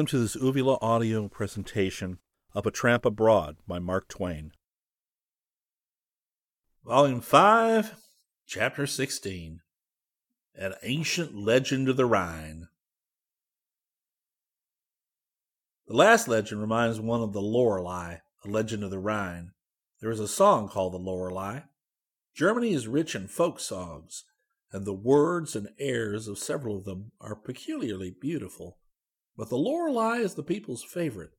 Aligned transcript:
Welcome 0.00 0.18
to 0.18 0.18
this 0.20 0.34
Uvula 0.34 0.78
audio 0.80 1.28
presentation 1.28 2.20
of 2.54 2.64
A 2.64 2.70
Tramp 2.70 3.04
Abroad 3.04 3.58
by 3.68 3.78
Mark 3.78 4.08
Twain. 4.08 4.52
Volume 6.86 7.20
5, 7.20 7.96
Chapter 8.46 8.86
16 8.86 9.60
An 10.54 10.72
Ancient 10.82 11.36
Legend 11.36 11.90
of 11.90 11.98
the 11.98 12.06
Rhine. 12.06 12.68
The 15.86 15.94
last 15.94 16.28
legend 16.28 16.62
reminds 16.62 16.98
one 16.98 17.20
of 17.20 17.34
the 17.34 17.42
Lorelei, 17.42 18.20
a 18.42 18.48
legend 18.48 18.82
of 18.82 18.90
the 18.90 18.98
Rhine. 18.98 19.52
There 20.00 20.10
is 20.10 20.18
a 20.18 20.26
song 20.26 20.70
called 20.70 20.94
the 20.94 20.96
Lorelei. 20.96 21.64
Germany 22.34 22.72
is 22.72 22.88
rich 22.88 23.14
in 23.14 23.28
folk 23.28 23.60
songs, 23.60 24.24
and 24.72 24.86
the 24.86 24.94
words 24.94 25.54
and 25.54 25.68
airs 25.78 26.26
of 26.26 26.38
several 26.38 26.78
of 26.78 26.86
them 26.86 27.12
are 27.20 27.36
peculiarly 27.36 28.10
beautiful. 28.10 28.78
But 29.40 29.48
the 29.48 29.56
Lorelei 29.56 30.18
is 30.18 30.34
the 30.34 30.42
people's 30.42 30.84
favorite. 30.84 31.30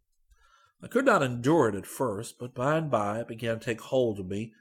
I 0.82 0.88
could 0.88 1.06
not 1.06 1.22
endure 1.22 1.70
it 1.70 1.76
at 1.76 1.86
first, 1.86 2.40
but 2.40 2.56
by 2.56 2.76
and 2.76 2.90
by 2.90 3.20
it 3.20 3.28
began 3.28 3.60
to 3.60 3.64
take 3.64 3.80
hold 3.80 4.20
of 4.20 4.26
me, 4.26 4.54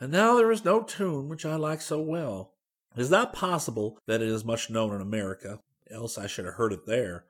and 0.00 0.10
now 0.10 0.36
there 0.36 0.50
is 0.50 0.64
no 0.64 0.82
tune 0.82 1.28
which 1.28 1.44
I 1.44 1.56
like 1.56 1.82
so 1.82 2.00
well. 2.00 2.54
It 2.96 3.02
is 3.02 3.10
not 3.10 3.34
possible 3.34 3.98
that 4.06 4.22
it 4.22 4.28
is 4.28 4.42
much 4.42 4.70
known 4.70 4.94
in 4.94 5.02
America, 5.02 5.60
else 5.90 6.16
I 6.16 6.26
should 6.26 6.46
have 6.46 6.54
heard 6.54 6.72
it 6.72 6.86
there. 6.86 7.26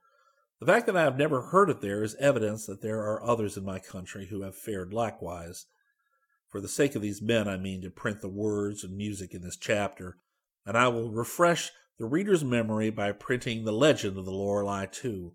The 0.61 0.67
fact 0.67 0.87
that 0.87 0.97
I 0.97 1.03
have 1.03 1.19
never 1.19 1.49
heard 1.49 1.71
it 1.71 1.81
there 1.81 2.05
is 2.05 2.15
evidence 2.21 2.67
that 2.67 2.81
there 2.81 3.01
are 3.01 3.21
others 3.25 3.57
in 3.57 3.65
my 3.65 3.81
country 3.81 4.27
who 4.27 4.43
have 4.43 4.55
fared 4.55 4.93
likewise. 4.93 5.67
For 6.47 6.61
the 6.61 6.69
sake 6.69 6.95
of 6.95 7.03
these 7.03 7.21
men, 7.21 7.49
I 7.49 7.57
mean 7.57 7.83
to 7.83 7.91
print 7.91 8.21
the 8.21 8.29
words 8.29 8.85
and 8.85 8.97
music 8.97 9.35
in 9.35 9.43
this 9.43 9.57
chapter, 9.57 10.19
and 10.65 10.79
I 10.79 10.87
will 10.87 11.11
refresh 11.11 11.73
the 11.99 12.07
reader's 12.07 12.45
memory 12.45 12.91
by 12.91 13.11
printing 13.11 13.65
the 13.65 13.73
legend 13.73 14.17
of 14.17 14.25
the 14.25 14.31
Lorelei 14.31 14.87
too. 14.87 15.35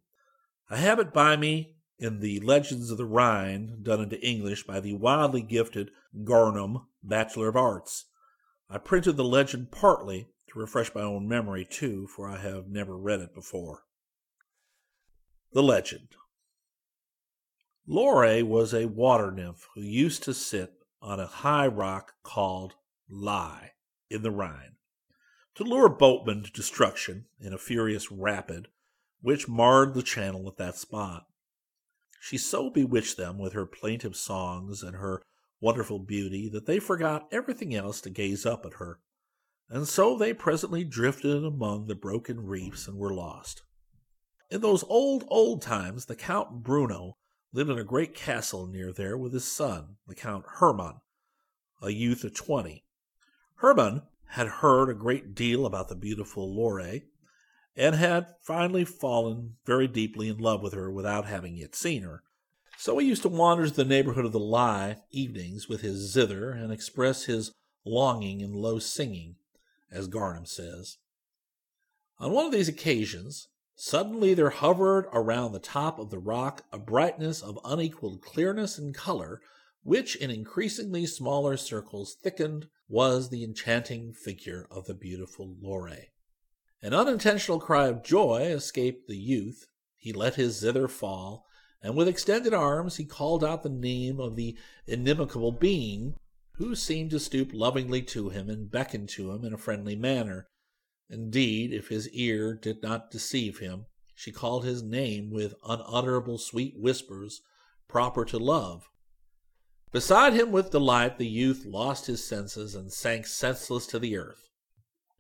I 0.73 0.77
have 0.77 0.97
it 0.97 1.13
by 1.13 1.37
me 1.37 1.75
in 1.99 2.19
the 2.19 2.39
Legends 2.39 2.89
of 2.89 2.97
the 2.97 3.05
Rhine, 3.05 3.77
done 3.83 4.01
into 4.01 4.19
English 4.27 4.63
by 4.63 4.79
the 4.79 4.95
wildly 4.95 5.43
gifted 5.43 5.91
Garnham, 6.23 6.87
Bachelor 7.03 7.49
of 7.49 7.55
Arts. 7.55 8.05
I 8.71 8.79
printed 8.79 9.15
the 9.15 9.23
legend 9.23 9.69
partly 9.69 10.29
to 10.47 10.57
refresh 10.57 10.95
my 10.95 11.01
own 11.01 11.27
memory, 11.27 11.63
too, 11.63 12.07
for 12.07 12.27
I 12.27 12.37
have 12.37 12.69
never 12.69 12.97
read 12.97 13.19
it 13.19 13.35
before. 13.35 13.83
The 15.51 15.61
Legend 15.61 16.07
Lore 17.85 18.43
was 18.43 18.73
a 18.73 18.87
water 18.87 19.31
nymph 19.31 19.67
who 19.75 19.81
used 19.81 20.23
to 20.23 20.33
sit 20.33 20.73
on 21.03 21.19
a 21.19 21.27
high 21.27 21.67
rock 21.67 22.15
called 22.23 22.73
Ley 23.07 23.73
in 24.09 24.23
the 24.23 24.31
Rhine 24.31 24.77
to 25.53 25.63
lure 25.63 25.87
boatmen 25.87 26.41
to 26.41 26.51
destruction 26.51 27.25
in 27.39 27.53
a 27.53 27.59
furious 27.59 28.11
rapid 28.11 28.69
which 29.23 29.47
marred 29.47 29.93
the 29.95 30.03
channel 30.03 30.47
at 30.47 30.57
that 30.57 30.75
spot. 30.75 31.25
She 32.19 32.37
so 32.37 32.69
bewitched 32.69 33.17
them 33.17 33.39
with 33.39 33.53
her 33.53 33.65
plaintive 33.65 34.15
songs 34.15 34.83
and 34.83 34.97
her 34.97 35.23
wonderful 35.59 35.97
beauty 35.97 36.49
that 36.49 36.65
they 36.65 36.77
forgot 36.77 37.27
everything 37.31 37.73
else 37.73 38.01
to 38.01 38.09
gaze 38.09 38.45
up 38.45 38.65
at 38.65 38.73
her, 38.73 38.99
and 39.69 39.87
so 39.87 40.17
they 40.17 40.33
presently 40.33 40.83
drifted 40.83 41.43
among 41.43 41.87
the 41.87 41.95
broken 41.95 42.45
reefs 42.45 42.85
and 42.85 42.97
were 42.97 43.13
lost. 43.13 43.63
In 44.51 44.59
those 44.59 44.83
old, 44.83 45.23
old 45.29 45.61
times, 45.61 46.05
the 46.05 46.15
Count 46.15 46.61
Bruno 46.61 47.15
lived 47.53 47.69
in 47.69 47.79
a 47.79 47.83
great 47.83 48.13
castle 48.13 48.67
near 48.67 48.91
there 48.91 49.17
with 49.17 49.33
his 49.33 49.49
son, 49.49 49.95
the 50.05 50.15
Count 50.15 50.43
Hermann, 50.59 50.99
a 51.81 51.91
youth 51.91 52.25
of 52.25 52.35
twenty. 52.35 52.83
Hermann 53.55 54.01
had 54.27 54.47
heard 54.47 54.89
a 54.89 54.93
great 54.93 55.33
deal 55.33 55.65
about 55.65 55.87
the 55.87 55.95
beautiful 55.95 56.53
Lore, 56.53 56.99
and 57.75 57.95
had 57.95 58.27
finally 58.41 58.85
fallen 58.85 59.55
very 59.65 59.87
deeply 59.87 60.29
in 60.29 60.37
love 60.37 60.61
with 60.61 60.73
her 60.73 60.91
without 60.91 61.25
having 61.25 61.55
yet 61.55 61.75
seen 61.75 62.03
her. 62.03 62.23
So 62.77 62.97
he 62.97 63.07
used 63.07 63.21
to 63.23 63.29
wander 63.29 63.67
to 63.67 63.73
the 63.73 63.85
neighborhood 63.85 64.25
of 64.25 64.31
the 64.31 64.39
Ley 64.39 64.97
evenings 65.11 65.67
with 65.67 65.81
his 65.81 66.11
zither 66.11 66.51
and 66.51 66.71
express 66.71 67.25
his 67.25 67.51
longing 67.85 68.41
in 68.41 68.53
low 68.53 68.79
singing, 68.79 69.35
as 69.91 70.07
Garnham 70.07 70.47
says. 70.47 70.97
On 72.19 72.31
one 72.31 72.45
of 72.45 72.51
these 72.51 72.69
occasions, 72.69 73.47
suddenly 73.75 74.33
there 74.33 74.49
hovered 74.49 75.07
around 75.11 75.51
the 75.51 75.59
top 75.59 75.99
of 75.99 76.09
the 76.09 76.19
rock 76.19 76.63
a 76.71 76.77
brightness 76.77 77.41
of 77.41 77.59
unequaled 77.65 78.21
clearness 78.21 78.77
and 78.77 78.93
color, 78.93 79.41
which 79.83 80.15
in 80.15 80.31
increasingly 80.31 81.05
smaller 81.05 81.57
circles 81.57 82.15
thickened 82.21 82.67
was 82.87 83.29
the 83.29 83.43
enchanting 83.43 84.13
figure 84.13 84.67
of 84.69 84.85
the 84.85 84.93
beautiful 84.93 85.55
Lore. 85.61 86.12
An 86.83 86.93
unintentional 86.93 87.61
cry 87.61 87.87
of 87.87 88.03
joy 88.03 88.41
escaped 88.41 89.07
the 89.07 89.15
youth. 89.15 89.67
He 89.95 90.11
let 90.11 90.35
his 90.35 90.59
zither 90.59 90.89
fall, 90.89 91.45
and 91.81 91.95
with 91.95 92.09
extended 92.09 92.53
arms 92.53 92.97
he 92.97 93.05
called 93.05 93.41
out 93.41 93.63
the 93.63 93.69
name 93.69 94.19
of 94.19 94.35
the 94.35 94.57
inimical 94.85 95.53
being, 95.53 96.15
who 96.55 96.75
seemed 96.75 97.11
to 97.11 97.21
stoop 97.21 97.51
lovingly 97.53 98.01
to 98.01 98.27
him 98.27 98.49
and 98.49 98.69
beckon 98.69 99.07
to 99.07 99.31
him 99.31 99.45
in 99.45 99.53
a 99.53 99.57
friendly 99.57 99.95
manner. 99.95 100.49
Indeed, 101.09 101.71
if 101.71 101.87
his 101.87 102.09
ear 102.09 102.53
did 102.53 102.83
not 102.83 103.09
deceive 103.09 103.59
him, 103.59 103.85
she 104.13 104.33
called 104.33 104.65
his 104.65 104.83
name 104.83 105.31
with 105.31 105.55
unutterable 105.65 106.37
sweet 106.37 106.73
whispers 106.77 107.41
proper 107.87 108.25
to 108.25 108.37
love. 108.37 108.89
Beside 109.93 110.33
him 110.33 110.51
with 110.51 110.71
delight, 110.71 111.17
the 111.17 111.27
youth 111.27 111.63
lost 111.65 112.07
his 112.07 112.27
senses 112.27 112.75
and 112.75 112.91
sank 112.91 113.25
senseless 113.25 113.87
to 113.87 113.99
the 113.99 114.17
earth. 114.17 114.49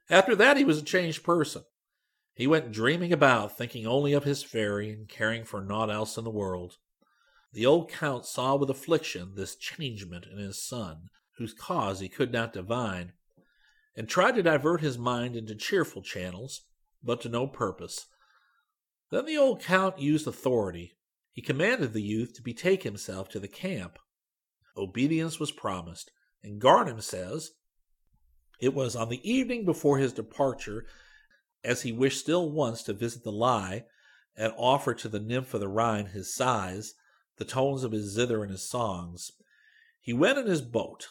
After 0.09 0.35
that, 0.35 0.57
he 0.57 0.63
was 0.63 0.79
a 0.79 0.83
changed 0.83 1.23
person. 1.23 1.63
He 2.33 2.47
went 2.47 2.71
dreaming 2.71 3.13
about, 3.13 3.57
thinking 3.57 3.85
only 3.85 4.13
of 4.13 4.23
his 4.23 4.43
fairy 4.43 4.91
and 4.91 5.07
caring 5.07 5.45
for 5.45 5.61
naught 5.61 5.91
else 5.91 6.17
in 6.17 6.23
the 6.23 6.31
world. 6.31 6.77
The 7.53 7.65
old 7.65 7.89
count 7.89 8.25
saw 8.25 8.55
with 8.55 8.69
affliction 8.69 9.35
this 9.35 9.55
changement 9.55 10.25
in 10.25 10.39
his 10.39 10.61
son, 10.61 11.09
whose 11.37 11.53
cause 11.53 11.99
he 11.99 12.09
could 12.09 12.31
not 12.31 12.53
divine, 12.53 13.13
and 13.95 14.09
tried 14.09 14.35
to 14.35 14.43
divert 14.43 14.81
his 14.81 14.97
mind 14.97 15.35
into 15.35 15.53
cheerful 15.53 16.01
channels, 16.01 16.61
but 17.03 17.21
to 17.21 17.29
no 17.29 17.45
purpose. 17.45 18.07
Then 19.11 19.25
the 19.25 19.37
old 19.37 19.61
count 19.61 19.99
used 19.99 20.25
authority. 20.25 20.93
He 21.31 21.41
commanded 21.41 21.93
the 21.93 22.01
youth 22.01 22.33
to 22.33 22.41
betake 22.41 22.81
himself 22.81 23.29
to 23.29 23.39
the 23.39 23.47
camp. 23.47 23.99
Obedience 24.75 25.39
was 25.39 25.51
promised, 25.51 26.11
and 26.41 26.59
Garnham 26.59 27.01
says 27.01 27.51
it 28.63 28.73
was 28.73 28.95
on 28.95 29.09
the 29.09 29.29
evening 29.29 29.65
before 29.65 29.97
his 29.97 30.13
departure, 30.13 30.85
as 31.63 31.81
he 31.81 31.91
wished 31.91 32.21
still 32.21 32.49
once 32.49 32.81
to 32.83 32.93
visit 32.93 33.23
the 33.23 33.31
Ley 33.31 33.83
and 34.37 34.53
offer 34.57 34.93
to 34.93 35.09
the 35.09 35.19
nymph 35.19 35.53
of 35.53 35.59
the 35.59 35.67
Rhine 35.67 36.07
his 36.07 36.33
sighs, 36.33 36.93
the 37.37 37.45
tones 37.45 37.83
of 37.83 37.91
his 37.91 38.05
zither 38.05 38.41
and 38.41 38.51
his 38.51 38.67
songs. 38.67 39.31
He 39.99 40.13
went 40.13 40.37
in 40.37 40.47
his 40.47 40.61
boat, 40.61 41.09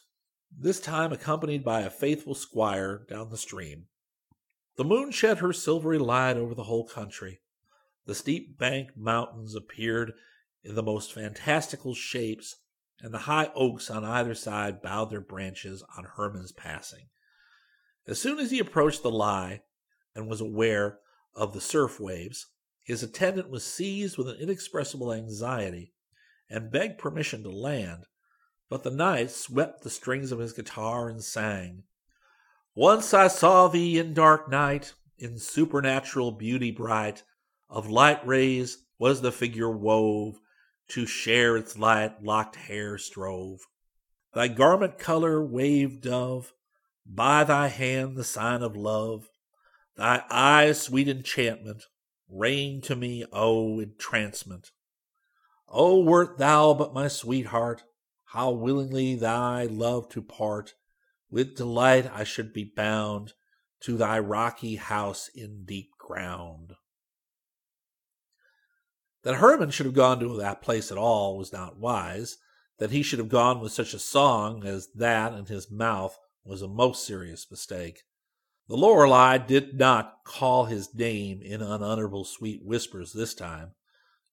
this 0.51 0.81
time 0.81 1.13
accompanied 1.13 1.63
by 1.63 1.83
a 1.83 1.91
faithful 1.91 2.35
squire, 2.35 3.05
down 3.09 3.29
the 3.29 3.37
stream. 3.37 3.87
The 4.77 4.85
moon 4.85 5.11
shed 5.11 5.39
her 5.39 5.53
silvery 5.53 5.99
light 5.99 6.39
over 6.39 6.55
the 6.55 6.65
whole 6.65 6.87
country. 6.87 7.41
The 8.07 8.15
steep 8.15 8.59
banked 8.59 8.97
mountains 8.97 9.55
appeared 9.55 10.13
in 10.65 10.75
the 10.75 10.83
most 10.83 11.13
fantastical 11.13 11.95
shapes, 11.95 12.57
and 13.01 13.13
the 13.13 13.19
high 13.19 13.51
oaks 13.55 13.91
on 13.91 14.05
either 14.05 14.35
side 14.35 14.81
bowed 14.81 15.11
their 15.11 15.21
branches 15.21 15.85
on 15.97 16.05
Hermann's 16.05 16.53
passing. 16.53 17.09
As 18.07 18.21
soon 18.21 18.39
as 18.39 18.51
he 18.51 18.59
approached 18.59 19.03
the 19.03 19.11
Ley 19.11 19.63
and 20.15 20.29
was 20.29 20.41
aware 20.41 20.99
of 21.35 21.53
the 21.53 21.61
surf 21.61 22.01
waves, 22.01 22.47
his 22.83 23.03
attendant 23.03 23.49
was 23.49 23.65
seized 23.65 24.19
with 24.19 24.29
an 24.29 24.37
inexpressible 24.37 25.13
anxiety 25.13 25.93
and 26.51 26.71
begged 26.71 26.99
permission 26.99 27.43
to 27.45 27.51
land, 27.51 28.07
but 28.69 28.83
the 28.83 28.91
knight 28.91 29.31
swept 29.31 29.83
the 29.83 29.91
strings 29.91 30.33
of 30.33 30.41
his 30.41 30.53
guitar 30.53 31.09
and 31.09 31.23
sang, 31.23 31.85
Once 32.75 33.15
I 33.15 33.29
saw 33.29 33.69
thee 33.69 33.99
in 33.99 34.15
dark 34.15 34.51
night, 34.51 34.95
in 35.17 35.39
supernatural 35.39 36.33
beauty 36.33 36.73
bright, 36.73 37.23
of 37.71 37.89
light 37.89 38.27
rays 38.27 38.85
was 38.99 39.21
the 39.21 39.33
figure 39.33 39.71
wove, 39.71 40.41
to 40.89 41.07
share 41.07 41.57
its 41.57 41.79
light 41.79 42.23
locked 42.23 42.57
hair 42.57 42.99
strove. 42.99 43.61
Thy 44.35 44.49
garment 44.49 44.99
color 44.99 45.43
waved 45.43 46.03
dove, 46.03 46.53
by 47.07 47.45
thy 47.45 47.69
hand 47.69 48.17
the 48.17 48.25
sign 48.25 48.63
of 48.63 48.77
love, 48.77 49.29
thy 49.97 50.23
eyes 50.31 50.81
sweet 50.81 51.09
enchantment, 51.09 51.85
rain 52.29 52.81
to 52.83 52.97
me, 52.97 53.25
O 53.33 53.81
entrancement. 53.81 54.71
O 55.69 56.01
wert 56.03 56.39
thou 56.39 56.75
but 56.75 56.95
my 56.95 57.09
sweetheart, 57.09 57.83
how 58.27 58.51
willingly 58.51 59.15
thy 59.15 59.65
love 59.65 60.09
to 60.11 60.23
part, 60.23 60.75
with 61.31 61.57
delight 61.57 62.11
I 62.13 62.25
should 62.25 62.53
be 62.53 62.65
bound 62.65 63.33
to 63.81 63.97
thy 63.97 64.19
rocky 64.19 64.77
house 64.77 65.29
in 65.35 65.65
deep 65.65 65.91
ground. 65.99 66.75
That 69.23 69.37
Herman 69.37 69.71
should 69.71 69.87
have 69.87 69.95
gone 69.95 70.21
to 70.21 70.37
that 70.39 70.63
place 70.63 70.91
at 70.91 70.99
all 70.99 71.39
was 71.39 71.53
not 71.53 71.79
wise. 71.79 72.39
That 72.79 72.91
he 72.91 73.03
should 73.03 73.19
have 73.19 73.29
gone 73.29 73.61
with 73.61 73.73
such 73.73 73.95
a 73.95 73.99
song 73.99 74.65
as 74.67 74.89
that 74.95 75.33
in 75.33 75.47
his 75.47 75.71
mouth 75.71 76.19
was 76.45 76.63
a 76.63 76.69
most 76.69 77.07
serious 77.07 77.51
mistake. 77.51 78.03
The 78.69 78.77
Lorelei 78.77 79.39
did 79.39 79.79
not 79.79 80.25
call 80.25 80.65
his 80.65 80.95
name 80.95 81.43
in 81.43 81.61
unutterable 81.61 82.25
sweet 82.25 82.65
whispers 82.65 83.13
this 83.13 83.35
time. 83.35 83.73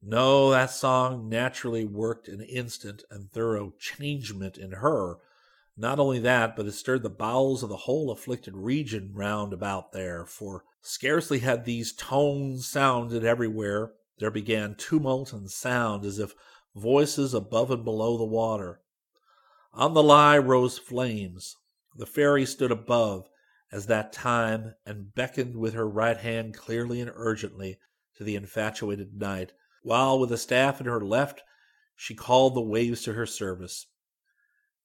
No, 0.02 0.52
that 0.52 0.72
song 0.72 1.28
naturally 1.28 1.86
worked 1.86 2.28
an 2.28 2.42
instant 2.42 3.04
and 3.12 3.30
thorough 3.30 3.74
changement 3.78 4.58
in 4.58 4.72
her. 4.72 5.18
Not 5.76 6.00
only 6.00 6.20
that, 6.20 6.56
but 6.56 6.66
it 6.66 6.72
stirred 6.74 7.04
the 7.04 7.10
bowels 7.10 7.64
of 7.64 7.70
the 7.70 7.78
whole 7.78 8.12
afflicted 8.12 8.56
region 8.56 9.12
round 9.14 9.52
about 9.52 9.92
there, 9.92 10.26
for 10.26 10.64
scarcely 10.82 11.40
had 11.40 11.66
these 11.66 11.94
tones 11.94 12.68
sounded 12.68 13.26
everywhere, 13.26 13.92
there 14.20 14.32
began 14.32 14.76
tumult 14.76 15.34
and 15.34 15.50
sound 15.50 16.06
as 16.06 16.20
if 16.20 16.34
voices 16.76 17.34
above 17.34 17.72
and 17.72 17.84
below 17.84 18.18
the 18.18 18.26
water. 18.26 18.82
On 19.74 19.94
the 19.94 20.04
Ley 20.04 20.40
rose 20.40 20.78
flames. 20.78 21.58
The 21.96 22.06
fairy 22.06 22.46
stood 22.46 22.72
above 22.72 23.30
as 23.72 23.88
that 23.88 24.14
time 24.14 24.76
and 24.86 25.14
beckoned 25.14 25.56
with 25.56 25.74
her 25.74 25.88
right 25.88 26.18
hand 26.18 26.56
clearly 26.56 27.02
and 27.02 27.12
urgently 27.14 27.80
to 28.16 28.24
the 28.24 28.36
infatuated 28.36 29.16
knight 29.16 29.54
while 29.84 30.20
with 30.20 30.32
a 30.32 30.38
staff 30.38 30.80
in 30.80 30.88
her 30.88 31.02
left 31.02 31.42
she 31.96 32.16
called 32.16 32.56
the 32.56 32.62
waves 32.62 33.04
to 33.04 33.14
her 33.14 33.26
service. 33.26 33.88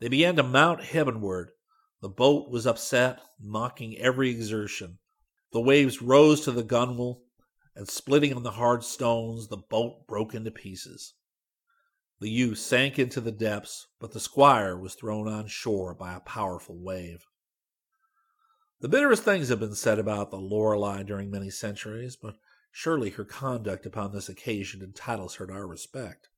They 0.00 0.08
began 0.08 0.36
to 0.36 0.42
mount 0.42 0.82
heavenward. 0.82 1.52
The 2.00 2.08
boat 2.08 2.50
was 2.50 2.66
upset, 2.66 3.20
mocking 3.40 3.96
every 3.98 4.30
exertion. 4.30 4.98
The 5.52 5.60
waves 5.60 6.02
rose 6.02 6.40
to 6.42 6.52
the 6.52 6.64
gunwale, 6.64 7.20
and 7.76 7.88
splitting 7.88 8.34
on 8.34 8.42
the 8.42 8.50
hard 8.50 8.82
stones, 8.82 9.48
the 9.48 9.56
boat 9.56 10.06
broke 10.06 10.34
into 10.34 10.50
pieces. 10.50 11.14
The 12.24 12.30
youth 12.30 12.56
sank 12.56 12.98
into 12.98 13.20
the 13.20 13.30
depths, 13.30 13.86
but 14.00 14.12
the 14.12 14.18
squire 14.18 14.78
was 14.78 14.94
thrown 14.94 15.28
on 15.28 15.46
shore 15.46 15.94
by 15.94 16.14
a 16.14 16.20
powerful 16.20 16.76
wave. 16.76 17.26
The 18.80 18.88
bitterest 18.88 19.24
things 19.24 19.50
have 19.50 19.60
been 19.60 19.74
said 19.74 19.98
about 19.98 20.30
the 20.30 20.38
Lorelei 20.38 21.02
during 21.02 21.30
many 21.30 21.50
centuries, 21.50 22.16
but 22.16 22.36
Surely 22.76 23.10
her 23.10 23.24
conduct 23.24 23.86
upon 23.86 24.10
this 24.10 24.28
occasion 24.28 24.82
entitles 24.82 25.36
her 25.36 25.46
to 25.46 25.52
our 25.52 25.64
respect. 25.64 26.28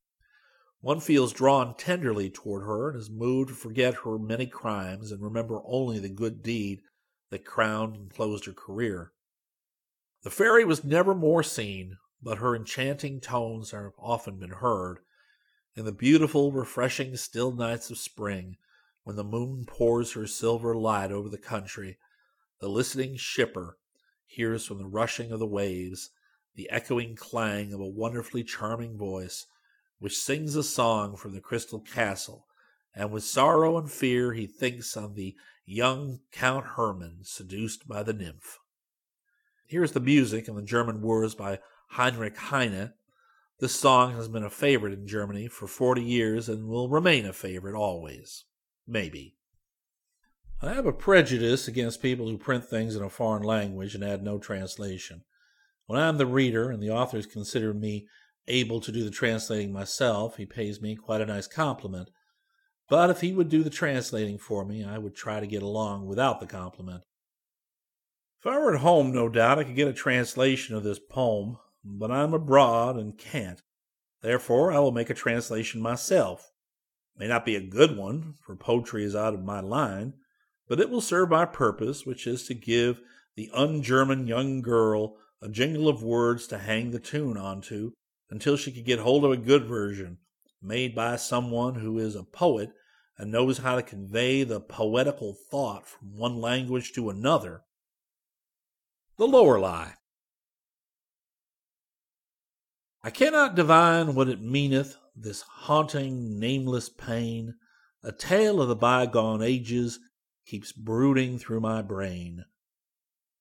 One 0.83 1.01
feels 1.01 1.33
drawn 1.33 1.75
tenderly 1.79 2.29
toward 2.29 2.65
her 2.65 2.91
and 2.91 2.99
is 2.99 3.09
moved 3.09 3.49
to 3.49 3.55
forget 3.55 4.03
her 4.05 4.19
many 4.19 4.47
crimes 4.47 5.11
and 5.11 5.23
remember 5.23 5.63
only 5.65 5.99
the 5.99 6.11
good 6.11 6.43
deed 6.43 6.83
that 7.31 7.47
crowned 7.47 7.97
and 7.97 8.13
closed 8.13 8.45
her 8.45 8.53
career. 8.53 9.15
The 10.25 10.31
fairy 10.31 10.67
was 10.67 10.85
never 10.85 11.15
more 11.15 11.43
seen, 11.43 11.97
but 12.23 12.37
her 12.37 12.55
enchanting 12.55 13.23
tones 13.23 13.71
have 13.71 13.93
often 13.99 14.39
been 14.39 14.51
heard. 14.51 14.99
In 15.77 15.85
the 15.85 15.93
beautiful, 15.93 16.53
refreshing, 16.53 17.17
still 17.17 17.53
nights 17.53 17.91
of 17.91 17.99
spring, 17.99 18.57
when 19.05 19.17
the 19.17 19.23
moon 19.23 19.67
pours 19.67 20.13
her 20.13 20.27
silver 20.27 20.75
light 20.75 21.13
over 21.13 21.29
the 21.29 21.37
country, 21.37 21.99
the 22.61 22.69
listening 22.69 23.17
shipper 23.17 23.77
hears 24.27 24.65
from 24.65 24.79
the 24.79 24.87
rushing 24.87 25.31
of 25.33 25.39
the 25.39 25.47
waves 25.47 26.11
the 26.55 26.71
echoing 26.71 27.15
clang 27.15 27.75
of 27.75 27.81
a 27.81 27.87
wonderfully 27.87 28.43
charming 28.43 28.97
voice, 28.97 29.45
which 29.99 30.17
sings 30.17 30.57
a 30.57 30.63
song 30.63 31.15
from 31.15 31.35
the 31.35 31.41
crystal 31.41 31.81
castle, 31.81 32.47
and 32.95 33.11
with 33.13 33.25
sorrow 33.25 33.77
and 33.77 33.93
fear 33.93 34.33
he 34.33 34.47
thinks 34.47 34.97
on 34.97 35.13
the 35.13 35.37
young 35.67 36.21
Count 36.33 36.65
Hermann 36.77 37.19
seduced 37.23 37.87
by 37.87 38.03
the 38.03 38.15
nymph. 38.15 38.59
Here 39.67 39.85
is 39.85 39.93
the 39.93 40.01
music 40.01 40.49
and 40.49 40.57
the 40.57 40.63
German 40.63 41.03
words 41.03 41.35
by 41.35 41.59
Heinrich 41.91 42.39
Heine. 42.39 42.95
This 43.59 43.75
song 43.75 44.15
has 44.17 44.29
been 44.29 44.45
a 44.45 44.51
favorite 44.51 44.93
in 44.93 45.07
Germany 45.07 45.49
for 45.49 45.67
forty 45.67 46.03
years 46.03 46.47
and 46.47 46.69
will 46.69 46.91
remain 46.91 47.25
a 47.25 47.33
favorite 47.33 47.75
always. 47.75 48.45
Maybe. 48.87 49.37
I 50.61 50.75
have 50.75 50.85
a 50.85 50.93
prejudice 50.93 51.67
against 51.67 52.03
people 52.03 52.29
who 52.29 52.37
print 52.37 52.67
things 52.67 52.95
in 52.95 53.03
a 53.03 53.09
foreign 53.09 53.43
language 53.43 53.95
and 53.95 54.05
add 54.05 54.23
no 54.23 54.39
translation. 54.39 55.25
When 55.87 55.99
I 55.99 56.07
am 56.07 56.19
the 56.19 56.27
reader 56.27 56.71
and 56.71 56.83
the 56.83 56.91
authors 56.91 57.25
consider 57.25 57.73
me 57.73 58.09
able 58.47 58.81
to 58.83 58.93
do 58.93 59.05
the 59.05 59.11
translating 59.11 59.73
myself, 59.73 60.37
he 60.37 60.45
pays 60.45 60.83
me 60.83 60.95
quite 60.95 61.23
a 61.23 61.27
nice 61.27 61.47
compliment. 61.47 62.11
But 62.91 63.09
if 63.09 63.23
he 63.23 63.33
would 63.33 63.49
do 63.49 63.63
the 63.63 63.71
translating 63.71 64.37
for 64.37 64.67
me, 64.67 64.85
I 64.85 64.99
would 64.99 65.17
try 65.17 65.41
to 65.41 65.47
get 65.47 65.63
along 65.63 66.07
without 66.07 66.41
the 66.41 66.47
compliment. 66.47 67.05
If 68.41 68.47
I 68.47 68.59
were 68.59 68.75
at 68.75 68.83
home, 68.83 69.13
no 69.13 69.31
doubt 69.31 69.59
I 69.59 69.65
could 69.65 69.77
get 69.77 69.89
a 69.89 69.95
translation 69.95 70.77
of 70.77 70.85
this 70.85 70.99
poem, 70.99 71.57
but 71.87 72.11
I'm 72.11 72.35
abroad 72.35 72.97
and 72.97 73.17
can't. 73.17 73.63
Therefore, 74.23 74.73
I 74.73 74.79
will 74.81 74.93
make 74.93 75.11
a 75.11 75.15
translation 75.15 75.81
myself. 75.81 76.51
It 77.15 77.21
may 77.21 77.29
not 77.29 77.45
be 77.45 77.55
a 77.55 77.61
good 77.61 77.97
one, 77.97 78.35
for 78.45 78.57
poetry 78.57 79.05
is 79.05 79.15
out 79.15 79.35
of 79.35 79.45
my 79.45 79.61
line, 79.61 80.15
but 80.69 80.81
it 80.81 80.91
will 80.91 81.01
serve 81.01 81.31
my 81.31 81.45
purpose, 81.45 82.05
which 82.05 82.27
is 82.27 82.47
to 82.47 82.55
give 82.55 83.01
the 83.37 83.51
un 83.55 83.83
German 83.83 84.27
young 84.27 84.63
girl 84.63 85.17
a 85.41 85.49
jingle 85.49 85.89
of 85.89 86.03
words 86.03 86.47
to 86.49 86.59
hang 86.59 86.91
the 86.91 86.99
tune 86.99 87.37
onto 87.37 87.93
until 88.31 88.57
she 88.57 88.73
could 88.73 88.85
get 88.85 88.99
hold 88.99 89.25
of 89.25 89.31
a 89.31 89.37
good 89.37 89.67
version 89.67 90.19
made 90.61 90.95
by 90.95 91.15
someone 91.17 91.77
who 91.77 91.99
is 91.99 92.17
a 92.17 92.25
poet 92.25 92.71
and 93.19 93.31
knows 93.31 93.59
how 93.59 93.77
to 93.77 93.83
convey 93.83 94.43
the 94.43 94.61
poetical 94.61 95.37
thought 95.51 95.87
from 95.87 96.17
one 96.17 96.41
language 96.41 96.93
to 96.93 97.11
another. 97.11 97.63
The 99.19 99.27
lower 99.27 99.61
Lorelei. 99.61 99.93
I 103.07 103.11
cannot 103.11 103.55
divine 103.55 104.17
what 104.17 104.29
it 104.29 104.41
meaneth, 104.43 104.97
this 105.15 105.43
haunting, 105.43 106.41
nameless 106.41 106.89
pain. 106.89 107.55
A 108.03 108.11
tale 108.11 108.61
of 108.61 108.67
the 108.67 108.75
bygone 108.75 109.43
ages 109.43 110.01
keeps 110.45 110.73
brooding 110.73 111.39
through 111.39 111.61
my 111.61 111.83
brain. 111.83 112.47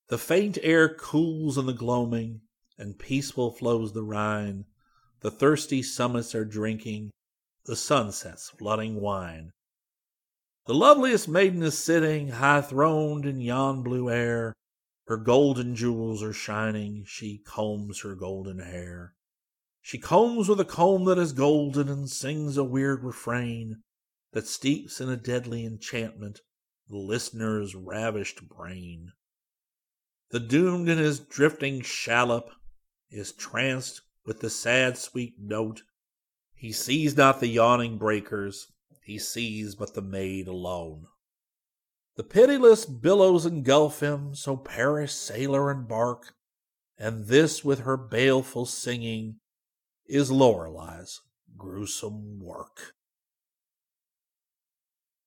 The 0.09 0.19
faint 0.19 0.59
air 0.61 0.87
cools 0.87 1.57
in 1.57 1.65
the 1.65 1.73
gloaming, 1.73 2.41
and 2.77 2.99
peaceful 2.99 3.49
flows 3.49 3.93
the 3.93 4.03
Rhine. 4.03 4.65
The 5.21 5.31
thirsty 5.31 5.81
summits 5.81 6.35
are 6.35 6.45
drinking 6.45 7.09
the 7.65 7.75
sunset's 7.75 8.51
flooding 8.51 9.01
wine. 9.01 9.49
The 10.67 10.75
loveliest 10.75 11.27
maiden 11.27 11.63
is 11.63 11.75
sitting 11.75 12.27
high 12.27 12.61
throned 12.61 13.25
in 13.25 13.41
yon 13.41 13.81
blue 13.81 14.11
air. 14.11 14.53
Her 15.07 15.17
golden 15.17 15.75
jewels 15.75 16.21
are 16.21 16.33
shining, 16.33 17.03
she 17.07 17.39
combs 17.39 18.01
her 18.01 18.13
golden 18.13 18.59
hair. 18.59 19.14
She 19.87 19.99
combs 19.99 20.49
with 20.49 20.59
a 20.59 20.65
comb 20.65 21.05
that 21.05 21.19
is 21.19 21.31
golden 21.31 21.89
and 21.89 22.09
sings 22.09 22.57
a 22.57 22.63
weird 22.63 23.03
refrain 23.03 23.83
that 24.31 24.47
steeps 24.47 24.99
in 24.99 25.09
a 25.09 25.15
deadly 25.15 25.63
enchantment 25.63 26.41
the 26.89 26.97
listener's 26.97 27.75
ravished 27.75 28.49
brain. 28.49 29.11
The 30.31 30.39
doomed 30.39 30.89
in 30.89 30.97
his 30.97 31.19
drifting 31.19 31.81
shallop 31.81 32.49
is 33.11 33.31
tranced 33.31 34.01
with 34.25 34.39
the 34.39 34.49
sad 34.49 34.97
sweet 34.97 35.35
note. 35.37 35.83
He 36.55 36.71
sees 36.71 37.15
not 37.15 37.39
the 37.39 37.45
yawning 37.45 37.99
breakers, 37.99 38.71
he 39.03 39.19
sees 39.19 39.75
but 39.75 39.93
the 39.93 40.01
maid 40.01 40.47
alone. 40.47 41.05
The 42.15 42.23
pitiless 42.23 42.87
billows 42.87 43.45
engulf 43.45 43.99
him, 43.99 44.33
so 44.33 44.57
perish 44.57 45.13
sailor 45.13 45.69
and 45.69 45.87
bark, 45.87 46.33
and 46.97 47.27
this 47.27 47.63
with 47.63 47.81
her 47.81 47.97
baleful 47.97 48.65
singing 48.65 49.41
is 50.07 50.31
Lorelei's 50.31 51.21
gruesome 51.57 52.39
work. 52.39 52.93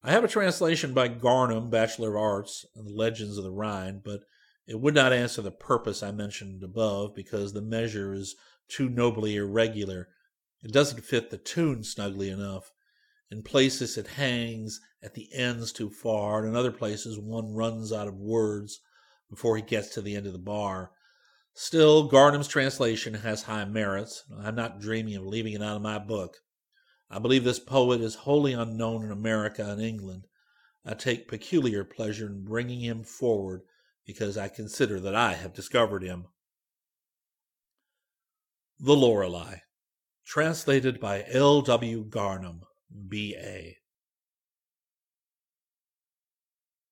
I 0.02 0.12
have 0.12 0.25
a 0.25 0.28
translation 0.28 0.94
by 0.94 1.08
Garnham, 1.08 1.70
Bachelor 1.70 2.11
of 2.11 2.23
Arts, 2.23 2.64
and 2.76 2.87
the 2.87 2.94
Legends 2.94 3.37
of 3.37 3.44
the 3.44 3.50
Rhine, 3.50 4.00
but 4.04 4.20
it 4.66 4.80
would 4.80 4.94
not 4.94 5.12
answer 5.12 5.42
the 5.42 5.50
purpose 5.50 6.02
I 6.02 6.12
mentioned 6.12 6.62
above 6.62 7.14
because 7.14 7.52
the 7.52 7.62
measure 7.62 8.12
is 8.12 8.37
too 8.68 8.88
nobly 8.88 9.37
irregular. 9.37 10.08
It 10.62 10.73
doesn't 10.73 11.04
fit 11.04 11.30
the 11.30 11.38
tune 11.38 11.82
snugly 11.82 12.30
enough. 12.30 12.73
In 13.30 13.42
places 13.42 13.99
it 13.99 14.06
hangs 14.06 14.80
at 15.02 15.14
the 15.14 15.28
ends 15.35 15.73
too 15.73 15.90
far, 15.90 16.38
and 16.38 16.49
in 16.49 16.56
other 16.56 16.73
places 16.73 17.18
one 17.18 17.54
runs 17.54 17.92
out 17.92 18.08
of 18.08 18.14
words 18.14 18.80
before 19.28 19.56
he 19.56 19.62
gets 19.62 19.88
to 19.94 20.00
the 20.00 20.16
end 20.16 20.26
of 20.26 20.32
the 20.32 20.38
bar. 20.38 20.92
Still, 21.60 22.08
Garnham's 22.08 22.46
translation 22.46 23.14
has 23.14 23.42
high 23.42 23.64
merits. 23.64 24.22
I'm 24.40 24.54
not 24.54 24.78
dreaming 24.78 25.16
of 25.16 25.26
leaving 25.26 25.54
it 25.54 25.60
out 25.60 25.74
of 25.74 25.82
my 25.82 25.98
book. 25.98 26.36
I 27.10 27.18
believe 27.18 27.42
this 27.42 27.58
poet 27.58 28.00
is 28.00 28.14
wholly 28.14 28.52
unknown 28.52 29.04
in 29.04 29.10
America 29.10 29.68
and 29.68 29.82
England. 29.82 30.28
I 30.86 30.94
take 30.94 31.26
peculiar 31.26 31.82
pleasure 31.82 32.26
in 32.26 32.44
bringing 32.44 32.78
him 32.78 33.02
forward 33.02 33.62
because 34.06 34.38
I 34.38 34.46
consider 34.46 35.00
that 35.00 35.16
I 35.16 35.34
have 35.34 35.52
discovered 35.52 36.04
him. 36.04 36.26
The 38.78 38.94
Lorelei, 38.94 39.56
translated 40.24 41.00
by 41.00 41.24
L. 41.26 41.62
W. 41.62 42.04
Garnham, 42.04 42.60
B.A. 43.08 43.78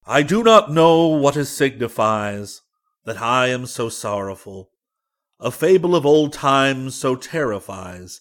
I 0.04 0.24
do 0.24 0.42
not 0.42 0.72
know 0.72 1.06
what 1.06 1.36
it 1.36 1.44
signifies 1.44 2.62
that 3.06 3.22
I 3.22 3.46
am 3.46 3.64
so 3.64 3.88
sorrowful. 3.88 4.70
A 5.40 5.50
fable 5.50 5.94
of 5.94 6.04
old 6.04 6.32
times 6.32 6.96
so 6.96 7.14
terrifies, 7.16 8.20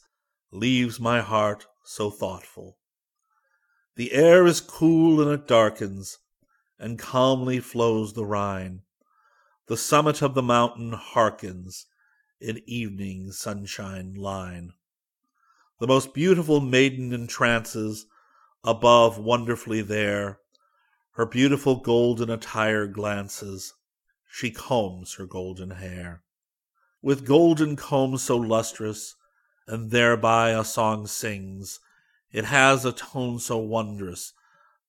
leaves 0.51 1.00
my 1.00 1.22
heart 1.22 1.65
so 1.84 2.10
thoughtful. 2.10 2.77
The 3.96 4.13
air 4.13 4.46
is 4.46 4.62
cool 4.62 5.22
and 5.22 5.32
it 5.32 5.48
darkens, 5.48 6.20
and 6.77 7.00
calmly 7.00 7.60
flows 7.60 8.13
the 8.13 8.25
Rhine. 8.25 8.84
The 9.68 9.77
summit 9.77 10.22
of 10.22 10.36
the 10.36 10.44
mountain 10.44 10.94
hearkens 10.94 11.88
in 12.39 12.62
evening 12.68 13.32
sunshine 13.32 14.13
line. 14.13 14.74
The 15.80 15.88
most 15.88 16.13
beautiful 16.13 16.60
maiden 16.60 17.12
entrances 17.12 18.06
above 18.63 19.18
wonderfully 19.18 19.82
there. 19.82 20.39
Her 21.13 21.25
beautiful 21.25 21.77
golden 21.77 22.30
attire 22.30 22.86
glances. 22.88 23.74
She 24.38 24.51
combs 24.51 25.13
her 25.13 25.25
golden 25.25 25.70
hair. 25.70 26.22
With 27.01 27.25
golden 27.25 27.77
comb 27.77 28.18
so 28.18 28.36
lustrous, 28.36 29.15
and 29.65 29.92
thereby 29.92 30.50
a 30.50 30.65
song 30.65 31.08
sings. 31.08 31.80
It 32.34 32.44
has 32.44 32.84
a 32.84 32.92
tone 32.92 33.39
so 33.39 33.58
wondrous 33.60 34.34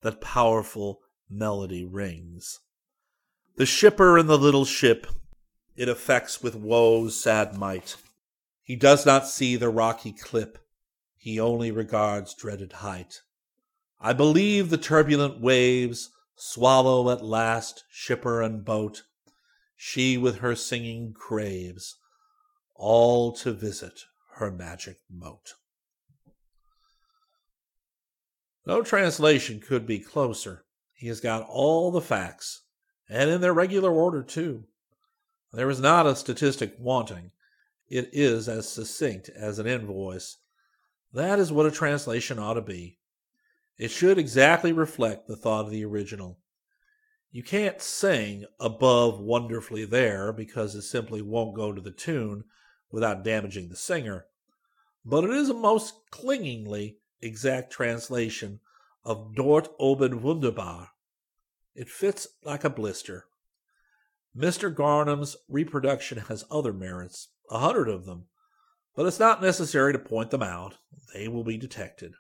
that 0.00 0.20
powerful 0.20 1.00
melody 1.30 1.84
rings. 1.84 2.58
The 3.54 3.66
shipper 3.66 4.18
in 4.18 4.26
the 4.26 4.36
little 4.36 4.64
ship 4.64 5.06
it 5.76 5.88
affects 5.88 6.42
with 6.42 6.56
woe's 6.56 7.14
sad 7.14 7.56
might. 7.56 7.94
He 8.64 8.74
does 8.74 9.06
not 9.06 9.28
see 9.28 9.54
the 9.54 9.70
rocky 9.70 10.12
clip, 10.12 10.58
he 11.14 11.38
only 11.38 11.70
regards 11.70 12.34
dreaded 12.34 12.72
height. 12.72 13.20
I 14.00 14.12
believe 14.12 14.70
the 14.70 14.76
turbulent 14.76 15.40
waves 15.40 16.10
swallow 16.34 17.12
at 17.12 17.24
last 17.24 17.84
shipper 17.88 18.42
and 18.42 18.64
boat. 18.64 19.04
She 19.76 20.16
with 20.16 20.38
her 20.38 20.56
singing 20.56 21.12
craves 21.12 21.96
all 22.74 23.32
to 23.32 23.52
visit 23.52 24.00
her 24.34 24.50
magic 24.50 24.98
moat. 25.10 25.54
No 28.66 28.82
translation 28.82 29.60
could 29.60 29.86
be 29.86 29.98
closer. 29.98 30.64
He 30.92 31.08
has 31.08 31.20
got 31.20 31.46
all 31.48 31.90
the 31.90 32.00
facts, 32.00 32.62
and 33.08 33.30
in 33.30 33.40
their 33.40 33.54
regular 33.54 33.92
order, 33.92 34.22
too. 34.22 34.64
There 35.52 35.70
is 35.70 35.80
not 35.80 36.06
a 36.06 36.16
statistic 36.16 36.74
wanting. 36.78 37.30
It 37.88 38.10
is 38.12 38.48
as 38.48 38.68
succinct 38.68 39.28
as 39.28 39.58
an 39.58 39.66
invoice. 39.66 40.38
That 41.12 41.38
is 41.38 41.52
what 41.52 41.66
a 41.66 41.70
translation 41.70 42.38
ought 42.38 42.54
to 42.54 42.62
be. 42.62 42.98
It 43.78 43.90
should 43.90 44.18
exactly 44.18 44.72
reflect 44.72 45.28
the 45.28 45.36
thought 45.36 45.66
of 45.66 45.70
the 45.70 45.84
original. 45.84 46.40
You 47.36 47.42
can't 47.42 47.82
sing 47.82 48.46
above 48.58 49.20
wonderfully 49.20 49.84
there 49.84 50.32
because 50.32 50.74
it 50.74 50.80
simply 50.80 51.20
won't 51.20 51.54
go 51.54 51.70
to 51.70 51.82
the 51.82 51.90
tune 51.90 52.44
without 52.90 53.24
damaging 53.24 53.68
the 53.68 53.76
singer, 53.76 54.24
but 55.04 55.22
it 55.22 55.28
is 55.28 55.50
a 55.50 55.54
most 55.54 56.10
clingingly 56.10 56.96
exact 57.20 57.70
translation 57.70 58.60
of 59.04 59.34
Dort 59.34 59.68
oben 59.78 60.22
wunderbar. 60.22 60.92
It 61.74 61.90
fits 61.90 62.26
like 62.42 62.64
a 62.64 62.70
blister. 62.70 63.26
Mr. 64.34 64.74
Garnham's 64.74 65.36
reproduction 65.46 66.16
has 66.28 66.46
other 66.50 66.72
merits, 66.72 67.28
a 67.50 67.58
hundred 67.58 67.90
of 67.90 68.06
them, 68.06 68.28
but 68.94 69.04
it's 69.04 69.20
not 69.20 69.42
necessary 69.42 69.92
to 69.92 69.98
point 69.98 70.30
them 70.30 70.42
out. 70.42 70.78
They 71.12 71.28
will 71.28 71.44
be 71.44 71.58
detected. 71.58 72.14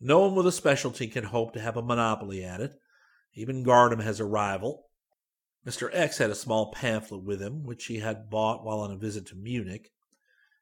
No 0.00 0.18
one 0.18 0.34
with 0.34 0.48
a 0.48 0.50
specialty 0.50 1.06
can 1.06 1.22
hope 1.22 1.52
to 1.52 1.60
have 1.60 1.76
a 1.76 1.82
monopoly 1.82 2.42
at 2.42 2.60
it. 2.60 2.80
Even 3.34 3.64
Garnham 3.64 4.02
has 4.02 4.20
a 4.20 4.24
rival. 4.24 4.90
Mr. 5.66 5.90
X 5.92 6.18
had 6.18 6.30
a 6.30 6.34
small 6.34 6.72
pamphlet 6.72 7.22
with 7.22 7.42
him, 7.42 7.64
which 7.64 7.86
he 7.86 7.98
had 7.98 8.30
bought 8.30 8.64
while 8.64 8.80
on 8.80 8.90
a 8.90 8.96
visit 8.96 9.26
to 9.26 9.36
Munich. 9.36 9.92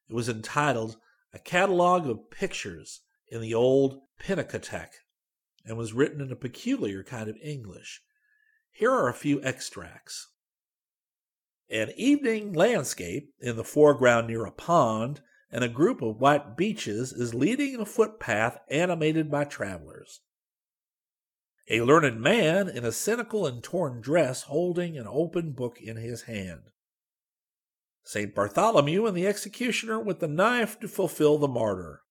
It 0.09 0.15
was 0.15 0.29
entitled 0.29 0.97
A 1.33 1.39
Catalogue 1.39 2.09
of 2.09 2.31
Pictures 2.31 3.03
in 3.29 3.41
the 3.41 3.55
Old 3.55 4.01
Pinakothek, 4.21 4.91
and 5.65 5.77
was 5.77 5.93
written 5.93 6.21
in 6.21 6.33
a 6.33 6.37
peculiar 6.37 7.03
kind 7.03 7.29
of 7.29 7.37
English. 7.43 8.03
Here 8.73 8.91
are 8.91 9.09
a 9.09 9.15
few 9.15 9.43
extracts. 9.43 10.29
An 11.69 11.93
evening 11.97 12.53
landscape 12.53 13.33
in 13.41 13.57
the 13.57 13.65
foreground 13.65 14.29
near 14.29 14.45
a 14.45 14.53
pond 14.53 15.21
and 15.51 15.65
a 15.65 15.69
group 15.69 16.03
of 16.03 16.21
white 16.21 16.57
beeches 16.57 17.13
is 17.13 17.35
leading 17.35 17.77
a 17.77 17.87
footpath 17.87 18.59
animated 18.71 19.31
by 19.31 19.45
travelers. 19.45 20.21
A 21.69 21.81
learned 21.81 22.21
man 22.21 22.69
in 22.69 22.85
a 22.85 22.93
cynical 22.93 23.47
and 23.47 23.63
torn 23.63 24.01
dress 24.01 24.43
holding 24.43 24.97
an 24.97 25.07
open 25.09 25.53
book 25.53 25.81
in 25.81 25.97
his 25.97 26.23
hand. 26.23 26.71
St. 28.05 28.35
Bartholomew 28.35 29.07
and 29.07 29.17
the 29.17 29.27
executioner 29.27 29.99
with 29.99 30.21
the 30.21 30.29
knife 30.29 30.79
to 30.79 30.87
fulfill 30.87 31.39
the 31.39 31.49
martyr. 31.49 32.03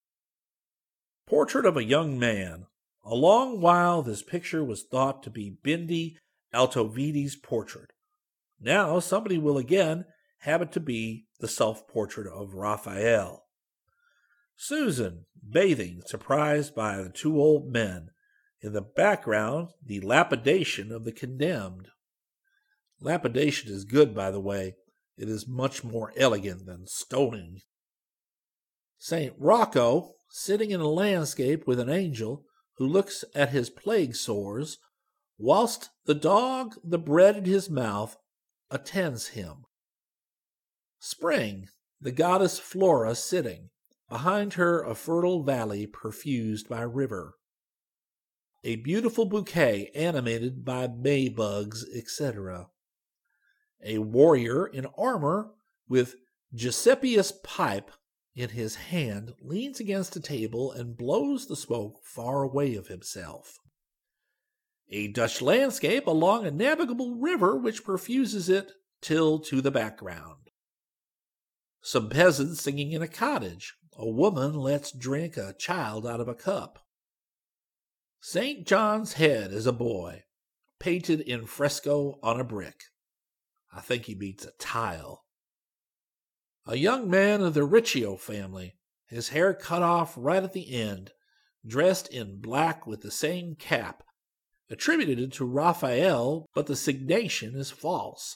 Portrait 1.26 1.66
of 1.66 1.78
a 1.78 1.86
young 1.86 2.20
man. 2.20 2.66
A 3.06 3.16
long 3.16 3.62
while 3.62 4.02
this 4.02 4.22
picture 4.22 4.64
was 4.64 4.84
thought 4.84 5.24
to 5.24 5.30
be 5.30 5.58
Bindi 5.64 6.16
Altoviti's 6.54 7.38
portrait. 7.38 7.92
Now 8.60 9.00
somebody 9.00 9.38
will 9.38 9.58
again 9.58 10.06
have 10.40 10.62
it 10.62 10.72
to 10.74 10.80
be 10.80 11.28
the 11.40 11.48
self 11.48 11.88
portrait 11.88 12.28
of 12.28 12.56
Raphael. 12.56 13.46
Susan, 14.58 15.26
bathing, 15.48 16.02
surprised 16.06 16.76
by 16.76 16.98
the 16.98 17.10
two 17.10 17.40
old 17.40 17.72
men. 17.72 18.10
In 18.66 18.74
the 18.74 18.82
background, 18.82 19.74
the 19.86 20.00
lapidation 20.00 20.92
of 20.92 21.06
the 21.06 21.12
condemned. 21.12 21.90
Lapidation 23.00 23.70
is 23.70 23.86
good, 23.86 24.16
by 24.16 24.32
the 24.32 24.40
way. 24.40 24.74
It 25.20 25.30
is 25.30 25.48
much 25.48 25.84
more 25.84 26.12
elegant 26.18 26.66
than 26.66 26.88
stoning. 26.88 27.60
St. 28.98 29.36
Rocco, 29.38 30.16
sitting 30.32 30.72
in 30.72 30.82
a 30.82 30.88
landscape 30.88 31.68
with 31.68 31.80
an 31.80 31.92
angel 31.92 32.44
who 32.78 32.88
looks 32.88 33.24
at 33.36 33.52
his 33.52 33.70
plague 33.70 34.16
sores, 34.16 34.80
whilst 35.38 35.92
the 36.08 36.16
dog, 36.16 36.74
the 36.84 36.98
bread 36.98 37.38
in 37.38 37.46
his 37.46 37.70
mouth, 37.70 38.18
attends 38.72 39.28
him. 39.28 39.66
Spring, 40.98 41.68
the 42.02 42.12
goddess 42.12 42.58
Flora 42.58 43.14
sitting, 43.14 43.70
behind 44.10 44.56
her 44.56 44.82
a 44.82 44.96
fertile 44.96 45.44
valley 45.44 45.86
perfused 45.86 46.68
by 46.68 46.82
river. 46.82 47.36
A 48.66 48.76
beautiful 48.76 49.26
bouquet 49.26 49.90
animated 49.96 50.66
by 50.66 50.88
May 50.88 51.30
bugs, 51.30 51.86
etc. 51.96 52.68
A 53.82 54.00
warrior 54.00 54.68
in 54.68 54.88
armor 54.98 55.54
with 55.88 56.16
Giuseppius 56.54 57.32
pipe 57.32 57.92
in 58.36 58.50
his 58.50 58.76
hand 58.76 59.32
leans 59.42 59.80
against 59.80 60.18
a 60.18 60.20
table 60.20 60.74
and 60.74 60.98
blows 60.98 61.46
the 61.46 61.56
smoke 61.56 62.02
far 62.04 62.44
away 62.44 62.76
of 62.76 62.88
himself 62.88 63.60
a 64.90 65.08
Dutch 65.08 65.42
landscape 65.42 66.06
along 66.08 66.46
a 66.46 66.52
navigable 66.52 67.16
river 67.16 67.58
which 67.58 67.84
perfuses 67.84 68.50
it 68.50 68.72
till 69.02 69.40
to 69.40 69.62
the 69.62 69.72
background. 69.72 70.50
Some 71.82 72.10
peasants 72.10 72.62
singing 72.62 72.92
in 72.92 73.02
a 73.02 73.08
cottage. 73.08 73.76
A 73.98 74.08
woman 74.08 74.54
lets 74.54 74.92
drink 74.92 75.38
a 75.38 75.54
child 75.58 76.06
out 76.06 76.20
of 76.20 76.28
a 76.28 76.36
cup. 76.36 76.85
St. 78.28 78.66
John's 78.66 79.14
head 79.14 79.54
as 79.54 79.68
a 79.68 79.72
boy, 79.72 80.24
painted 80.80 81.22
in 81.22 81.46
fresco 81.46 82.18
on 82.24 82.40
a 82.40 82.44
brick. 82.44 82.86
I 83.72 83.82
think 83.82 84.06
he 84.06 84.16
beats 84.16 84.44
a 84.44 84.52
tile. 84.58 85.26
A 86.66 86.76
young 86.76 87.08
man 87.08 87.44
of 87.44 87.54
the 87.54 87.64
Riccio 87.64 88.16
family, 88.16 88.78
his 89.06 89.30
hair 89.30 89.54
cut 89.54 89.84
off 89.84 90.16
right 90.18 90.42
at 90.42 90.54
the 90.54 90.74
end, 90.74 91.12
dressed 91.68 92.08
in 92.08 92.42
black 92.42 92.88
with 92.88 93.02
the 93.02 93.12
same 93.12 93.54
cap 93.54 94.02
attributed 94.72 95.32
to 95.34 95.46
Raphael, 95.46 96.48
but 96.56 96.66
the 96.66 96.76
signation 96.76 97.56
is 97.56 97.70
false. 97.70 98.36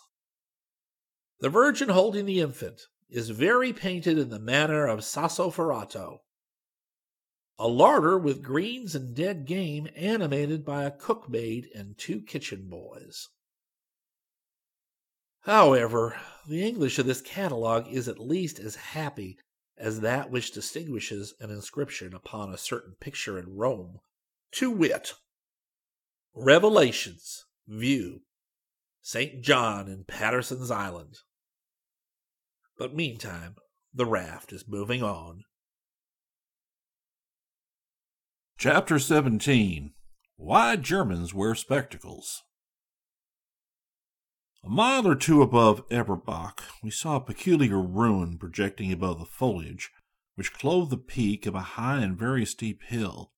The 1.40 1.50
Virgin 1.50 1.90
holding 1.90 2.28
the 2.28 2.42
infant 2.42 2.84
is 3.10 3.32
very 3.32 3.74
painted 3.74 4.20
in 4.20 4.30
the 4.30 4.38
manner 4.38 4.86
of 4.86 5.00
Sassoferrato. 5.00 6.20
A 7.62 7.68
larder 7.68 8.18
with 8.18 8.42
greens 8.42 8.96
and 8.96 9.14
dead 9.14 9.46
game 9.46 9.90
animated 9.94 10.64
by 10.64 10.86
a 10.86 10.92
cookmaid 10.92 11.66
and 11.76 11.98
two 11.98 12.22
kitchen 12.22 12.70
boys. 12.70 13.28
However, 15.42 16.18
the 16.48 16.66
English 16.66 16.98
of 17.00 17.06
this 17.06 17.20
catalogue 17.20 17.88
is 17.90 18.08
at 18.08 18.18
least 18.18 18.60
as 18.60 18.76
happy 18.76 19.38
as 19.78 20.00
that 20.00 20.32
which 20.32 20.52
distinguishes 20.52 21.34
an 21.42 21.50
inscription 21.52 22.14
upon 22.14 22.54
a 22.54 22.58
certain 22.58 22.96
picture 23.00 23.38
in 23.38 23.58
Rome, 23.58 24.00
to 24.54 24.72
wit, 24.72 25.16
Revelations 26.34 27.46
View 27.68 28.22
St. 29.02 29.42
John 29.42 29.90
in 29.90 30.06
Patterson's 30.06 30.72
Island. 30.72 31.18
But 32.78 32.96
meantime, 32.96 33.56
the 33.94 34.06
raft 34.06 34.54
is 34.54 34.68
moving 34.68 35.04
on. 35.04 35.44
Chapter 38.62 39.00
17 39.00 39.94
Why 40.36 40.76
Germans 40.76 41.34
Wear 41.34 41.56
Spectacles. 41.56 42.44
A 44.66 44.70
mile 44.70 45.08
or 45.08 45.16
two 45.16 45.42
above 45.42 45.88
Eberbach, 45.88 46.64
we 46.84 46.92
saw 46.92 47.16
a 47.16 47.22
peculiar 47.22 47.82
ruin 47.82 48.38
projecting 48.38 48.92
above 48.92 49.18
the 49.18 49.26
foliage, 49.26 49.92
which 50.36 50.52
clothed 50.52 50.92
the 50.92 50.98
peak 50.98 51.46
of 51.46 51.56
a 51.56 51.80
high 51.80 52.00
and 52.00 52.20
very 52.20 52.46
steep 52.46 52.84
hill. 52.84 53.32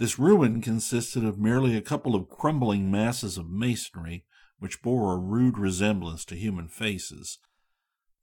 This 0.00 0.18
ruin 0.18 0.60
consisted 0.60 1.24
of 1.24 1.38
merely 1.38 1.76
a 1.76 1.80
couple 1.80 2.16
of 2.16 2.28
crumbling 2.28 2.90
masses 2.90 3.38
of 3.38 3.48
masonry, 3.48 4.24
which 4.58 4.82
bore 4.82 5.14
a 5.14 5.16
rude 5.16 5.58
resemblance 5.58 6.24
to 6.24 6.34
human 6.34 6.66
faces. 6.66 7.38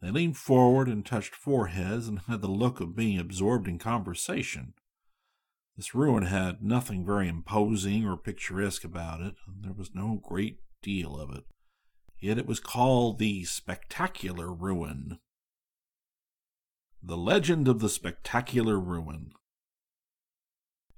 They 0.01 0.12
leaned 0.12 0.36
forward 0.36 0.89
and 0.89 1.06
touched 1.06 1.36
foreheads 1.36 2.10
and 2.10 2.20
had 2.27 2.41
the 2.41 2.51
look 2.51 2.82
of 2.82 2.98
being 2.98 3.18
absorbed 3.18 3.70
in 3.70 3.80
conversation. 3.80 4.74
This 5.81 5.95
ruin 5.95 6.25
had 6.25 6.61
nothing 6.61 7.03
very 7.03 7.27
imposing 7.27 8.05
or 8.05 8.15
picturesque 8.15 8.83
about 8.83 9.19
it, 9.19 9.33
and 9.47 9.63
there 9.63 9.73
was 9.73 9.95
no 9.95 10.21
great 10.23 10.59
deal 10.83 11.19
of 11.19 11.35
it. 11.35 11.43
Yet 12.19 12.38
it 12.38 12.45
was 12.45 12.59
called 12.59 13.17
the 13.17 13.45
Spectacular 13.45 14.53
Ruin. 14.53 15.17
The 17.01 17.17
Legend 17.17 17.67
of 17.67 17.79
the 17.79 17.89
Spectacular 17.89 18.79
Ruin. 18.79 19.31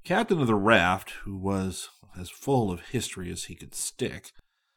Captain 0.03 0.41
of 0.41 0.47
the 0.47 0.55
raft, 0.55 1.11
who 1.23 1.37
was 1.37 1.87
as 2.19 2.29
full 2.29 2.69
of 2.69 2.89
history 2.89 3.31
as 3.31 3.45
he 3.45 3.55
could 3.55 3.73
stick, 3.73 4.33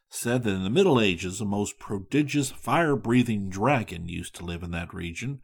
said 0.08 0.44
that 0.44 0.54
in 0.54 0.62
the 0.62 0.70
Middle 0.70 1.00
Ages 1.00 1.40
a 1.40 1.44
most 1.44 1.80
prodigious 1.80 2.52
fire 2.52 2.94
breathing 2.94 3.48
dragon 3.50 4.08
used 4.08 4.36
to 4.36 4.44
live 4.44 4.62
in 4.62 4.70
that 4.70 4.94
region, 4.94 5.40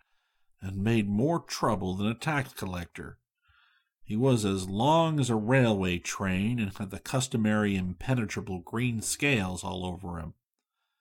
and 0.61 0.77
made 0.77 1.09
more 1.09 1.41
trouble 1.41 1.97
than 1.97 2.07
a 2.07 2.15
tax 2.15 2.53
collector. 2.53 3.19
He 4.13 4.17
was 4.17 4.45
as 4.45 4.69
long 4.69 5.19
as 5.19 5.31
a 5.31 5.35
railway 5.35 5.97
train 5.97 6.59
and 6.61 6.77
had 6.77 6.91
the 6.91 6.99
customary 6.99 7.77
impenetrable 7.77 8.59
green 8.59 9.01
scales 9.01 9.65
all 9.65 9.87
over 9.87 10.19
him. 10.19 10.35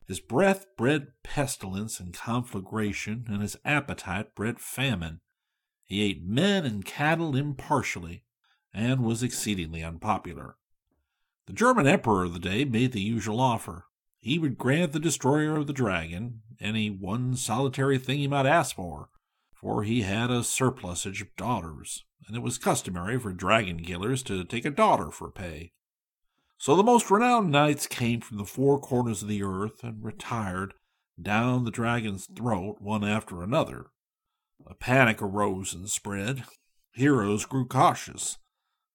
His 0.07 0.21
breath 0.21 0.65
bred 0.77 1.07
pestilence 1.21 1.99
and 1.99 2.13
conflagration, 2.13 3.25
and 3.27 3.41
his 3.41 3.57
appetite 3.65 4.33
bred 4.33 4.61
famine. 4.61 5.19
He 5.83 6.01
ate 6.01 6.23
men 6.23 6.65
and 6.65 6.85
cattle 6.85 7.35
impartially, 7.35 8.23
and 8.73 9.03
was 9.03 9.23
exceedingly 9.23 9.83
unpopular. 9.83 10.55
The 11.47 11.53
German 11.53 11.87
emperor 11.87 12.23
of 12.23 12.31
the 12.31 12.39
day 12.39 12.63
made 12.63 12.93
the 12.93 13.01
usual 13.01 13.41
offer. 13.41 13.87
He 14.19 14.39
would 14.39 14.57
grant 14.57 14.93
the 14.93 15.01
destroyer 15.01 15.57
of 15.57 15.67
the 15.67 15.73
dragon 15.73 16.43
any 16.61 16.89
one 16.89 17.35
solitary 17.35 17.97
thing 17.97 18.19
he 18.19 18.27
might 18.29 18.45
ask 18.45 18.73
for, 18.77 19.09
for 19.61 19.83
he 19.83 20.01
had 20.01 20.31
a 20.31 20.43
surplusage 20.43 21.21
of 21.21 21.35
daughters, 21.35 22.03
and 22.27 22.35
it 22.35 22.41
was 22.41 22.57
customary 22.57 23.19
for 23.19 23.31
dragon 23.31 23.83
killers 23.83 24.23
to 24.23 24.43
take 24.43 24.65
a 24.65 24.71
daughter 24.71 25.11
for 25.11 25.29
pay. 25.29 25.71
So 26.57 26.75
the 26.75 26.83
most 26.83 27.11
renowned 27.11 27.51
knights 27.51 27.87
came 27.87 28.21
from 28.21 28.37
the 28.37 28.45
four 28.45 28.79
corners 28.79 29.21
of 29.21 29.27
the 29.27 29.43
earth 29.43 29.83
and 29.83 30.03
retired 30.03 30.73
down 31.21 31.63
the 31.63 31.71
dragon's 31.71 32.25
throat 32.25 32.77
one 32.79 33.03
after 33.03 33.41
another. 33.43 33.87
A 34.67 34.73
panic 34.73 35.21
arose 35.21 35.73
and 35.73 35.89
spread. 35.89 36.43
Heroes 36.93 37.45
grew 37.45 37.67
cautious. 37.67 38.37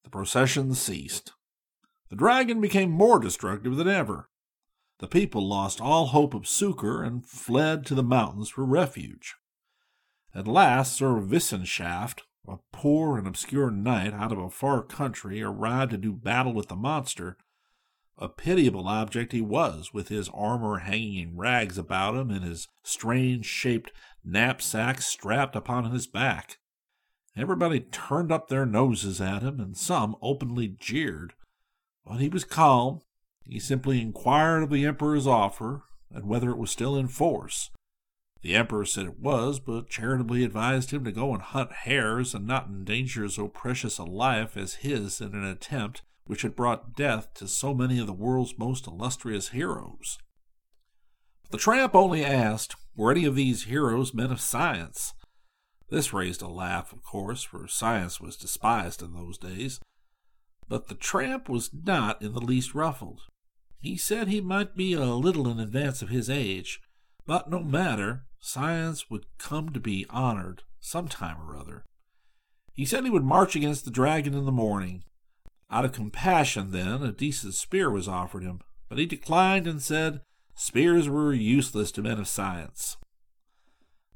The 0.05 0.11
procession 0.11 0.75
ceased. 0.75 1.33
The 2.09 2.17
dragon 2.17 2.61
became 2.61 2.91
more 2.91 3.19
destructive 3.19 3.77
than 3.77 3.89
ever. 3.89 4.31
The 4.99 5.09
people 5.09 5.47
lost 5.47 5.81
all 5.81 6.07
hope 6.07 6.35
of 6.35 6.47
succor 6.47 7.03
and 7.03 7.27
fled 7.27 7.85
to 7.87 7.95
the 7.95 8.03
mountains 8.03 8.49
for 8.49 8.65
refuge. 8.65 9.35
At 10.37 10.47
last, 10.47 10.93
Sir 10.93 11.15
Wissenschaft, 11.19 12.21
a 12.47 12.59
poor 12.71 13.17
and 13.17 13.27
obscure 13.27 13.71
knight 13.71 14.13
out 14.13 14.33
of 14.33 14.39
a 14.39 14.51
far 14.51 14.83
country, 14.83 15.41
arrived 15.43 15.93
to 15.93 15.97
do 15.97 16.13
battle 16.13 16.53
with 16.53 16.69
the 16.69 16.77
monster. 16.77 17.39
A 18.19 18.29
pitiable 18.29 18.87
object 18.87 19.33
he 19.33 19.41
was, 19.41 19.95
with 19.95 20.09
his 20.09 20.29
armor 20.35 20.81
hanging 20.81 21.15
in 21.17 21.39
rags 21.39 21.79
about 21.79 22.17
him 22.17 22.31
and 22.31 22.45
his 22.45 22.69
strange 22.83 23.47
shaped 23.47 23.93
knapsack 24.23 25.01
strapped 25.01 25.57
upon 25.57 25.91
his 25.91 26.07
back. 26.07 26.59
Everybody 27.35 27.81
turned 27.81 28.31
up 28.31 28.49
their 28.49 28.67
noses 28.67 29.23
at 29.23 29.41
him, 29.41 29.59
and 29.59 29.75
some 29.75 30.17
openly 30.21 30.69
jeered. 30.69 31.33
But 32.05 32.21
he 32.21 32.29
was 32.29 32.45
calm. 32.45 33.01
He 33.47 33.59
simply 33.59 34.03
inquired 34.03 34.65
of 34.65 34.71
the 34.71 34.85
Emperor's 34.85 35.27
offer 35.27 35.85
and 36.11 36.27
whether 36.27 36.51
it 36.51 36.59
was 36.59 36.71
still 36.71 36.95
in 36.95 37.09
force. 37.09 37.71
The 38.43 38.55
Emperor 38.55 38.85
said 38.85 39.07
it 39.07 39.19
was, 39.19 39.59
but 39.59 39.89
charitably 39.89 40.45
advised 40.45 40.91
him 40.91 41.05
to 41.05 41.13
go 41.13 41.33
and 41.33 41.43
hunt 41.43 41.73
hares 41.73 42.35
and 42.35 42.47
not 42.47 42.69
endanger 42.69 43.29
so 43.29 43.49
precious 43.49 43.99
a 43.99 44.05
life 44.05 44.57
as 44.57 44.77
his 44.77 45.21
in 45.21 45.35
an 45.35 45.45
attempt 45.45 46.03
which 46.27 46.43
had 46.43 46.57
brought 46.57 46.95
death 46.97 47.33
to 47.35 47.49
so 47.49 47.75
many 47.75 47.99
of 47.99 48.07
the 48.07 48.13
world's 48.13 48.59
most 48.59 48.87
illustrious 48.87 49.51
heroes. 49.51 50.19
But 51.43 51.53
the 51.53 51.59
tramp 51.59 51.95
only 51.95 52.25
asked, 52.25 52.75
were 52.97 53.13
any 53.13 53.25
of 53.25 53.37
these 53.37 53.65
heroes 53.65 54.13
men 54.13 54.33
of 54.33 54.41
science? 54.41 55.15
This 55.89 56.13
raised 56.13 56.43
a 56.43 56.49
laugh, 56.49 56.93
of 56.93 57.03
course, 57.05 57.45
for 57.45 57.69
science 57.69 58.21
was 58.21 58.37
despised 58.37 59.03
in 59.03 59.13
those 59.13 59.39
days. 59.39 59.79
But 60.69 60.89
the 60.89 60.97
tramp 60.97 61.49
was 61.49 61.71
not 61.73 62.21
in 62.21 62.33
the 62.33 62.41
least 62.41 62.75
ruffled. 62.75 63.21
He 63.79 63.97
said 63.97 64.27
he 64.27 64.41
might 64.41 64.75
be 64.75 64.95
a 64.95 65.05
little 65.05 65.49
in 65.49 65.61
advance 65.61 66.03
of 66.03 66.09
his 66.09 66.29
age, 66.29 66.81
but 67.27 67.51
no 67.51 67.61
matter, 67.61 68.25
science 68.41 69.11
would 69.11 69.27
come 69.39 69.71
to 69.71 69.81
be 69.81 70.07
honored 70.11 70.63
some 70.81 71.09
time 71.09 71.37
or 71.41 71.57
other. 71.57 71.85
He 72.73 72.85
said 72.85 73.05
he 73.05 73.11
would 73.11 73.25
march 73.25 73.57
against 73.57 73.85
the 73.85 73.91
dragon 73.91 74.35
in 74.35 74.45
the 74.45 74.53
morning. 74.53 75.03
Out 75.71 75.85
of 75.85 75.93
compassion, 75.93 76.71
then, 76.71 77.03
a 77.03 77.11
decent 77.11 77.55
spear 77.55 77.91
was 77.91 78.07
offered 78.07 78.45
him, 78.45 78.61
but 78.89 78.99
he 78.99 79.07
declined 79.07 79.67
and 79.67 79.83
said 79.83 80.21
spears 80.55 81.09
were 81.09 81.33
useless 81.33 81.91
to 81.93 82.03
men 82.03 82.19
of 82.19 82.29
science. 82.29 82.97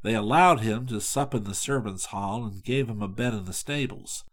They 0.02 0.14
allowed 0.14 0.60
him 0.60 0.86
to 0.86 1.00
sup 1.00 1.34
in 1.34 1.44
the 1.44 1.54
servants' 1.54 2.06
hall 2.06 2.44
and 2.44 2.64
gave 2.64 2.88
him 2.88 3.02
a 3.02 3.08
bed 3.08 3.34
in 3.34 3.44
the 3.44 3.52
stables. 3.52 4.24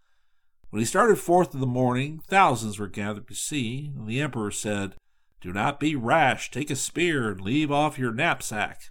When 0.69 0.79
he 0.79 0.85
started 0.85 1.17
forth 1.17 1.53
in 1.53 1.59
the 1.59 1.65
morning, 1.65 2.21
thousands 2.27 2.77
were 2.77 2.87
gathered 2.87 3.27
to 3.29 3.35
see, 3.35 3.91
and 3.95 4.07
the 4.07 4.21
emperor 4.21 4.51
said, 4.51 4.95
Do 5.41 5.53
not 5.53 5.79
be 5.79 5.95
rash, 5.95 6.51
take 6.51 6.69
a 6.69 6.75
spear 6.75 7.31
and 7.31 7.41
leave 7.41 7.71
off 7.71 7.99
your 7.99 8.11
knapsack. 8.11 8.81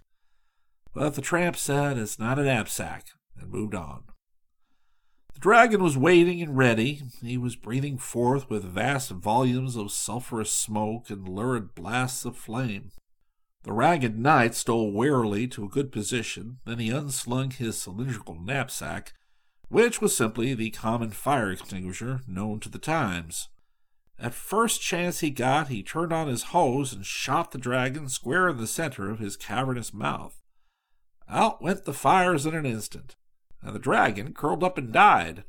But 0.93 1.15
the 1.15 1.21
tramp 1.21 1.57
said, 1.57 1.97
It's 1.97 2.17
not 2.17 2.39
a 2.39 2.43
knapsack, 2.43 3.05
and 3.39 3.51
moved 3.51 3.75
on. 3.75 4.03
The 5.33 5.39
dragon 5.39 5.83
was 5.83 5.97
waiting 5.97 6.41
and 6.41 6.57
ready. 6.57 7.03
He 7.21 7.37
was 7.37 7.55
breathing 7.55 7.97
forth 7.97 8.49
with 8.49 8.63
vast 8.63 9.11
volumes 9.11 9.75
of 9.75 9.91
sulphurous 9.91 10.51
smoke 10.51 11.09
and 11.09 11.27
lurid 11.27 11.75
blasts 11.75 12.25
of 12.25 12.35
flame. 12.35 12.91
The 13.63 13.73
ragged 13.73 14.17
knight 14.17 14.55
stole 14.55 14.91
warily 14.91 15.47
to 15.49 15.65
a 15.65 15.69
good 15.69 15.91
position, 15.91 16.57
then 16.65 16.79
he 16.79 16.89
unslung 16.89 17.51
his 17.51 17.79
cylindrical 17.79 18.35
knapsack 18.39 19.13
which 19.69 20.01
was 20.01 20.15
simply 20.15 20.53
the 20.53 20.69
common 20.71 21.11
fire 21.11 21.51
extinguisher 21.51 22.21
known 22.27 22.59
to 22.61 22.69
the 22.69 22.79
times. 22.79 23.49
At 24.19 24.33
first 24.33 24.81
chance 24.81 25.19
he 25.19 25.29
got, 25.29 25.67
he 25.67 25.83
turned 25.83 26.11
on 26.11 26.27
his 26.27 26.43
hose 26.43 26.91
and 26.91 27.05
shot 27.05 27.51
the 27.51 27.57
dragon 27.57 28.09
square 28.09 28.49
in 28.49 28.57
the 28.57 28.67
center 28.67 29.11
of 29.11 29.19
his 29.19 29.37
cavernous 29.37 29.93
mouth. 29.93 30.41
Out 31.29 31.61
went 31.61 31.85
the 31.85 31.93
fires 31.93 32.45
in 32.45 32.55
an 32.55 32.65
instant, 32.65 33.15
and 33.61 33.75
the 33.75 33.79
dragon 33.79 34.33
curled 34.33 34.63
up 34.63 34.77
and 34.77 34.91
died. 34.91 35.43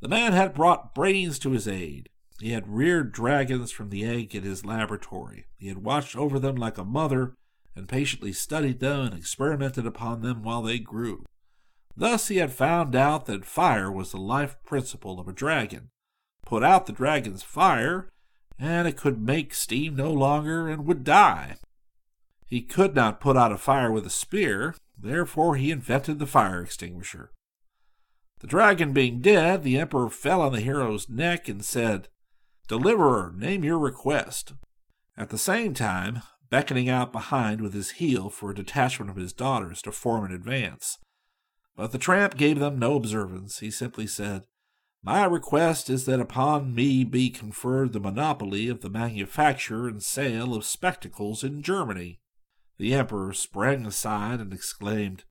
The 0.00 0.08
man 0.08 0.32
had 0.32 0.54
brought 0.54 0.94
brains 0.94 1.38
to 1.40 1.52
his 1.52 1.68
aid. 1.68 2.08
He 2.40 2.52
had 2.52 2.68
reared 2.68 3.12
dragons 3.12 3.70
from 3.70 3.90
the 3.90 4.04
egg 4.04 4.34
in 4.34 4.42
his 4.42 4.64
laboratory. 4.64 5.46
He 5.56 5.68
had 5.68 5.78
watched 5.78 6.16
over 6.16 6.38
them 6.38 6.56
like 6.56 6.78
a 6.78 6.84
mother, 6.84 7.34
and 7.74 7.88
patiently 7.88 8.32
studied 8.32 8.80
them 8.80 9.00
and 9.00 9.14
experimented 9.14 9.86
upon 9.86 10.22
them 10.22 10.42
while 10.42 10.62
they 10.62 10.78
grew. 10.78 11.24
Thus 11.96 12.28
he 12.28 12.36
had 12.36 12.52
found 12.52 12.94
out 12.94 13.26
that 13.26 13.44
fire 13.44 13.90
was 13.90 14.10
the 14.10 14.18
life 14.18 14.56
principle 14.64 15.18
of 15.18 15.28
a 15.28 15.32
dragon. 15.32 15.90
Put 16.46 16.62
out 16.62 16.86
the 16.86 16.92
dragon's 16.92 17.42
fire, 17.42 18.08
and 18.58 18.88
it 18.88 18.96
could 18.96 19.20
make 19.20 19.52
steam 19.52 19.96
no 19.96 20.10
longer 20.12 20.68
and 20.68 20.86
would 20.86 21.04
die. 21.04 21.56
He 22.46 22.62
could 22.62 22.94
not 22.94 23.20
put 23.20 23.36
out 23.36 23.52
a 23.52 23.58
fire 23.58 23.90
with 23.90 24.06
a 24.06 24.10
spear, 24.10 24.76
therefore 24.96 25.56
he 25.56 25.72
invented 25.72 26.18
the 26.20 26.26
fire 26.26 26.62
extinguisher. 26.62 27.32
The 28.38 28.46
dragon 28.46 28.92
being 28.92 29.20
dead, 29.20 29.64
the 29.64 29.76
emperor 29.76 30.08
fell 30.08 30.40
on 30.40 30.52
the 30.52 30.60
hero's 30.60 31.08
neck 31.08 31.48
and 31.48 31.64
said, 31.64 32.08
Deliverer, 32.68 33.32
name 33.36 33.64
your 33.64 33.78
request. 33.78 34.52
At 35.16 35.30
the 35.30 35.38
same 35.38 35.74
time, 35.74 36.22
beckoning 36.48 36.88
out 36.88 37.12
behind 37.12 37.60
with 37.60 37.74
his 37.74 37.92
heel 37.92 38.30
for 38.30 38.50
a 38.50 38.54
detachment 38.54 39.10
of 39.10 39.16
his 39.16 39.32
daughters 39.32 39.82
to 39.82 39.90
form 39.90 40.24
an 40.24 40.32
advance. 40.32 40.98
But 41.74 41.90
the 41.90 41.98
tramp 41.98 42.36
gave 42.36 42.60
them 42.60 42.78
no 42.78 42.94
observance. 42.94 43.58
He 43.58 43.70
simply 43.70 44.06
said, 44.06 44.44
My 45.06 45.24
request 45.24 45.88
is 45.88 46.04
that 46.06 46.18
upon 46.18 46.74
me 46.74 47.04
be 47.04 47.30
conferred 47.30 47.92
the 47.92 48.00
monopoly 48.00 48.66
of 48.66 48.80
the 48.80 48.90
manufacture 48.90 49.86
and 49.86 50.02
sale 50.02 50.52
of 50.52 50.64
spectacles 50.64 51.44
in 51.44 51.62
Germany. 51.62 52.18
The 52.78 52.92
emperor 52.92 53.32
sprang 53.32 53.86
aside 53.86 54.40
and 54.40 54.52
exclaimed, 54.52 55.22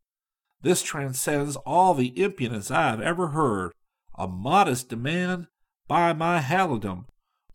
This 0.62 0.82
transcends 0.82 1.58
all 1.58 1.94
the 1.94 2.18
impudence 2.18 2.72
I 2.72 2.92
have 2.92 3.02
ever 3.02 3.28
heard. 3.28 3.74
A 4.18 4.30
modest 4.30 4.88
demand? 4.88 5.48
By 5.90 6.14
my 6.14 6.40
halidom! 6.40 7.08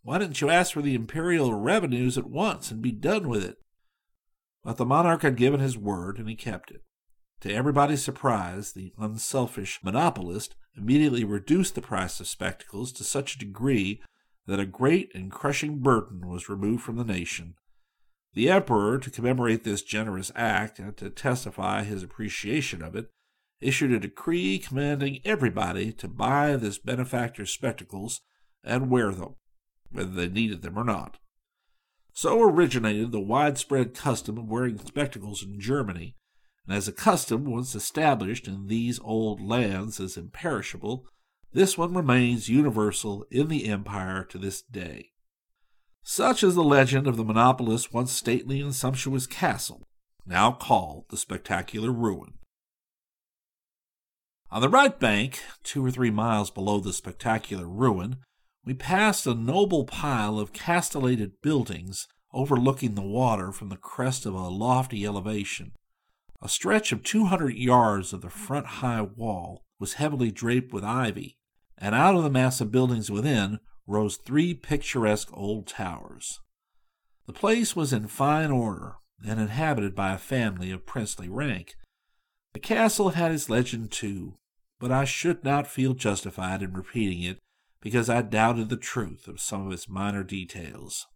Why 0.03 0.19
didn't 0.19 0.41
you 0.41 0.51
ask 0.51 0.73
for 0.73 0.83
the 0.83 0.93
imperial 0.93 1.55
revenues 1.55 2.19
at 2.19 2.29
once 2.29 2.69
and 2.69 2.83
be 2.83 2.91
done 2.91 3.29
with 3.29 3.43
it? 3.43 3.57
But 4.63 4.77
the 4.77 4.85
monarch 4.85 5.23
had 5.23 5.37
given 5.37 5.59
his 5.59 5.75
word, 5.75 6.19
and 6.19 6.29
he 6.29 6.35
kept 6.35 6.69
it. 6.69 6.83
To 7.39 7.51
everybody's 7.51 8.03
surprise, 8.03 8.73
the 8.73 8.93
unselfish 8.99 9.79
monopolist 9.83 10.53
immediately 10.77 11.23
reduced 11.23 11.75
the 11.75 11.81
price 11.81 12.19
of 12.19 12.27
spectacles 12.27 12.91
to 12.93 13.03
such 13.03 13.35
a 13.35 13.39
degree 13.39 14.01
that 14.47 14.59
a 14.59 14.65
great 14.65 15.11
and 15.13 15.31
crushing 15.31 15.79
burden 15.79 16.27
was 16.27 16.49
removed 16.49 16.83
from 16.83 16.95
the 16.95 17.03
nation. 17.03 17.55
The 18.33 18.49
emperor, 18.49 18.97
to 18.97 19.09
commemorate 19.09 19.63
this 19.63 19.81
generous 19.81 20.31
act 20.35 20.79
and 20.79 20.95
to 20.97 21.09
testify 21.09 21.83
his 21.83 22.01
appreciation 22.01 22.81
of 22.81 22.95
it, 22.95 23.09
issued 23.59 23.91
a 23.91 23.99
decree 23.99 24.57
commanding 24.57 25.19
everybody 25.23 25.91
to 25.93 26.07
buy 26.07 26.55
this 26.55 26.77
benefactor's 26.77 27.51
spectacles 27.51 28.21
and 28.63 28.89
wear 28.89 29.11
them, 29.11 29.35
whether 29.91 30.11
they 30.11 30.29
needed 30.29 30.61
them 30.61 30.77
or 30.77 30.83
not. 30.83 31.17
So 32.13 32.41
originated 32.41 33.11
the 33.11 33.19
widespread 33.19 33.93
custom 33.93 34.37
of 34.37 34.47
wearing 34.47 34.77
spectacles 34.79 35.43
in 35.43 35.59
Germany, 35.59 36.15
and 36.67 36.75
as 36.75 36.87
a 36.87 36.93
custom 36.93 37.45
once 37.45 37.75
established 37.75 38.47
in 38.47 38.67
these 38.67 38.99
old 39.03 39.41
lands 39.41 39.99
as 39.99 40.17
imperishable, 40.17 41.05
this 41.53 41.77
one 41.77 41.93
remains 41.93 42.49
universal 42.49 43.25
in 43.29 43.47
the 43.47 43.65
empire 43.67 44.23
to 44.23 44.37
this 44.37 44.61
day. 44.61 45.11
Such 46.03 46.43
is 46.43 46.55
the 46.55 46.63
legend 46.63 47.07
of 47.07 47.17
the 47.17 47.23
monopolist's 47.23 47.91
once 47.91 48.11
stately 48.11 48.61
and 48.61 48.73
sumptuous 48.73 49.27
castle, 49.27 49.83
now 50.25 50.51
called 50.51 51.05
the 51.09 51.17
Spectacular 51.17 51.91
Ruin. 51.91 52.33
On 54.49 54.61
the 54.61 54.69
right 54.69 54.99
bank, 54.99 55.41
two 55.63 55.85
or 55.85 55.91
three 55.91 56.11
miles 56.11 56.51
below 56.51 56.79
the 56.79 56.91
spectacular 56.91 57.65
ruin, 57.65 58.17
we 58.65 58.73
passed 58.73 59.25
a 59.25 59.33
noble 59.33 59.85
pile 59.85 60.39
of 60.39 60.51
castellated 60.51 61.41
buildings 61.41 62.07
overlooking 62.33 62.95
the 62.95 63.01
water 63.01 63.51
from 63.51 63.69
the 63.69 63.77
crest 63.77 64.25
of 64.25 64.33
a 64.33 64.49
lofty 64.49 65.05
elevation. 65.05 65.71
A 66.41 66.49
stretch 66.49 66.91
of 66.91 67.03
200 67.03 67.55
yards 67.55 68.13
of 68.13 68.21
the 68.21 68.29
front 68.29 68.65
high 68.65 69.01
wall 69.01 69.63
was 69.79 69.93
heavily 69.93 70.31
draped 70.31 70.73
with 70.73 70.83
ivy, 70.83 71.37
and 71.77 71.93
out 71.93 72.15
of 72.15 72.23
the 72.23 72.31
mass 72.31 72.59
of 72.61 72.71
buildings 72.71 73.11
within 73.11 73.59
rose 73.85 74.17
three 74.17 74.53
picturesque 74.53 75.29
old 75.33 75.67
towers. 75.67 76.39
The 77.27 77.33
place 77.33 77.75
was 77.75 77.93
in 77.93 78.07
fine 78.07 78.49
order 78.49 78.95
and 79.23 79.39
inhabited 79.39 79.93
by 79.93 80.13
a 80.13 80.17
family 80.17 80.71
of 80.71 80.85
princely 80.87 81.29
rank. 81.29 81.75
The 82.53 82.59
castle 82.59 83.09
had 83.09 83.31
its 83.31 83.49
legend 83.49 83.91
too, 83.91 84.37
but 84.79 84.91
I 84.91 85.05
should 85.05 85.43
not 85.43 85.67
feel 85.67 85.93
justified 85.93 86.63
in 86.63 86.73
repeating 86.73 87.21
it 87.21 87.37
because 87.81 88.09
I 88.09 88.23
doubted 88.23 88.69
the 88.69 88.77
truth 88.77 89.27
of 89.27 89.39
some 89.39 89.67
of 89.67 89.73
its 89.73 89.87
minor 89.87 90.23
details. 90.23 91.07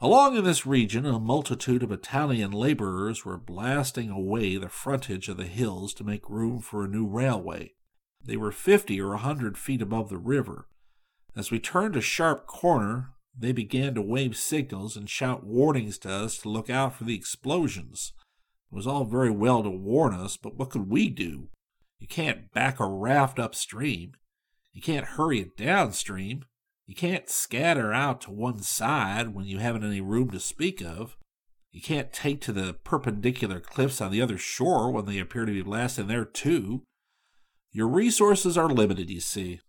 Along 0.00 0.36
in 0.36 0.44
this 0.44 0.64
region, 0.64 1.04
a 1.04 1.20
multitude 1.20 1.82
of 1.82 1.92
Italian 1.92 2.52
laborers 2.52 3.24
were 3.24 3.36
blasting 3.36 4.08
away 4.10 4.56
the 4.56 4.68
frontage 4.68 5.28
of 5.28 5.36
the 5.36 5.44
hills 5.44 5.92
to 5.94 6.04
make 6.04 6.30
room 6.30 6.60
for 6.60 6.84
a 6.84 6.88
new 6.88 7.06
railway. 7.06 7.74
They 8.24 8.36
were 8.36 8.52
fifty 8.52 9.00
or 9.00 9.12
a 9.12 9.18
hundred 9.18 9.58
feet 9.58 9.82
above 9.82 10.08
the 10.08 10.18
river, 10.18 10.68
as 11.36 11.50
we 11.50 11.60
turned 11.60 11.96
a 11.96 12.00
sharp 12.00 12.46
corner, 12.46 13.14
they 13.36 13.52
began 13.52 13.94
to 13.94 14.02
wave 14.02 14.36
signals 14.36 14.96
and 14.96 15.08
shout 15.08 15.44
warnings 15.44 15.98
to 15.98 16.10
us 16.10 16.38
to 16.38 16.48
look 16.48 16.68
out 16.68 16.96
for 16.96 17.04
the 17.04 17.14
explosions. 17.14 18.12
It 18.70 18.74
was 18.74 18.86
all 18.86 19.04
very 19.04 19.30
well 19.30 19.62
to 19.62 19.70
warn 19.70 20.12
us, 20.12 20.36
but 20.36 20.56
what 20.56 20.70
could 20.70 20.90
we 20.90 21.08
do? 21.08 21.48
You 21.98 22.08
can't 22.08 22.52
back 22.52 22.80
a 22.80 22.86
raft 22.86 23.38
upstream. 23.38 24.12
You 24.72 24.82
can't 24.82 25.06
hurry 25.06 25.40
it 25.40 25.56
downstream. 25.56 26.44
You 26.90 26.96
can't 26.96 27.30
scatter 27.30 27.92
out 27.92 28.20
to 28.22 28.32
one 28.32 28.58
side 28.62 29.32
when 29.32 29.44
you 29.44 29.58
haven't 29.58 29.84
any 29.84 30.00
room 30.00 30.28
to 30.30 30.40
speak 30.40 30.82
of. 30.82 31.16
You 31.70 31.80
can't 31.80 32.12
take 32.12 32.40
to 32.40 32.52
the 32.52 32.74
perpendicular 32.82 33.60
cliffs 33.60 34.00
on 34.00 34.10
the 34.10 34.20
other 34.20 34.36
shore 34.36 34.90
when 34.90 35.04
they 35.04 35.20
appear 35.20 35.44
to 35.44 35.52
be 35.52 35.62
blasting 35.62 36.08
there 36.08 36.24
too. 36.24 36.82
Your 37.70 37.86
resources 37.86 38.58
are 38.58 38.68
limited, 38.68 39.08
you 39.08 39.20
see. 39.20 39.60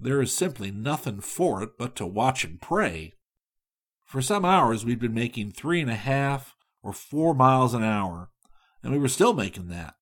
There 0.00 0.22
is 0.22 0.32
simply 0.32 0.70
nothing 0.70 1.20
for 1.20 1.62
it 1.62 1.76
but 1.78 1.94
to 1.96 2.06
watch 2.06 2.44
and 2.44 2.58
pray. 2.58 3.12
For 4.06 4.22
some 4.22 4.46
hours 4.46 4.86
we'd 4.86 5.00
been 5.00 5.12
making 5.12 5.52
three 5.52 5.82
and 5.82 5.90
a 5.90 5.96
half 5.96 6.56
or 6.82 6.94
four 6.94 7.34
miles 7.34 7.74
an 7.74 7.84
hour, 7.84 8.30
and 8.82 8.90
we 8.90 8.98
were 8.98 9.08
still 9.08 9.34
making 9.34 9.68
that. 9.68 9.96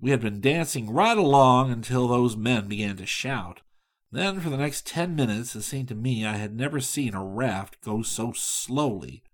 We 0.00 0.12
had 0.12 0.22
been 0.22 0.40
dancing 0.40 0.88
right 0.88 1.18
along 1.18 1.70
until 1.70 2.08
those 2.08 2.38
men 2.38 2.68
began 2.68 2.96
to 2.96 3.04
shout. 3.04 3.60
Then, 4.14 4.38
for 4.38 4.48
the 4.48 4.56
next 4.56 4.86
ten 4.86 5.16
minutes, 5.16 5.56
it 5.56 5.62
seemed 5.62 5.88
to 5.88 5.96
me 5.96 6.24
I 6.24 6.36
had 6.36 6.54
never 6.54 6.78
seen 6.78 7.14
a 7.14 7.24
raft 7.24 7.80
go 7.80 8.02
so 8.02 8.30
slowly. 8.30 9.24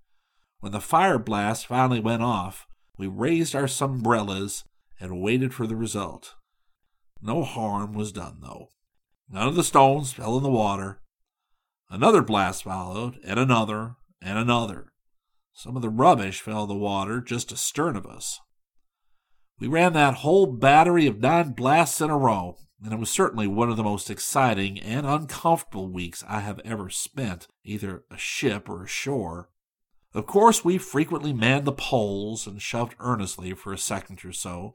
When 0.60 0.72
the 0.72 0.80
fire 0.80 1.18
blast 1.18 1.66
finally 1.66 2.00
went 2.00 2.22
off, 2.22 2.66
we 2.96 3.06
raised 3.06 3.54
our 3.54 3.68
umbrellas 3.78 4.64
and 4.98 5.20
waited 5.20 5.52
for 5.52 5.66
the 5.66 5.76
result. 5.76 6.34
No 7.20 7.42
harm 7.42 7.92
was 7.92 8.10
done, 8.10 8.38
though. 8.40 8.68
None 9.28 9.48
of 9.48 9.54
the 9.54 9.64
stones 9.64 10.14
fell 10.14 10.38
in 10.38 10.42
the 10.42 10.50
water. 10.50 11.02
Another 11.90 12.22
blast 12.22 12.64
followed, 12.64 13.18
and 13.22 13.38
another, 13.38 13.96
and 14.22 14.38
another. 14.38 14.94
Some 15.52 15.76
of 15.76 15.82
the 15.82 15.90
rubbish 15.90 16.40
fell 16.40 16.62
in 16.62 16.70
the 16.70 16.74
water 16.74 17.20
just 17.20 17.52
astern 17.52 17.96
of 17.96 18.06
us. 18.06 18.40
We 19.58 19.68
ran 19.68 19.92
that 19.92 20.14
whole 20.14 20.46
battery 20.46 21.06
of 21.06 21.20
nine 21.20 21.52
blasts 21.52 22.00
in 22.00 22.08
a 22.08 22.16
row, 22.16 22.56
and 22.82 22.92
it 22.92 22.98
was 22.98 23.10
certainly 23.10 23.46
one 23.46 23.70
of 23.70 23.76
the 23.76 23.82
most 23.82 24.10
exciting 24.10 24.78
and 24.80 25.06
uncomfortable 25.06 25.88
weeks 25.88 26.24
I 26.26 26.40
have 26.40 26.60
ever 26.64 26.88
spent, 26.90 27.48
either 27.64 28.04
aship 28.10 28.68
or 28.68 28.84
ashore. 28.84 29.50
Of 30.14 30.26
course, 30.26 30.64
we 30.64 30.78
frequently 30.78 31.32
manned 31.32 31.64
the 31.64 31.72
poles 31.72 32.46
and 32.46 32.60
shoved 32.60 32.94
earnestly 32.98 33.52
for 33.54 33.72
a 33.72 33.78
second 33.78 34.24
or 34.24 34.32
so, 34.32 34.74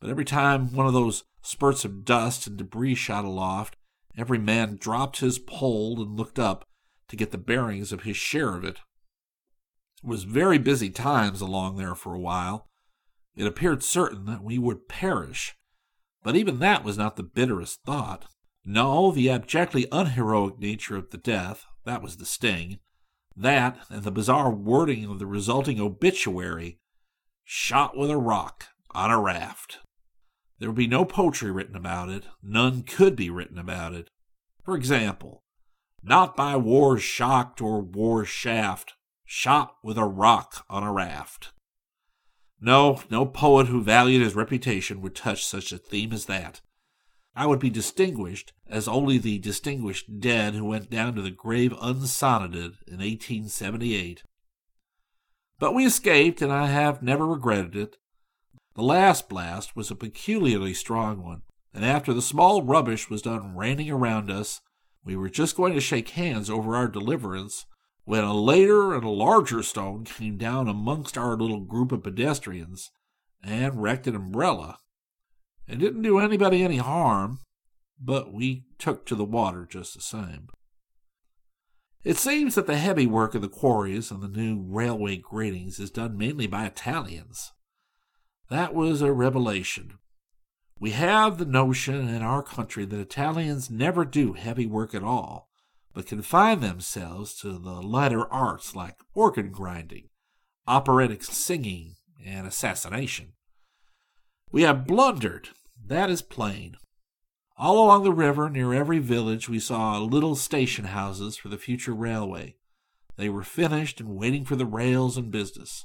but 0.00 0.10
every 0.10 0.24
time 0.24 0.72
one 0.72 0.86
of 0.86 0.92
those 0.92 1.24
spurts 1.42 1.84
of 1.84 2.04
dust 2.04 2.46
and 2.46 2.56
debris 2.56 2.94
shot 2.94 3.24
aloft, 3.24 3.76
Every 4.16 4.38
man 4.38 4.76
dropped 4.76 5.20
his 5.20 5.38
pole 5.38 6.02
and 6.02 6.16
looked 6.16 6.38
up 6.38 6.66
to 7.08 7.16
get 7.16 7.30
the 7.30 7.38
bearings 7.38 7.92
of 7.92 8.02
his 8.02 8.16
share 8.16 8.54
of 8.54 8.64
it. 8.64 8.80
It 10.02 10.08
was 10.08 10.24
very 10.24 10.58
busy 10.58 10.90
times 10.90 11.40
along 11.40 11.76
there 11.76 11.94
for 11.94 12.14
a 12.14 12.20
while. 12.20 12.68
It 13.34 13.46
appeared 13.46 13.82
certain 13.82 14.26
that 14.26 14.42
we 14.42 14.58
would 14.58 14.88
perish, 14.88 15.56
but 16.22 16.36
even 16.36 16.58
that 16.58 16.84
was 16.84 16.98
not 16.98 17.16
the 17.16 17.22
bitterest 17.22 17.80
thought. 17.84 18.26
No, 18.64 19.10
the 19.10 19.28
abjectly 19.28 19.86
unheroic 19.90 20.58
nature 20.58 20.96
of 20.96 21.10
the 21.10 21.18
death, 21.18 21.66
that 21.84 22.02
was 22.02 22.16
the 22.16 22.26
sting. 22.26 22.78
That, 23.36 23.78
and 23.90 24.04
the 24.04 24.10
bizarre 24.10 24.50
wording 24.50 25.04
of 25.06 25.18
the 25.18 25.26
resulting 25.26 25.80
obituary 25.80 26.78
shot 27.44 27.96
with 27.96 28.10
a 28.10 28.16
rock 28.16 28.66
on 28.92 29.10
a 29.10 29.20
raft. 29.20 29.78
There 30.58 30.68
would 30.68 30.76
be 30.76 30.86
no 30.86 31.04
poetry 31.04 31.50
written 31.50 31.74
about 31.74 32.08
it, 32.08 32.24
none 32.42 32.82
could 32.82 33.16
be 33.16 33.30
written 33.30 33.58
about 33.58 33.94
it. 33.94 34.10
For 34.64 34.76
example, 34.76 35.42
not 36.02 36.36
by 36.36 36.56
war's 36.56 37.02
shocked 37.02 37.60
or 37.60 37.80
war's 37.80 38.28
shaft, 38.28 38.94
shot 39.24 39.74
with 39.82 39.98
a 39.98 40.04
rock 40.04 40.64
on 40.68 40.82
a 40.82 40.92
raft. 40.92 41.52
No, 42.64 43.02
no 43.10 43.26
poet 43.26 43.66
who 43.66 43.82
valued 43.82 44.22
his 44.22 44.36
reputation 44.36 45.00
would 45.00 45.16
touch 45.16 45.44
such 45.44 45.72
a 45.72 45.78
theme 45.78 46.12
as 46.12 46.26
that. 46.26 46.60
I 47.34 47.44
would 47.44 47.58
be 47.58 47.70
distinguished 47.70 48.52
as 48.68 48.86
only 48.86 49.18
the 49.18 49.40
distinguished 49.40 50.20
dead 50.20 50.54
who 50.54 50.64
went 50.64 50.88
down 50.88 51.16
to 51.16 51.22
the 51.22 51.30
grave 51.32 51.74
unsonneted 51.82 52.76
in 52.86 52.98
1878. 52.98 54.22
But 55.58 55.74
we 55.74 55.84
escaped, 55.84 56.40
and 56.40 56.52
I 56.52 56.66
have 56.66 57.02
never 57.02 57.26
regretted 57.26 57.74
it. 57.74 57.96
The 58.74 58.82
last 58.82 59.28
blast 59.28 59.74
was 59.74 59.90
a 59.90 59.96
peculiarly 59.96 60.72
strong 60.72 61.24
one, 61.24 61.42
and 61.74 61.84
after 61.84 62.12
the 62.12 62.22
small 62.22 62.62
rubbish 62.62 63.10
was 63.10 63.22
done 63.22 63.56
raining 63.56 63.90
around 63.90 64.30
us, 64.30 64.60
we 65.04 65.16
were 65.16 65.28
just 65.28 65.56
going 65.56 65.74
to 65.74 65.80
shake 65.80 66.10
hands 66.10 66.48
over 66.48 66.76
our 66.76 66.86
deliverance 66.86 67.66
when 68.04 68.24
a 68.24 68.34
later 68.34 68.94
and 68.94 69.04
a 69.04 69.10
larger 69.10 69.62
stone 69.62 70.04
came 70.04 70.36
down 70.36 70.68
amongst 70.68 71.16
our 71.16 71.36
little 71.36 71.60
group 71.60 71.92
of 71.92 72.02
pedestrians 72.02 72.90
and 73.42 73.82
wrecked 73.82 74.06
an 74.06 74.16
umbrella. 74.16 74.78
It 75.68 75.78
didn't 75.78 76.02
do 76.02 76.18
anybody 76.18 76.62
any 76.62 76.78
harm, 76.78 77.38
but 78.00 78.32
we 78.32 78.64
took 78.78 79.06
to 79.06 79.14
the 79.14 79.24
water 79.24 79.66
just 79.70 79.94
the 79.94 80.00
same. 80.00 80.48
It 82.04 82.16
seems 82.16 82.56
that 82.56 82.66
the 82.66 82.78
heavy 82.78 83.06
work 83.06 83.36
of 83.36 83.42
the 83.42 83.48
quarries 83.48 84.10
and 84.10 84.20
the 84.20 84.28
new 84.28 84.60
railway 84.60 85.18
gratings 85.18 85.78
is 85.78 85.90
done 85.90 86.18
mainly 86.18 86.48
by 86.48 86.66
Italians. 86.66 87.52
That 88.50 88.74
was 88.74 89.00
a 89.02 89.12
revelation. 89.12 89.98
We 90.80 90.90
have 90.90 91.38
the 91.38 91.44
notion 91.44 92.08
in 92.08 92.22
our 92.22 92.42
country 92.42 92.84
that 92.84 92.98
Italians 92.98 93.70
never 93.70 94.04
do 94.04 94.32
heavy 94.32 94.66
work 94.66 94.96
at 94.96 95.04
all, 95.04 95.48
but 95.94 96.06
confine 96.06 96.60
themselves 96.60 97.34
to 97.40 97.58
the 97.58 97.82
lighter 97.82 98.26
arts 98.32 98.74
like 98.74 98.96
organ 99.14 99.50
grinding, 99.50 100.08
operatic 100.66 101.22
singing, 101.22 101.96
and 102.24 102.46
assassination. 102.46 103.32
We 104.50 104.62
have 104.62 104.86
blundered, 104.86 105.50
that 105.86 106.10
is 106.10 106.22
plain. 106.22 106.76
All 107.56 107.84
along 107.84 108.04
the 108.04 108.12
river, 108.12 108.48
near 108.48 108.72
every 108.72 108.98
village, 108.98 109.48
we 109.48 109.58
saw 109.58 109.98
little 109.98 110.36
station 110.36 110.86
houses 110.86 111.36
for 111.36 111.48
the 111.48 111.58
future 111.58 111.94
railway. 111.94 112.56
They 113.16 113.28
were 113.28 113.44
finished 113.44 114.00
and 114.00 114.16
waiting 114.16 114.44
for 114.44 114.56
the 114.56 114.66
rails 114.66 115.16
and 115.16 115.30
business. 115.30 115.84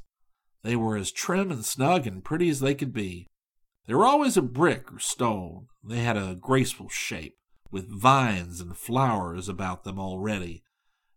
They 0.63 0.75
were 0.75 0.97
as 0.97 1.11
trim 1.11 1.51
and 1.51 1.63
snug 1.63 2.07
and 2.07 2.23
pretty 2.23 2.49
as 2.49 2.61
they 2.61 2.73
could 2.73 2.93
be. 2.93 3.27
They 3.85 3.93
were 3.93 4.05
always 4.05 4.37
of 4.37 4.53
brick 4.53 4.91
or 4.93 4.99
stone. 4.99 5.67
They 5.83 5.99
had 5.99 6.17
a 6.17 6.35
graceful 6.35 6.89
shape, 6.89 7.37
with 7.71 7.89
vines 7.89 8.59
and 8.59 8.77
flowers 8.77 9.49
about 9.49 9.83
them 9.83 9.99
already, 9.99 10.63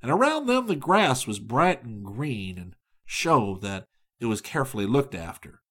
and 0.02 0.10
around 0.10 0.46
them 0.46 0.66
the 0.66 0.76
grass 0.76 1.26
was 1.26 1.38
bright 1.38 1.82
and 1.82 2.04
green 2.04 2.58
and 2.58 2.76
showed 3.04 3.62
that 3.62 3.86
it 4.18 4.26
was 4.26 4.40
carefully 4.40 4.86
looked 4.86 5.14
after. 5.14 5.62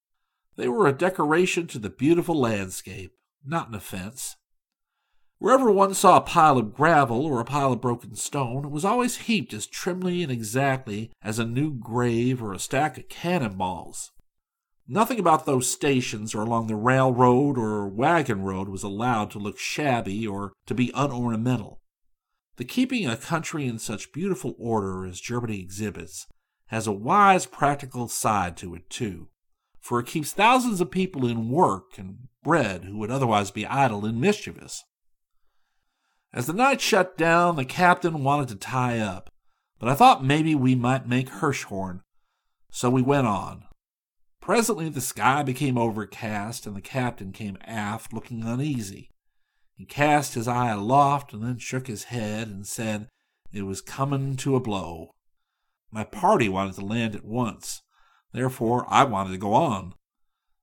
They 0.56 0.68
were 0.68 0.88
a 0.88 0.94
decoration 0.94 1.68
to 1.68 1.80
the 1.80 1.90
beautiful 1.90 2.40
landscape, 2.40 3.14
not 3.46 3.70
an 3.70 3.76
offense. 3.76 4.36
Wherever 5.38 5.72
one 5.72 5.94
saw 5.94 6.18
a 6.18 6.22
pile 6.22 6.58
of 6.58 6.74
gravel 6.74 7.26
or 7.26 7.40
a 7.40 7.46
pile 7.46 7.72
of 7.72 7.80
broken 7.80 8.16
stone, 8.16 8.66
it 8.66 8.72
was 8.72 8.84
always 8.84 9.18
heaped 9.20 9.54
as 9.54 9.66
trimly 9.66 10.22
and 10.22 10.32
exactly 10.32 11.12
as 11.22 11.40
a 11.40 11.46
new 11.46 11.72
grave 11.72 12.44
or 12.44 12.52
a 12.52 12.60
stack 12.60 12.98
of 12.98 13.08
cannonballs. 13.08 14.12
Nothing 14.92 15.20
about 15.20 15.46
those 15.46 15.70
stations 15.70 16.34
or 16.34 16.42
along 16.42 16.66
the 16.66 16.76
railroad 16.76 17.60
or 17.60 17.88
wagon 17.88 18.42
road 18.42 18.68
was 18.68 18.82
allowed 18.82 19.30
to 19.32 19.38
look 19.38 19.60
shabby 19.60 20.26
or 20.26 20.54
to 20.66 20.74
be 20.74 20.92
unornamental. 20.96 21.80
The 22.56 22.66
keeping 22.66 23.06
a 23.08 23.16
country 23.16 23.68
in 23.68 23.78
such 23.78 24.12
beautiful 24.12 24.56
order 24.58 25.06
as 25.06 25.22
Germany 25.22 25.60
exhibits 25.60 26.26
has 26.70 26.88
a 26.88 26.92
wise 26.92 27.46
practical 27.46 28.08
side 28.08 28.58
to 28.58 28.74
it, 28.74 28.90
too, 28.90 29.28
for 29.80 30.00
it 30.00 30.08
keeps 30.08 30.32
thousands 30.32 30.82
of 30.82 30.90
people 30.90 31.28
in 31.28 31.50
work 31.50 32.00
and 32.00 32.28
bread 32.44 32.84
who 32.86 32.98
would 32.98 33.12
otherwise 33.12 33.52
be 33.52 33.68
idle 33.68 34.06
and 34.06 34.20
mischievous. 34.20 34.84
As 36.34 36.48
the 36.48 36.54
night 36.54 36.82
shut 36.82 37.16
down, 37.16 37.58
the 37.58 37.66
captain 37.66 38.24
wanted 38.24 38.48
to 38.50 38.56
tie 38.56 38.98
up, 38.98 39.30
but 39.78 39.88
I 39.88 39.94
thought 39.94 40.26
maybe 40.26 40.56
we 40.56 40.74
might 40.74 41.08
make 41.08 41.30
Hirschhorn, 41.30 42.02
so 42.72 42.90
we 42.90 43.04
went 43.04 43.28
on. 43.28 43.66
Presently 44.50 44.90
the 44.90 45.00
sky 45.00 45.44
became 45.44 45.78
overcast, 45.78 46.66
and 46.66 46.76
the 46.76 46.82
captain 46.82 47.32
came 47.32 47.60
aft 47.66 48.12
looking 48.12 48.44
uneasy. 48.44 49.12
He 49.76 49.86
cast 49.86 50.34
his 50.34 50.48
eye 50.48 50.72
aloft 50.72 51.34
and 51.34 51.44
then 51.44 51.60
shook 51.60 51.86
his 51.86 52.06
head 52.06 52.48
and 52.48 52.66
said 52.66 53.10
it 53.54 53.62
was 53.62 53.80
coming 53.80 54.36
to 54.38 54.56
a 54.56 54.60
blow. 54.60 55.12
My 55.92 56.04
party 56.04 56.50
wanted 56.50 56.74
to 56.78 56.82
land 56.84 57.14
at 57.14 57.24
once, 57.24 57.84
therefore 58.34 58.88
I 58.90 59.04
wanted 59.04 59.34
to 59.34 59.38
go 59.38 59.54
on. 59.54 59.94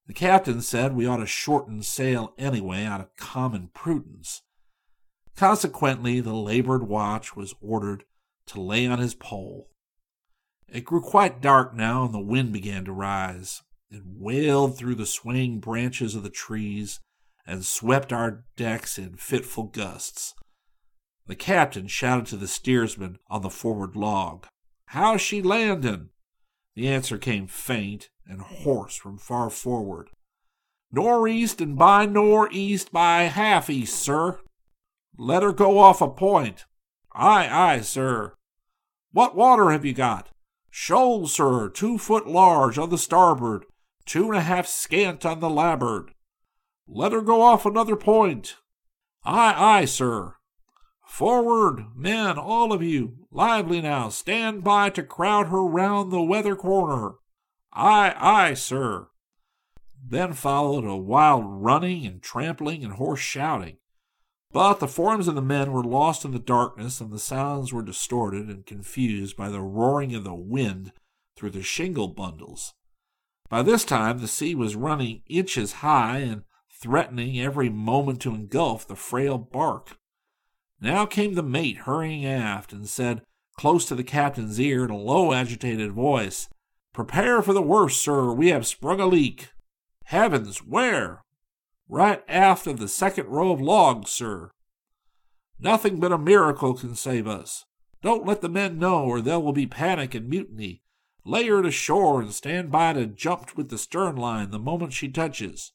The 0.09 0.15
captain 0.15 0.63
said 0.63 0.97
we 0.97 1.07
ought 1.07 1.19
to 1.19 1.27
shorten 1.27 1.85
sail 1.85 2.35
anyway 2.37 2.85
out 2.85 3.01
of 3.01 3.15
common 3.15 3.71
prudence. 3.73 4.43
Consequently, 5.37 6.19
the 6.19 6.35
labored 6.35 6.89
watch 6.89 7.37
was 7.37 7.55
ordered 7.61 8.03
to 8.47 8.61
lay 8.61 8.85
on 8.89 8.99
his 8.99 9.15
pole. 9.15 9.71
It 10.69 10.85
grew 10.85 11.01
quite 11.01 11.41
dark 11.41 11.73
now, 11.73 12.05
and 12.05 12.13
the 12.13 12.19
wind 12.19 12.53
began 12.53 12.85
to 12.87 12.93
rise. 12.93 13.63
It 13.91 14.03
wailed 14.05 14.77
through 14.77 14.97
the 14.97 15.07
swaying 15.07 15.61
branches 15.61 16.15
of 16.15 16.23
the 16.23 16.31
trees 16.31 17.01
and 17.47 17.65
swept 17.65 18.13
our 18.13 18.45
decks 18.57 18.99
in 18.99 19.17
fitful 19.17 19.65
gusts. 19.65 20.35
The 21.27 21.37
captain 21.37 21.87
shouted 21.87 22.27
to 22.27 22.37
the 22.37 22.49
steersman 22.49 23.19
on 23.29 23.43
the 23.43 23.51
forward 23.51 23.97
log, 23.97 24.47
How's 24.87 25.21
she 25.21 25.43
landin'? 25.43 26.11
The 26.75 26.89
answer 26.89 27.19
came 27.19 27.47
faint 27.47 28.11
and 28.27 28.41
hoarse 28.41 28.97
from 28.97 29.19
far 29.19 29.51
forward. 29.51 30.11
Nor'east 30.93 31.61
and 31.61 31.77
by 31.77 32.07
nor'east 32.07 32.93
by 32.93 33.23
half 33.25 33.69
east, 33.71 33.99
sir. 33.99 34.41
Let 35.19 35.43
her 35.43 35.53
go 35.53 35.79
off 35.79 36.01
a 36.01 36.09
point. 36.09 36.65
Aye, 37.13 37.49
aye, 37.51 37.81
sir. 37.81 38.35
What 39.13 39.35
water 39.35 39.71
have 39.71 39.85
you 39.85 39.95
got? 39.95 40.29
Shoal, 40.71 41.27
sir, 41.27 41.69
two 41.71 41.99
foot 41.99 42.27
large 42.27 42.79
on 42.79 42.91
the 42.91 42.99
starboard, 42.99 43.65
two 44.07 44.29
and 44.29 44.37
a 44.37 44.43
half 44.43 44.67
scant 44.67 45.27
on 45.27 45.41
the 45.41 45.51
larboard. 45.51 46.13
Let 46.89 47.13
her 47.13 47.21
go 47.21 47.43
off 47.43 47.67
another 47.67 47.97
point. 47.97 48.57
Aye, 49.25 49.55
aye, 49.57 49.85
sir. 49.85 50.37
Forward, 51.05 51.87
men, 51.95 52.39
all 52.39 52.73
of 52.73 52.83
you. 52.83 53.27
Lively 53.31 53.81
now. 53.81 54.09
Stand 54.09 54.63
by 54.63 54.91
to 54.91 55.03
crowd 55.03 55.49
her 55.49 55.65
round 55.65 56.13
the 56.13 56.23
weather 56.23 56.55
corner. 56.55 57.17
Aye, 57.73 58.15
aye, 58.17 58.55
sir. 58.55 59.09
Then 60.09 60.33
followed 60.33 60.85
a 60.85 60.97
wild 60.97 61.45
running 61.47 62.07
and 62.07 62.23
trampling 62.23 62.85
and 62.85 62.95
hoarse 62.95 63.21
shouting. 63.21 63.79
But 64.53 64.79
the 64.79 64.89
forms 64.89 65.27
of 65.27 65.35
the 65.35 65.43
men 65.43 65.73
were 65.73 65.83
lost 65.83 66.25
in 66.25 66.31
the 66.31 66.39
darkness, 66.39 67.01
and 67.01 67.11
the 67.11 67.19
sounds 67.19 67.73
were 67.73 67.83
distorted 67.83 68.49
and 68.49 68.65
confused 68.65 69.37
by 69.37 69.49
the 69.49 69.61
roaring 69.61 70.15
of 70.15 70.25
the 70.25 70.35
wind 70.35 70.93
through 71.37 71.51
the 71.51 71.63
shingle 71.63 72.09
bundles. 72.09 72.75
By 73.49 73.63
this 73.63 73.85
time 73.85 74.19
the 74.19 74.29
sea 74.29 74.55
was 74.55 74.77
running 74.77 75.23
inches 75.29 75.75
high 75.75 76.19
and 76.19 76.43
threatening 76.71 77.41
every 77.41 77.69
moment 77.69 78.21
to 78.23 78.35
engulf 78.35 78.87
the 78.87 78.97
frail 78.97 79.39
bark. 79.39 79.99
Now 80.81 81.07
came 81.07 81.35
the 81.35 81.43
mate 81.43 81.79
hurrying 81.79 82.27
aft 82.27 82.73
and 82.73 82.89
said, 82.89 83.23
close 83.57 83.87
to 83.87 83.95
the 83.95 84.05
captain's 84.05 84.61
ear 84.61 84.85
in 84.85 84.91
a 84.91 84.97
low, 84.97 85.33
agitated 85.33 85.93
voice, 85.93 86.49
Prepare 86.93 87.43
for 87.43 87.53
the 87.53 87.63
worst, 87.63 88.03
sir. 88.03 88.33
We 88.33 88.49
have 88.49 88.67
sprung 88.67 89.01
a 89.01 89.07
leak. 89.07 89.51
Heavens, 90.05 90.59
where? 90.59 91.23
Right 91.89 92.25
aft 92.27 92.67
of 92.67 92.79
the 92.79 92.89
second 92.89 93.27
row 93.27 93.53
of 93.53 93.61
logs, 93.61 94.11
sir. 94.11 94.51
Nothing 95.59 96.01
but 96.01 96.13
a 96.13 96.19
miracle 96.19 96.73
can 96.75 96.95
save 96.95 97.27
us. 97.27 97.67
Don't 98.01 98.25
let 98.25 98.41
the 98.41 98.49
men 98.49 98.79
know, 98.79 99.05
or 99.05 99.21
there 99.21 99.41
will 99.41 99.53
be 99.53 99.67
panic 99.67 100.15
and 100.15 100.29
mutiny. 100.29 100.83
Lay 101.29 101.49
her 101.49 101.61
to 101.61 101.73
shore 101.73 102.23
and 102.23 102.33
stand 102.33 102.71
by 102.71 102.93
to 102.93 103.05
jump 103.05 103.57
with 103.57 103.69
the 103.69 103.79
stern 103.79 104.15
line 104.15 104.53
the 104.53 104.61
moment 104.61 104.93
she 104.93 105.09
touches. 105.09 105.73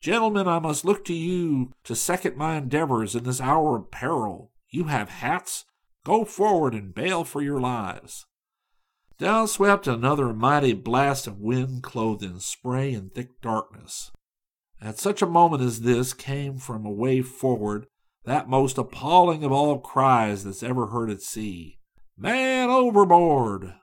Gentlemen, 0.00 0.46
I 0.46 0.60
must 0.60 0.84
look 0.84 1.04
to 1.06 1.14
you 1.14 1.72
to 1.82 1.96
second 1.96 2.36
my 2.36 2.54
endeavors 2.54 3.16
in 3.16 3.24
this 3.24 3.40
hour 3.40 3.76
of 3.76 3.90
peril. 3.90 4.52
You 4.70 4.84
have 4.84 5.08
hats? 5.08 5.64
Go 6.04 6.24
forward 6.24 6.74
and 6.74 6.94
bail 6.94 7.24
for 7.24 7.42
your 7.42 7.58
lives. 7.58 8.26
Down 9.18 9.48
swept 9.48 9.88
another 9.88 10.32
mighty 10.32 10.74
blast 10.74 11.26
of 11.26 11.40
wind 11.40 11.82
clothed 11.82 12.22
in 12.22 12.38
spray 12.38 12.94
and 12.94 13.12
thick 13.12 13.40
darkness. 13.40 14.12
At 14.80 15.00
such 15.00 15.22
a 15.22 15.26
moment 15.26 15.60
as 15.60 15.80
this 15.80 16.14
came 16.14 16.58
from 16.58 16.86
away 16.86 17.22
forward 17.22 17.88
that 18.26 18.48
most 18.48 18.78
appalling 18.78 19.42
of 19.42 19.50
all 19.50 19.80
cries 19.80 20.44
that's 20.44 20.62
ever 20.62 20.86
heard 20.86 21.10
at 21.10 21.20
sea. 21.20 21.80
Man 22.16 22.70
overboard! 22.70 23.74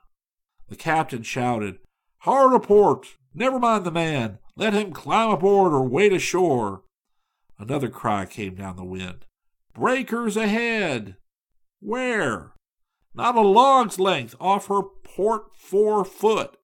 The 0.68 0.76
captain 0.76 1.22
shouted, 1.22 1.78
Hard 2.18 2.52
a 2.54 2.60
port! 2.60 3.16
Never 3.34 3.58
mind 3.58 3.84
the 3.84 3.90
man! 3.90 4.38
Let 4.56 4.72
him 4.72 4.92
climb 4.92 5.30
aboard 5.30 5.72
or 5.72 5.86
wade 5.86 6.12
ashore! 6.12 6.82
Another 7.58 7.88
cry 7.88 8.26
came 8.26 8.54
down 8.54 8.76
the 8.76 8.84
wind. 8.84 9.26
Breakers 9.74 10.36
ahead! 10.36 11.16
Where? 11.80 12.52
Not 13.14 13.36
a 13.36 13.42
log's 13.42 13.98
length 13.98 14.34
off 14.40 14.66
her 14.66 14.82
port 14.82 15.54
fore 15.56 16.04
foot. 16.04 16.56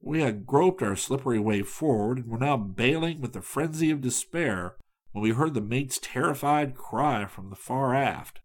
We 0.00 0.20
had 0.20 0.46
groped 0.46 0.82
our 0.82 0.96
slippery 0.96 1.38
way 1.38 1.62
forward 1.62 2.18
and 2.18 2.28
were 2.28 2.38
now 2.38 2.56
bailing 2.56 3.20
with 3.20 3.32
the 3.32 3.42
frenzy 3.42 3.90
of 3.90 4.00
despair 4.00 4.76
when 5.12 5.22
we 5.22 5.30
heard 5.30 5.54
the 5.54 5.60
mate's 5.60 5.98
terrified 5.98 6.76
cry 6.76 7.26
from 7.26 7.50
the 7.50 7.56
far 7.56 7.94
aft. 7.94 8.40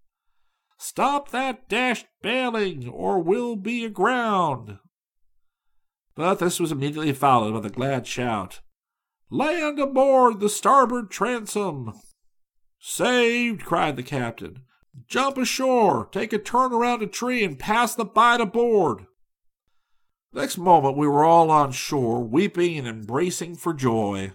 Stop 0.86 1.30
that 1.30 1.70
dashed 1.70 2.08
bailing, 2.22 2.90
or 2.90 3.18
we'll 3.18 3.56
be 3.56 3.86
aground. 3.86 4.80
But 6.14 6.40
this 6.40 6.60
was 6.60 6.74
immediately 6.74 7.14
followed 7.14 7.54
by 7.54 7.62
the 7.62 7.70
glad 7.70 8.06
shout, 8.06 8.60
Land 9.30 9.80
aboard 9.80 10.42
the 10.42 10.50
starboard 10.50 11.10
transom! 11.10 11.94
Saved! 12.80 13.64
cried 13.64 13.96
the 13.96 14.04
captain. 14.04 14.66
Jump 15.08 15.38
ashore, 15.38 16.10
take 16.12 16.34
a 16.34 16.38
turn 16.38 16.74
around 16.74 17.02
a 17.02 17.08
tree, 17.08 17.46
and 17.46 17.58
pass 17.58 17.96
the 17.96 18.04
bight 18.04 18.42
aboard. 18.42 19.06
Next 20.34 20.58
moment 20.58 20.98
we 20.98 21.08
were 21.08 21.24
all 21.24 21.50
on 21.50 21.72
shore, 21.72 22.22
weeping 22.22 22.78
and 22.78 22.88
embracing 22.90 23.56
for 23.56 23.74
joy, 23.74 24.34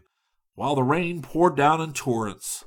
while 0.55 0.75
the 0.75 0.83
rain 0.83 1.21
poured 1.21 1.59
down 1.59 1.83
in 1.83 1.93
torrents. 1.93 2.65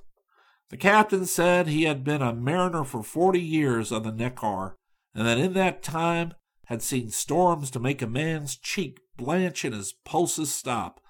The 0.71 0.77
captain 0.77 1.25
said 1.25 1.67
he 1.67 1.83
had 1.83 2.05
been 2.05 2.21
a 2.21 2.33
mariner 2.33 2.85
for 2.85 3.03
forty 3.03 3.41
years 3.41 3.91
on 3.91 4.03
the 4.03 4.11
Neckar, 4.11 4.75
and 5.13 5.27
that 5.27 5.37
in 5.37 5.51
that 5.51 5.83
time 5.83 6.33
had 6.67 6.81
seen 6.81 7.09
storms 7.09 7.69
to 7.71 7.79
make 7.79 8.01
a 8.01 8.07
man's 8.07 8.55
cheek 8.55 9.01
blanch 9.17 9.65
and 9.65 9.75
his 9.75 9.91
pulses 9.91 10.49
stop, 10.49 11.01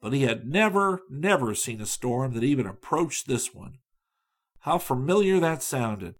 but 0.00 0.14
he 0.14 0.22
had 0.22 0.46
never, 0.46 1.02
never 1.10 1.54
seen 1.54 1.82
a 1.82 1.86
storm 1.86 2.32
that 2.32 2.42
even 2.42 2.66
approached 2.66 3.28
this 3.28 3.54
one. 3.54 3.74
How 4.60 4.78
familiar 4.78 5.38
that 5.40 5.62
sounded, 5.62 6.14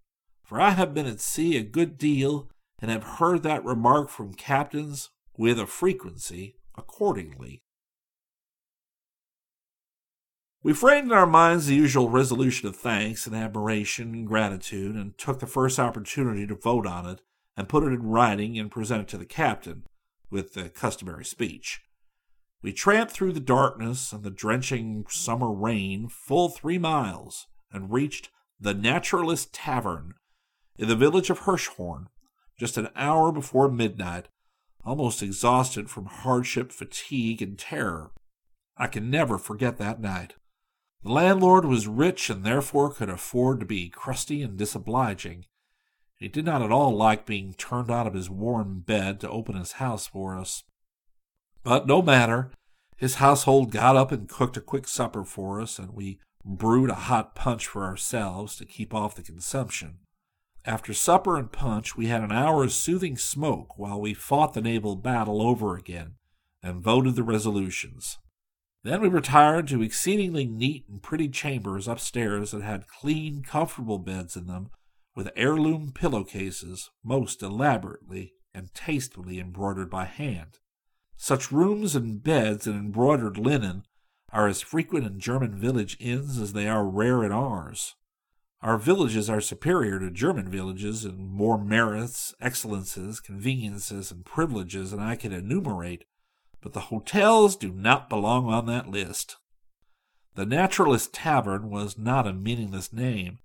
for 0.45 0.61
I 0.61 0.71
have 0.71 0.93
been 0.93 1.07
at 1.07 1.21
sea 1.21 1.57
a 1.57 1.63
good 1.63 1.97
deal 1.97 2.51
and 2.79 2.91
have 2.91 3.05
heard 3.05 3.43
that 3.43 3.65
remark 3.65 4.11
from 4.11 4.35
captains 4.35 5.09
with 5.39 5.59
a 5.59 5.67
frequency 5.67 6.57
accordingly. 6.77 7.63
We 10.65 10.73
framed 10.73 11.09
in 11.11 11.17
our 11.17 11.27
minds 11.27 11.67
the 11.67 11.75
usual 11.75 12.09
resolution 12.09 12.69
of 12.69 12.77
thanks 12.77 13.27
and 13.27 13.35
admiration 13.35 14.15
and 14.15 14.27
gratitude, 14.27 14.95
and 14.95 15.19
took 15.19 15.41
the 15.41 15.47
first 15.47 15.81
opportunity 15.81 16.47
to 16.47 16.55
vote 16.55 16.87
on 16.87 17.05
it 17.05 17.21
and 17.57 17.69
put 17.69 17.83
it 17.83 17.93
in 17.93 18.03
writing 18.03 18.57
and 18.59 18.71
present 18.71 19.03
it 19.03 19.09
to 19.09 19.19
the 19.19 19.27
captain, 19.27 19.83
with 20.31 20.55
the 20.55 20.69
customary 20.69 21.25
speech. 21.25 21.83
We 22.63 22.73
tramped 22.73 23.13
through 23.13 23.33
the 23.33 23.41
darkness 23.41 24.13
and 24.13 24.23
the 24.23 24.31
drenching 24.31 25.05
summer 25.09 25.53
rain 25.53 26.09
full 26.09 26.49
three 26.49 26.79
miles 26.79 27.49
and 27.73 27.93
reached 27.93 28.31
the 28.61 28.73
Naturalist 28.73 29.53
Tavern 29.53 30.15
in 30.79 30.87
the 30.87 30.95
village 30.95 31.29
of 31.29 31.41
Hirschhorn 31.41 32.07
just 32.57 32.77
an 32.77 32.89
hour 32.95 33.33
before 33.33 33.69
midnight 33.69 34.29
almost 34.85 35.23
exhausted 35.23 35.91
from 35.91 36.07
hardship, 36.07 36.71
fatigue, 36.71 37.43
and 37.43 37.59
terror. 37.59 38.13
I 38.77 38.87
can 38.87 39.11
never 39.11 39.39
forget 39.39 39.79
that 39.79 40.01
night. 40.01 40.35
The 41.03 41.11
landlord 41.11 41.65
was 41.65 41.89
rich 41.89 42.31
and 42.31 42.45
therefore 42.45 42.93
could 42.93 43.11
afford 43.11 43.61
to 43.61 43.67
be 43.67 43.89
crusty 43.89 44.43
and 44.43 44.57
disobliging. 44.57 45.47
He 46.17 46.29
did 46.29 46.45
not 46.45 46.63
at 46.63 46.71
all 46.71 46.95
like 46.95 47.27
being 47.27 47.55
turned 47.55 47.91
out 47.91 48.07
of 48.07 48.15
his 48.15 48.31
warm 48.31 48.81
bed 48.81 49.19
to 49.21 49.31
open 49.31 49.57
his 49.57 49.73
house 49.73 50.07
for 50.07 50.39
us. 50.39 50.63
But 51.65 51.87
no 51.87 52.03
matter. 52.03 52.53
His 52.97 53.17
household 53.17 53.73
got 53.73 53.97
up 53.97 54.13
and 54.13 54.29
cooked 54.29 54.57
a 54.57 54.61
quick 54.61 54.87
supper 54.87 55.25
for 55.25 55.61
us, 55.61 55.81
and 55.81 55.93
we 55.93 56.21
brewed 56.45 56.89
a 56.91 56.95
hot 56.95 57.35
punch 57.35 57.67
for 57.67 57.85
ourselves 57.85 58.55
to 58.57 58.65
keep 58.65 58.95
off 58.95 59.17
the 59.17 59.23
consumption. 59.23 59.99
After 60.65 60.95
supper 60.95 61.37
and 61.37 61.51
punch, 61.51 61.97
we 61.97 62.07
had 62.07 62.23
an 62.23 62.31
hour's 62.31 62.77
soothing 62.77 63.17
smoke 63.17 63.77
while 63.77 64.01
we 64.01 64.15
fought 64.15 64.53
the 64.53 64.61
naval 64.61 64.95
battle 64.95 65.43
over 65.43 65.77
again 65.77 66.15
and 66.63 66.81
voted 66.81 67.17
the 67.17 67.25
resolutions. 67.25 68.19
Then 68.85 69.01
we 69.01 69.09
retired 69.09 69.69
to 69.69 69.83
exceedingly 69.83 70.45
neat 70.45 70.87
and 70.89 71.03
pretty 71.03 71.29
chambers 71.29 71.87
upstairs 71.87 72.51
that 72.51 72.63
had 72.63 72.89
clean, 72.89 73.43
comfortable 73.43 73.99
beds 73.99 74.37
in 74.37 74.47
them, 74.47 74.71
with 75.15 75.31
heirloom 75.37 75.93
pillowcases, 75.93 76.91
most 77.05 77.43
elaborately 77.43 78.35
and 78.53 78.75
tastefully 78.75 79.39
embroidered 79.39 79.89
by 79.91 80.05
hand. 80.07 80.59
Such 81.17 81.53
rooms 81.53 81.95
and 81.95 82.23
beds 82.23 82.67
and 82.67 82.77
embroidered 82.77 83.39
linen 83.39 83.85
are 84.33 84.49
as 84.49 84.63
frequent 84.63 85.07
in 85.07 85.21
German 85.21 85.55
village 85.55 85.97
inns 86.01 86.39
as 86.39 86.53
they 86.53 86.67
are 86.67 86.89
rare 86.89 87.23
in 87.23 87.31
ours. 87.31 87.95
Our 88.63 88.79
villages 88.79 89.29
are 89.29 89.41
superior 89.41 89.99
to 90.01 90.11
German 90.11 90.49
villages 90.49 91.05
in 91.05 91.29
more 91.29 91.63
merits, 91.63 92.35
excellences, 92.41 93.21
conveniences, 93.21 94.11
and 94.11 94.25
privileges 94.25 94.91
than 94.91 95.01
I 95.01 95.17
can 95.17 95.33
enumerate, 95.33 96.05
but 96.63 96.73
the 96.73 96.81
hotels 96.81 97.57
do 97.57 97.73
not 97.73 98.09
belong 98.09 98.47
on 98.47 98.67
that 98.67 98.89
list. 98.89 99.37
The 100.35 100.47
Naturalist 100.47 101.13
Tavern 101.13 101.69
was 101.69 101.99
not 101.99 102.27
a 102.27 102.33
meaningless 102.33 102.93
name, 102.93 103.39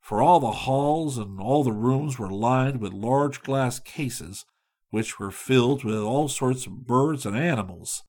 for 0.00 0.22
all 0.22 0.38
the 0.38 0.52
halls 0.52 1.18
and 1.18 1.40
all 1.40 1.64
the 1.64 1.72
rooms 1.72 2.18
were 2.18 2.30
lined 2.30 2.80
with 2.80 2.92
large 2.92 3.42
glass 3.42 3.80
cases, 3.80 4.44
which 4.90 5.18
were 5.18 5.30
filled 5.30 5.84
with 5.84 5.98
all 5.98 6.28
sorts 6.28 6.66
of 6.66 6.86
birds 6.86 7.26
and 7.26 7.36
animals, 7.36 8.04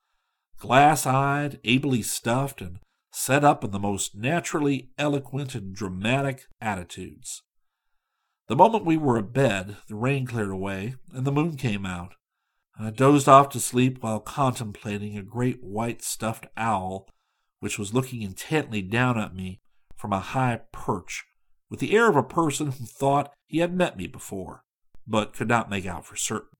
glass 0.59 1.05
eyed, 1.05 1.59
ably 1.63 2.01
stuffed, 2.01 2.61
and 2.61 2.79
set 3.11 3.43
up 3.43 3.63
in 3.63 3.71
the 3.71 3.79
most 3.79 4.15
naturally 4.15 4.91
eloquent 4.97 5.55
and 5.55 5.75
dramatic 5.75 6.45
attitudes. 6.61 7.41
The 8.47 8.55
moment 8.55 8.85
we 8.85 8.97
were 8.97 9.17
abed, 9.17 9.77
the 9.87 9.95
rain 9.95 10.25
cleared 10.25 10.51
away, 10.51 10.95
and 11.13 11.25
the 11.25 11.31
moon 11.31 11.57
came 11.57 11.85
out. 11.85 12.13
I 12.81 12.91
dozed 12.91 13.27
off 13.27 13.49
to 13.49 13.59
sleep 13.59 14.01
while 14.01 14.21
contemplating 14.21 15.17
a 15.17 15.23
great 15.23 15.61
white 15.61 16.01
stuffed 16.01 16.47
owl, 16.55 17.09
which 17.59 17.77
was 17.77 17.93
looking 17.93 18.21
intently 18.21 18.81
down 18.81 19.19
at 19.19 19.35
me 19.35 19.59
from 19.97 20.13
a 20.13 20.19
high 20.19 20.61
perch, 20.71 21.25
with 21.69 21.81
the 21.81 21.93
air 21.93 22.09
of 22.09 22.15
a 22.15 22.23
person 22.23 22.67
who 22.67 22.85
thought 22.85 23.33
he 23.45 23.57
had 23.57 23.75
met 23.75 23.97
me 23.97 24.07
before, 24.07 24.63
but 25.05 25.33
could 25.33 25.49
not 25.49 25.69
make 25.69 25.85
out 25.85 26.05
for 26.05 26.15
certain. 26.15 26.57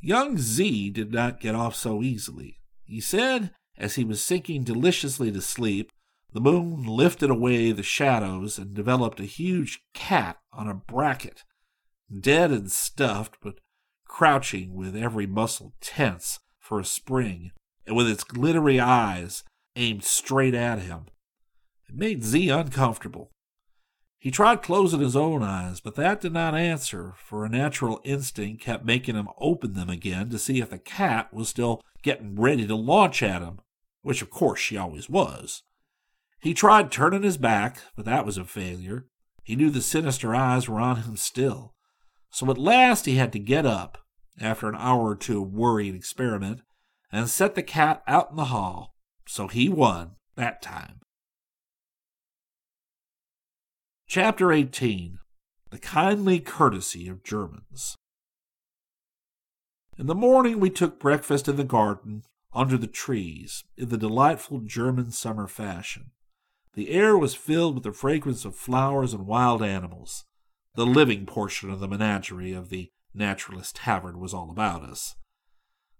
Young 0.00 0.38
Z 0.38 0.90
did 0.90 1.12
not 1.12 1.40
get 1.40 1.54
off 1.54 1.76
so 1.76 2.02
easily. 2.02 2.58
He 2.82 3.00
said 3.00 3.52
as 3.78 3.94
he 3.94 4.04
was 4.04 4.22
sinking 4.22 4.64
deliciously 4.64 5.30
to 5.32 5.40
sleep, 5.40 5.92
the 6.32 6.40
moon 6.40 6.84
lifted 6.84 7.30
away 7.30 7.72
the 7.72 7.82
shadows 7.82 8.58
and 8.58 8.74
developed 8.74 9.20
a 9.20 9.24
huge 9.24 9.82
cat 9.94 10.38
on 10.52 10.68
a 10.68 10.74
bracket, 10.74 11.44
dead 12.20 12.50
and 12.50 12.70
stuffed, 12.70 13.36
but 13.42 13.58
crouching 14.12 14.74
with 14.74 14.94
every 14.94 15.26
muscle 15.26 15.72
tense 15.80 16.38
for 16.60 16.78
a 16.78 16.84
spring, 16.84 17.50
and 17.86 17.96
with 17.96 18.06
its 18.06 18.22
glittery 18.22 18.78
eyes 18.78 19.42
aimed 19.74 20.04
straight 20.04 20.54
at 20.54 20.78
him. 20.80 21.06
It 21.88 21.94
made 21.94 22.22
Z 22.22 22.50
uncomfortable. 22.50 23.30
He 24.18 24.30
tried 24.30 24.60
closing 24.60 25.00
his 25.00 25.16
own 25.16 25.42
eyes, 25.42 25.80
but 25.80 25.94
that 25.94 26.20
did 26.20 26.34
not 26.34 26.54
answer, 26.54 27.14
for 27.24 27.46
a 27.46 27.48
natural 27.48 28.02
instinct 28.04 28.62
kept 28.62 28.84
making 28.84 29.14
him 29.14 29.28
open 29.38 29.72
them 29.72 29.88
again 29.88 30.28
to 30.28 30.38
see 30.38 30.60
if 30.60 30.68
the 30.68 30.78
cat 30.78 31.32
was 31.32 31.48
still 31.48 31.80
getting 32.02 32.38
ready 32.38 32.66
to 32.66 32.76
launch 32.76 33.22
at 33.22 33.40
him, 33.40 33.60
which 34.02 34.20
of 34.20 34.28
course 34.28 34.60
she 34.60 34.76
always 34.76 35.08
was. 35.08 35.62
He 36.38 36.52
tried 36.52 36.92
turning 36.92 37.22
his 37.22 37.38
back, 37.38 37.78
but 37.96 38.04
that 38.04 38.26
was 38.26 38.36
a 38.36 38.44
failure. 38.44 39.06
He 39.42 39.56
knew 39.56 39.70
the 39.70 39.80
sinister 39.80 40.34
eyes 40.34 40.68
were 40.68 40.80
on 40.80 40.96
him 40.96 41.16
still. 41.16 41.72
So 42.30 42.50
at 42.50 42.58
last 42.58 43.06
he 43.06 43.16
had 43.16 43.32
to 43.32 43.38
get 43.38 43.64
up, 43.64 43.98
after 44.40 44.68
an 44.68 44.76
hour 44.76 45.10
or 45.10 45.16
two 45.16 45.42
of 45.42 45.52
worried 45.52 45.94
experiment, 45.94 46.60
and 47.10 47.28
set 47.28 47.54
the 47.54 47.62
cat 47.62 48.02
out 48.06 48.30
in 48.30 48.36
the 48.36 48.46
hall. 48.46 48.94
So 49.26 49.48
he 49.48 49.68
won 49.68 50.12
that 50.36 50.62
time. 50.62 51.00
Chapter 54.06 54.52
18 54.52 55.18
The 55.70 55.78
Kindly 55.78 56.40
Courtesy 56.40 57.08
of 57.08 57.22
Germans. 57.22 57.96
In 59.98 60.06
the 60.06 60.14
morning 60.14 60.58
we 60.58 60.70
took 60.70 60.98
breakfast 60.98 61.48
in 61.48 61.56
the 61.56 61.64
garden, 61.64 62.22
under 62.54 62.76
the 62.76 62.86
trees, 62.86 63.64
in 63.76 63.88
the 63.88 63.98
delightful 63.98 64.60
German 64.60 65.10
summer 65.10 65.46
fashion. 65.46 66.10
The 66.74 66.90
air 66.90 67.16
was 67.16 67.34
filled 67.34 67.74
with 67.74 67.84
the 67.84 67.92
fragrance 67.92 68.44
of 68.44 68.56
flowers 68.56 69.12
and 69.12 69.26
wild 69.26 69.62
animals. 69.62 70.24
The 70.74 70.86
living 70.86 71.26
portion 71.26 71.70
of 71.70 71.80
the 71.80 71.88
menagerie 71.88 72.52
of 72.52 72.70
the 72.70 72.90
Naturalist 73.14 73.76
Tavern 73.76 74.18
was 74.18 74.32
all 74.32 74.50
about 74.50 74.82
us. 74.82 75.14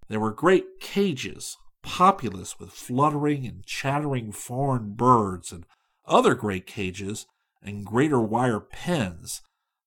There 0.09 0.21
were 0.21 0.33
great 0.33 0.81
cages, 0.81 1.57
populous 1.83 2.59
with 2.59 2.71
fluttering 2.71 3.47
and 3.47 3.65
chattering 3.65 4.33
foreign 4.33 4.95
birds, 4.95 5.53
and 5.53 5.67
other 6.07 6.35
great 6.35 6.67
cages 6.67 7.27
and 7.63 7.87
greater 7.87 8.21
wire 8.21 8.61
pens, 8.61 9.43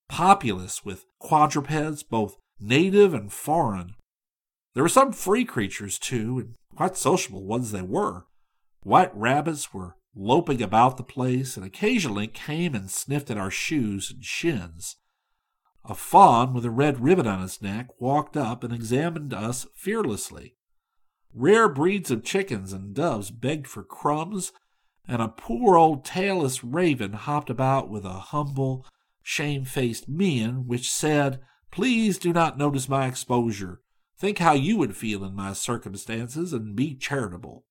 populous 0.08 0.86
with 0.86 1.06
quadrupeds, 1.20 2.04
both 2.04 2.38
native 2.60 3.14
and 3.14 3.32
foreign. 3.32 3.96
There 4.74 4.84
were 4.84 4.90
some 4.90 5.12
free 5.12 5.46
creatures, 5.46 5.98
too, 5.98 6.40
and 6.40 6.56
quite 6.76 6.98
sociable 6.98 7.46
ones 7.46 7.72
they 7.72 7.82
were. 7.82 8.26
White 8.82 9.16
rabbits 9.16 9.74
were 9.74 9.96
loping 10.16 10.62
about 10.62 10.98
the 10.98 11.04
place, 11.04 11.58
and 11.58 11.66
occasionally 11.66 12.28
came 12.28 12.76
and 12.76 12.90
sniffed 12.90 13.30
at 13.30 13.38
our 13.38 13.52
shoes 13.52 14.12
and 14.12 14.24
shins. 14.24 14.98
A 15.88 15.94
fawn 15.94 16.54
with 16.54 16.66
a 16.66 16.72
red 16.72 17.00
ribbon 17.02 17.28
on 17.28 17.42
his 17.42 17.62
neck 17.62 17.90
walked 18.00 18.36
up 18.36 18.64
and 18.64 18.74
examined 18.74 19.36
us 19.36 19.68
fearlessly. 19.76 20.56
Rare 21.32 21.70
breeds 21.70 22.10
of 22.10 22.24
chickens 22.24 22.74
and 22.74 22.96
doves 22.96 23.30
begged 23.30 23.68
for 23.68 23.84
crumbs, 23.84 24.52
and 25.08 25.22
a 25.22 25.28
poor 25.28 25.76
old 25.76 26.04
tailless 26.04 26.64
raven 26.64 27.14
hopped 27.14 27.52
about 27.52 27.90
with 27.90 28.04
a 28.04 28.14
humble, 28.14 28.88
shamefaced 29.22 30.10
mien 30.10 30.66
which 30.66 30.92
said, 30.92 31.40
Please 31.70 32.18
do 32.18 32.34
not 32.34 32.58
notice 32.58 32.90
my 32.90 33.06
exposure. 33.06 33.82
Think 34.18 34.40
how 34.40 34.54
you 34.54 34.78
would 34.78 34.96
feel 34.96 35.24
in 35.24 35.36
my 35.36 35.54
circumstances 35.54 36.52
and 36.52 36.76
be 36.76 36.96
charitable. 36.96 37.66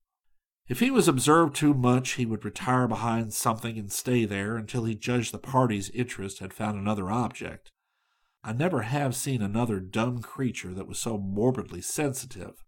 If 0.69 0.81
he 0.81 0.91
was 0.91 1.09
observed 1.09 1.57
too 1.57 1.75
much, 1.75 2.13
he 2.13 2.27
would 2.27 2.45
retire 2.45 2.87
behind 2.87 3.35
something 3.35 3.77
and 3.77 3.91
stay 3.91 4.25
there 4.25 4.57
until 4.57 4.85
he 4.85 4.95
judged 4.95 5.33
the 5.33 5.39
party's 5.39 5.91
interest 5.91 6.39
had 6.39 6.55
found 6.55 6.79
another 6.79 7.11
object. 7.11 7.73
I 8.47 8.53
never 8.53 8.83
have 8.83 9.17
seen 9.17 9.41
another 9.41 9.81
dumb 9.81 10.21
creature 10.21 10.75
that 10.75 10.87
was 10.87 10.99
so 10.99 11.17
morbidly 11.17 11.81
sensitive. 11.81 12.63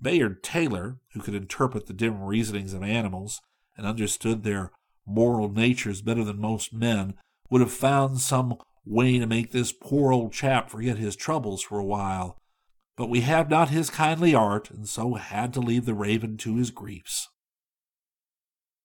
Bayard 0.00 0.42
Taylor, 0.42 0.98
who 1.14 1.20
could 1.20 1.34
interpret 1.34 1.86
the 1.86 1.94
dim 1.94 2.22
reasonings 2.22 2.74
of 2.74 2.82
animals 2.82 3.40
and 3.74 3.86
understood 3.86 4.42
their 4.42 4.70
moral 5.06 5.48
natures 5.48 6.02
better 6.02 6.22
than 6.24 6.38
most 6.38 6.74
men, 6.74 7.14
would 7.48 7.62
have 7.62 7.72
found 7.72 8.20
some 8.20 8.56
way 8.84 9.18
to 9.18 9.26
make 9.26 9.50
this 9.52 9.72
poor 9.72 10.12
old 10.12 10.32
chap 10.34 10.68
forget 10.68 10.98
his 10.98 11.16
troubles 11.16 11.62
for 11.62 11.78
a 11.78 11.84
while. 11.84 12.36
But 12.94 13.08
we 13.08 13.22
have 13.22 13.48
not 13.48 13.70
his 13.70 13.88
kindly 13.88 14.34
art, 14.34 14.70
and 14.70 14.86
so 14.86 15.14
had 15.14 15.54
to 15.54 15.60
leave 15.60 15.86
the 15.86 15.94
raven 15.94 16.36
to 16.38 16.56
his 16.56 16.70
griefs. 16.70 17.30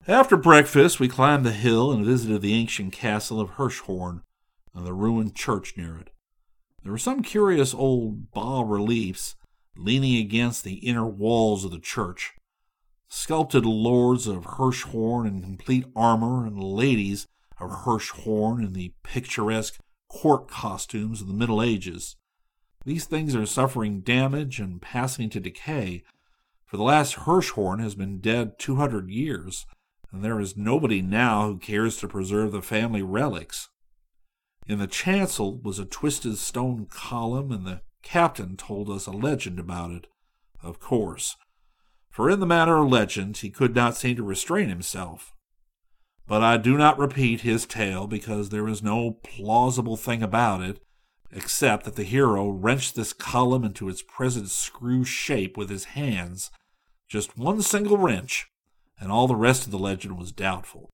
After 0.08 0.38
breakfast, 0.38 1.02
we 1.02 1.10
climbed 1.10 1.46
the 1.46 1.52
hill 1.52 1.92
and 1.92 2.06
visited 2.06 2.42
the 2.42 2.54
ancient 2.54 2.94
castle 2.94 3.42
of 3.42 3.52
Hirschhorn, 3.52 4.22
and 4.78 4.86
the 4.86 4.94
ruined 4.94 5.36
church 5.36 5.76
near 5.76 5.98
it. 5.98 6.12
There 6.84 6.92
were 6.92 6.98
some 7.00 7.24
curious 7.24 7.74
old 7.74 8.32
bas 8.32 8.64
reliefs 8.66 9.36
leaning 9.76 10.18
against 10.18 10.64
the 10.64 10.76
inner 10.76 11.08
walls 11.08 11.66
of 11.66 11.72
the 11.72 11.80
church. 11.80 12.34
Sculpted 13.10 13.66
lords 13.66 14.28
of 14.28 14.46
Hirschhorn 14.46 15.28
in 15.28 15.42
complete 15.42 15.86
armor 15.96 16.46
and 16.46 16.62
ladies 16.62 17.28
of 17.60 17.72
Hirschhorn 17.86 18.64
in 18.64 18.74
the 18.74 18.94
picturesque 19.04 19.80
court 20.10 20.48
costumes 20.48 21.22
of 21.22 21.28
the 21.28 21.34
Middle 21.34 21.62
Ages. 21.62 22.16
These 22.86 23.06
things 23.06 23.36
are 23.36 23.46
suffering 23.46 24.02
damage 24.02 24.60
and 24.60 24.82
passing 24.82 25.30
to 25.32 25.40
decay, 25.40 26.04
for 26.66 26.78
the 26.78 26.84
last 26.84 27.16
Hirschhorn 27.16 27.82
has 27.82 27.96
been 27.96 28.20
dead 28.20 28.60
200 28.60 29.10
years, 29.10 29.66
and 30.12 30.24
there 30.24 30.40
is 30.40 30.56
nobody 30.56 31.02
now 31.02 31.48
who 31.48 31.58
cares 31.58 31.98
to 31.98 32.08
preserve 32.08 32.52
the 32.52 32.62
family 32.62 33.02
relics. 33.02 33.70
In 34.68 34.80
the 34.80 34.88
chancel 34.88 35.58
was 35.60 35.80
a 35.80 35.86
twisted 35.86 36.38
stone 36.38 36.88
column, 36.90 37.52
and 37.52 37.66
the 37.66 37.82
captain 38.04 38.58
told 38.58 38.90
us 38.90 39.08
a 39.08 39.12
legend 39.12 39.60
about 39.60 39.92
it, 39.92 40.08
of 40.62 40.80
course, 40.80 41.38
for 42.10 42.30
in 42.30 42.42
the 42.42 42.46
matter 42.46 42.78
of 42.78 42.90
legend 42.90 43.38
he 43.38 43.50
could 43.50 43.74
not 43.74 43.96
seem 43.96 44.18
to 44.18 44.24
restrain 44.24 44.68
himself. 44.68 45.34
But 46.28 46.44
I 46.44 46.58
do 46.58 46.78
not 46.78 47.00
repeat 47.00 47.42
his 47.42 47.66
tale 47.66 48.08
because 48.08 48.50
there 48.50 48.68
is 48.68 48.84
no 48.84 49.12
plausible 49.24 49.96
thing 49.96 50.22
about 50.22 50.62
it, 50.62 50.84
except 51.32 51.86
that 51.86 51.96
the 51.96 52.04
hero 52.04 52.50
wrenched 52.50 52.96
this 52.96 53.14
column 53.14 53.64
into 53.64 53.88
its 53.88 54.02
present 54.02 54.50
screw 54.50 55.06
shape 55.06 55.56
with 55.56 55.70
his 55.70 55.86
hands, 55.86 56.52
just 57.08 57.38
one 57.38 57.62
single 57.62 57.98
wrench, 57.98 58.48
and 59.00 59.12
all 59.12 59.28
the 59.28 59.36
rest 59.36 59.66
of 59.66 59.72
the 59.72 59.80
legend 59.80 60.18
was 60.18 60.34
doubtful. 60.34 60.92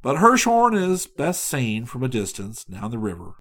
But 0.00 0.18
Hirschhorn 0.18 0.76
is 0.76 1.06
best 1.06 1.44
seen 1.44 1.84
from 1.84 2.02
a 2.02 2.08
distance 2.08 2.64
down 2.64 2.90
the 2.90 2.98
river. 2.98 3.32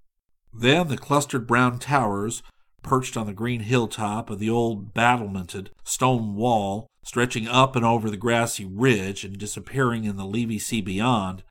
Then 0.54 0.88
the 0.88 0.98
clustered 0.98 1.46
brown 1.46 1.80
towers, 1.80 2.42
perched 2.82 3.18
on 3.18 3.28
the 3.28 3.34
green 3.34 3.60
hilltop 3.60 4.30
of 4.30 4.40
the 4.40 4.50
old 4.50 4.94
battlemented 4.94 5.70
stone 5.84 6.36
wall, 6.36 6.88
stretching 7.04 7.48
up 7.48 7.76
and 7.76 7.86
over 7.86 8.10
the 8.10 8.18
grassy 8.18 8.66
ridge 8.66 9.24
and 9.24 9.38
disappearing 9.38 10.04
in 10.04 10.18
the 10.18 10.26
Levy 10.26 10.58
Sea 10.58 10.82
beyond, 10.82 11.44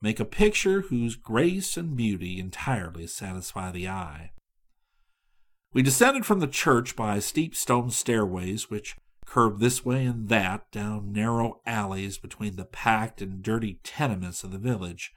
make 0.00 0.18
a 0.18 0.24
picture 0.24 0.82
whose 0.82 1.16
grace 1.16 1.76
and 1.76 1.96
beauty 1.96 2.38
entirely 2.38 3.06
satisfy 3.06 3.70
the 3.70 3.88
eye. 3.88 4.30
We 5.72 5.82
descended 5.82 6.24
from 6.24 6.40
the 6.40 6.46
church 6.46 6.94
by 6.94 7.18
steep 7.18 7.54
stone 7.54 7.90
stairways 7.90 8.70
which 8.70 8.96
curved 9.24 9.60
this 9.60 9.84
way 9.84 10.04
and 10.04 10.28
that 10.28 10.70
down 10.70 11.12
narrow 11.12 11.60
alleys 11.66 12.18
between 12.18 12.56
the 12.56 12.64
packed 12.64 13.20
and 13.22 13.42
dirty 13.42 13.80
tenements 13.82 14.44
of 14.44 14.52
the 14.52 14.58
village. 14.58 15.12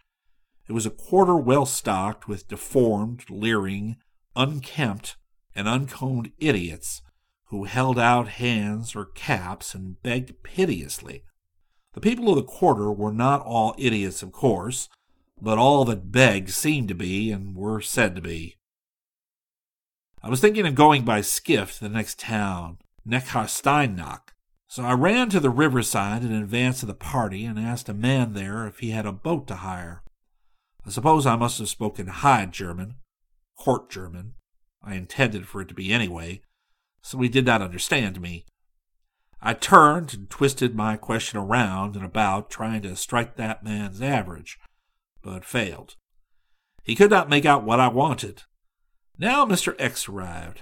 It 0.67 0.73
was 0.73 0.85
a 0.85 0.91
quarter 0.91 1.35
well 1.35 1.65
stocked 1.65 2.27
with 2.27 2.47
deformed, 2.47 3.29
leering, 3.29 3.97
unkempt, 4.35 5.15
and 5.55 5.67
uncombed 5.67 6.31
idiots 6.37 7.01
who 7.45 7.63
held 7.63 7.97
out 7.97 8.27
hands 8.27 8.95
or 8.95 9.05
caps 9.05 9.73
and 9.73 10.01
begged 10.03 10.43
piteously. 10.43 11.23
The 11.93 12.01
people 12.01 12.29
of 12.29 12.35
the 12.35 12.43
quarter 12.43 12.91
were 12.91 13.13
not 13.13 13.41
all 13.41 13.73
idiots, 13.77 14.21
of 14.21 14.31
course, 14.31 14.89
but 15.41 15.57
all 15.57 15.85
that 15.85 16.11
begged 16.11 16.49
seemed 16.49 16.89
to 16.89 16.95
be 16.95 17.31
and 17.31 17.55
were 17.55 17.81
said 17.81 18.15
to 18.15 18.21
be. 18.21 18.55
I 20.21 20.29
was 20.29 20.41
thinking 20.41 20.67
of 20.67 20.75
going 20.75 21.03
by 21.03 21.21
skiff 21.21 21.77
to 21.77 21.85
the 21.85 21.89
next 21.89 22.19
town, 22.19 22.79
Neckarsteinach. 23.07 24.33
So 24.67 24.83
I 24.83 24.93
ran 24.93 25.29
to 25.29 25.39
the 25.39 25.49
riverside 25.49 26.23
in 26.23 26.33
advance 26.33 26.83
of 26.83 26.87
the 26.87 26.93
party 26.93 27.45
and 27.45 27.57
asked 27.57 27.87
a 27.87 27.93
man 27.93 28.33
there 28.33 28.67
if 28.67 28.79
he 28.79 28.91
had 28.91 29.05
a 29.05 29.13
boat 29.13 29.47
to 29.47 29.55
hire. 29.55 30.03
I 30.85 30.89
suppose 30.89 31.25
I 31.25 31.35
must 31.37 31.59
have 31.59 31.69
spoken 31.69 32.07
High 32.07 32.45
German, 32.45 32.95
Court 33.57 33.89
German. 33.89 34.33
I 34.83 34.95
intended 34.95 35.47
for 35.47 35.61
it 35.61 35.69
to 35.69 35.73
be 35.73 35.91
anyway, 35.91 36.41
so 37.01 37.19
he 37.19 37.29
did 37.29 37.45
not 37.45 37.61
understand 37.61 38.19
me. 38.19 38.45
I 39.41 39.53
turned 39.53 40.13
and 40.13 40.29
twisted 40.29 40.75
my 40.75 40.97
question 40.97 41.39
around 41.39 41.95
and 41.95 42.03
about, 42.03 42.49
trying 42.49 42.81
to 42.81 42.95
strike 42.95 43.35
that 43.35 43.63
man's 43.63 44.01
average, 44.01 44.57
but 45.21 45.45
failed. 45.45 45.95
He 46.83 46.95
could 46.95 47.11
not 47.11 47.29
make 47.29 47.45
out 47.45 47.63
what 47.63 47.79
I 47.79 47.87
wanted. 47.87 48.43
Now 49.17 49.45
Mr. 49.45 49.75
X 49.79 50.09
arrived 50.09 50.61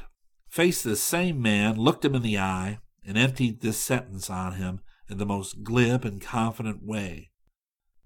faced 0.55 0.85
this 0.85 1.03
same 1.03 1.41
man, 1.41 1.75
looked 1.75 2.05
him 2.05 2.15
in 2.15 2.21
the 2.21 2.39
eye, 2.39 2.79
and 3.05 3.17
emptied 3.17 3.59
this 3.59 3.77
sentence 3.77 4.29
on 4.29 4.53
him 4.53 4.79
in 5.09 5.17
the 5.17 5.25
most 5.25 5.65
glib 5.65 6.05
and 6.05 6.21
confident 6.21 6.81
way 6.81 7.29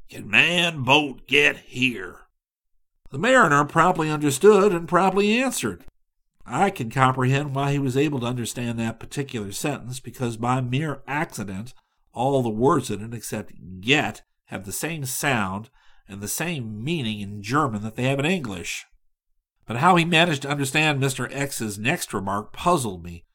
Can 0.10 0.28
man 0.28 0.82
boat 0.82 1.28
get 1.28 1.58
here? 1.58 2.22
The 3.12 3.20
mariner 3.20 3.64
promptly 3.66 4.10
understood 4.10 4.72
and 4.72 4.88
promptly 4.88 5.40
answered. 5.40 5.86
I 6.44 6.72
can 6.72 6.90
comprehend 6.90 7.54
why 7.54 7.72
he 7.72 7.80
was 7.80 7.96
able 7.96 8.20
to 8.22 8.26
understand 8.26 8.80
that 8.80 9.00
particular 9.00 9.52
sentence 9.52 10.00
because 10.00 10.36
by 10.36 10.60
mere 10.60 11.04
accident 11.08 11.76
all 12.14 12.42
the 12.42 12.50
words 12.50 12.90
in 12.90 13.04
it 13.04 13.14
except 13.14 13.54
get 13.80 14.24
have 14.46 14.66
the 14.66 14.72
same 14.72 15.06
sound 15.06 15.70
and 16.08 16.20
the 16.20 16.28
same 16.28 16.84
meaning 16.84 17.20
in 17.20 17.44
German 17.44 17.84
that 17.84 17.96
they 17.96 18.04
have 18.06 18.18
in 18.18 18.26
English. 18.26 18.88
But 19.70 19.78
how 19.78 19.98
he 19.98 20.04
managed 20.04 20.42
to 20.42 20.50
understand 20.50 21.00
Mr. 21.00 21.32
X's 21.32 21.78
next 21.78 22.12
remark 22.12 22.54
puzzled 22.54 23.04
me. 23.04 23.26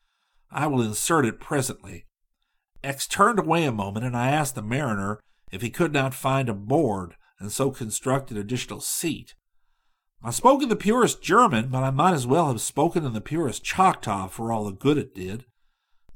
I 0.50 0.66
will 0.66 0.82
insert 0.82 1.24
it 1.24 1.38
presently. 1.38 2.06
X 2.82 3.06
turned 3.06 3.38
away 3.38 3.64
a 3.64 3.70
moment, 3.70 4.04
and 4.04 4.16
I 4.16 4.32
asked 4.32 4.56
the 4.56 4.62
mariner 4.62 5.20
if 5.52 5.62
he 5.62 5.70
could 5.70 5.92
not 5.92 6.12
find 6.12 6.48
a 6.48 6.52
board 6.52 7.14
and 7.38 7.52
so 7.52 7.70
construct 7.70 8.32
an 8.32 8.36
additional 8.36 8.80
seat. 8.80 9.36
I 10.24 10.30
spoke 10.30 10.60
in 10.60 10.68
the 10.68 10.74
purest 10.74 11.22
German, 11.22 11.68
but 11.68 11.84
I 11.84 11.90
might 11.90 12.14
as 12.14 12.26
well 12.26 12.48
have 12.48 12.60
spoken 12.60 13.04
in 13.04 13.12
the 13.12 13.20
purest 13.20 13.62
Choctaw 13.62 14.26
for 14.26 14.50
all 14.50 14.64
the 14.64 14.72
good 14.72 14.98
it 14.98 15.14
did. 15.14 15.44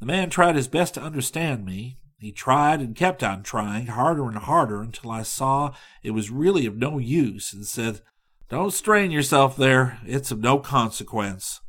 The 0.00 0.06
man 0.06 0.30
tried 0.30 0.56
his 0.56 0.66
best 0.66 0.94
to 0.94 1.00
understand 1.00 1.64
me. 1.64 2.00
He 2.18 2.32
tried 2.32 2.80
and 2.80 2.96
kept 2.96 3.22
on 3.22 3.44
trying, 3.44 3.86
harder 3.86 4.26
and 4.26 4.38
harder, 4.38 4.82
until 4.82 5.12
I 5.12 5.22
saw 5.22 5.74
it 6.02 6.10
was 6.10 6.28
really 6.28 6.66
of 6.66 6.76
no 6.76 6.98
use, 6.98 7.52
and 7.52 7.64
said, 7.64 8.00
don't 8.48 8.72
strain 8.72 9.10
yourself 9.10 9.56
there. 9.56 10.00
It's 10.06 10.30
of 10.30 10.40
no 10.40 10.58
consequence. 10.58 11.60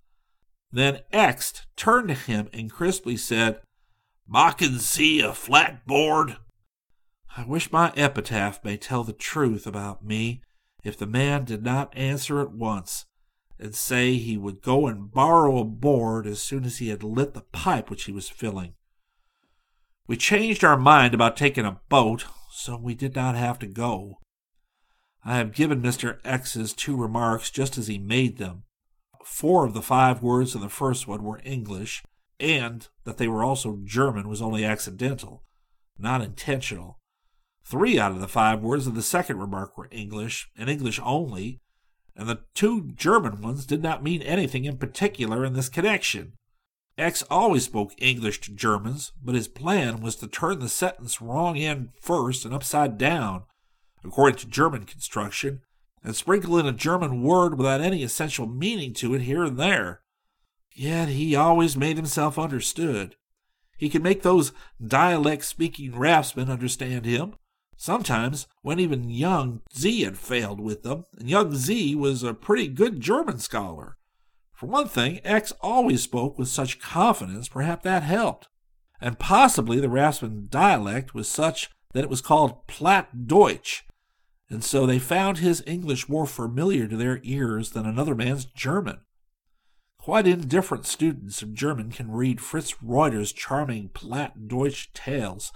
Then 0.71 1.01
X 1.11 1.65
turned 1.75 2.09
to 2.09 2.13
him 2.13 2.49
and 2.53 2.71
crisply 2.71 3.17
said, 3.17 3.61
"I 4.33 4.51
can 4.51 4.79
see 4.79 5.19
a 5.19 5.33
flat 5.33 5.85
board." 5.85 6.37
I 7.35 7.43
wish 7.43 7.71
my 7.71 7.91
epitaph 7.95 8.63
may 8.63 8.77
tell 8.77 9.03
the 9.03 9.13
truth 9.13 9.65
about 9.67 10.03
me 10.03 10.41
if 10.83 10.97
the 10.97 11.07
man 11.07 11.45
did 11.45 11.63
not 11.63 11.95
answer 11.95 12.39
at 12.41 12.51
once 12.51 13.05
and 13.59 13.75
say 13.75 14.15
he 14.15 14.37
would 14.37 14.61
go 14.61 14.87
and 14.87 15.11
borrow 15.11 15.59
a 15.59 15.65
board 15.65 16.25
as 16.25 16.41
soon 16.41 16.63
as 16.63 16.77
he 16.77 16.89
had 16.89 17.03
lit 17.03 17.33
the 17.33 17.41
pipe 17.41 17.89
which 17.89 18.05
he 18.05 18.11
was 18.11 18.29
filling. 18.29 18.73
We 20.07 20.17
changed 20.17 20.63
our 20.63 20.77
mind 20.77 21.13
about 21.13 21.35
taking 21.35 21.65
a 21.65 21.81
boat, 21.89 22.25
so 22.49 22.77
we 22.77 22.95
did 22.95 23.15
not 23.15 23.35
have 23.35 23.59
to 23.59 23.67
go. 23.67 24.19
I 25.23 25.37
have 25.37 25.53
given 25.53 25.81
Mr. 25.81 26.19
X's 26.23 26.73
two 26.73 26.95
remarks 26.95 27.51
just 27.51 27.77
as 27.77 27.87
he 27.87 27.97
made 27.97 28.37
them. 28.37 28.63
Four 29.23 29.65
of 29.65 29.73
the 29.73 29.81
five 29.81 30.21
words 30.21 30.55
in 30.55 30.61
the 30.61 30.69
first 30.69 31.07
one 31.07 31.23
were 31.23 31.41
English, 31.43 32.03
and 32.39 32.87
that 33.03 33.17
they 33.17 33.27
were 33.27 33.43
also 33.43 33.79
German 33.83 34.29
was 34.29 34.41
only 34.41 34.63
accidental, 34.63 35.43
not 35.97 36.21
intentional. 36.21 36.97
Three 37.65 37.99
out 37.99 38.11
of 38.11 38.21
the 38.21 38.27
five 38.27 38.61
words 38.61 38.87
of 38.87 38.95
the 38.95 39.01
second 39.01 39.37
remark 39.37 39.77
were 39.77 39.89
English, 39.91 40.49
and 40.55 40.69
English 40.69 40.99
only, 41.03 41.59
and 42.15 42.27
the 42.27 42.39
two 42.55 42.91
German 42.95 43.41
ones 43.41 43.65
did 43.65 43.83
not 43.83 44.03
mean 44.03 44.21
anything 44.21 44.65
in 44.65 44.77
particular 44.77 45.45
in 45.45 45.53
this 45.53 45.69
connection. 45.69 46.33
X 46.97 47.23
always 47.29 47.63
spoke 47.63 47.93
English 47.97 48.41
to 48.41 48.53
Germans, 48.53 49.13
but 49.23 49.35
his 49.35 49.47
plan 49.47 50.01
was 50.01 50.15
to 50.17 50.27
turn 50.27 50.59
the 50.59 50.67
sentence 50.67 51.21
wrong 51.21 51.57
end 51.57 51.89
first 52.01 52.43
and 52.43 52.53
upside 52.53 52.97
down, 52.97 53.43
according 54.03 54.37
to 54.39 54.47
German 54.47 54.85
construction, 54.85 55.61
and 56.03 56.15
sprinkle 56.15 56.57
in 56.57 56.65
a 56.65 56.71
German 56.71 57.21
word 57.23 57.57
without 57.57 57.81
any 57.81 58.03
essential 58.03 58.47
meaning 58.47 58.93
to 58.93 59.13
it 59.13 59.21
here 59.21 59.43
and 59.43 59.57
there. 59.57 60.01
Yet 60.73 61.09
he 61.09 61.35
always 61.35 61.75
made 61.75 61.97
himself 61.97 62.39
understood. 62.39 63.15
He 63.77 63.89
could 63.89 64.03
make 64.03 64.23
those 64.23 64.51
dialect 64.85 65.45
speaking 65.45 65.97
raftsmen 65.97 66.49
understand 66.49 67.05
him. 67.05 67.35
Sometimes, 67.77 68.47
when 68.61 68.79
even 68.79 69.09
young 69.09 69.61
Z 69.73 70.01
had 70.01 70.17
failed 70.17 70.59
with 70.59 70.83
them, 70.83 71.05
and 71.17 71.29
young 71.29 71.55
Z 71.55 71.95
was 71.95 72.23
a 72.23 72.33
pretty 72.33 72.67
good 72.67 72.99
German 72.99 73.39
scholar. 73.39 73.97
For 74.53 74.65
one 74.65 74.89
thing, 74.89 75.21
X 75.23 75.53
always 75.61 76.03
spoke 76.03 76.37
with 76.37 76.49
such 76.49 76.81
confidence, 76.81 77.47
perhaps 77.47 77.85
that 77.85 78.03
helped. 78.03 78.49
And 78.99 79.17
possibly 79.17 79.79
the 79.79 79.87
raftsman 79.87 80.49
dialect 80.49 81.13
was 81.13 81.29
such 81.29 81.69
that 81.93 82.03
it 82.03 82.09
was 82.09 82.19
called 82.19 82.67
Platt 82.67 83.27
Deutsch, 83.27 83.85
and 84.49 84.63
so 84.63 84.85
they 84.85 84.99
found 84.99 85.37
his 85.37 85.63
English 85.67 86.09
more 86.09 86.25
familiar 86.25 86.87
to 86.87 86.97
their 86.97 87.19
ears 87.23 87.71
than 87.71 87.85
another 87.85 88.15
man's 88.15 88.45
German. 88.45 89.01
Quite 89.99 90.25
indifferent 90.25 90.85
students 90.85 91.41
of 91.41 91.53
German 91.53 91.91
can 91.91 92.11
read 92.11 92.41
Fritz 92.41 92.81
Reuter's 92.81 93.31
charming 93.31 93.89
Platt 93.89 94.47
Deutsch 94.47 94.91
tales 94.93 95.51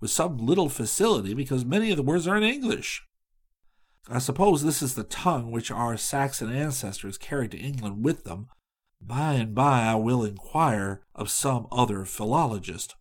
with 0.00 0.10
some 0.10 0.38
little 0.38 0.68
facility 0.68 1.34
because 1.34 1.64
many 1.64 1.90
of 1.90 1.96
the 1.96 2.02
words 2.02 2.26
are 2.26 2.36
in 2.36 2.42
English. 2.42 3.06
I 4.08 4.18
suppose 4.18 4.64
this 4.64 4.82
is 4.82 4.94
the 4.94 5.04
tongue 5.04 5.52
which 5.52 5.70
our 5.70 5.96
Saxon 5.96 6.50
ancestors 6.52 7.18
carried 7.18 7.52
to 7.52 7.58
England 7.58 8.04
with 8.04 8.24
them. 8.24 8.48
By 9.00 9.34
and 9.34 9.54
by 9.54 9.82
I 9.82 9.94
will 9.94 10.24
inquire 10.24 11.02
of 11.14 11.30
some 11.30 11.68
other 11.70 12.04
philologist. 12.04 12.96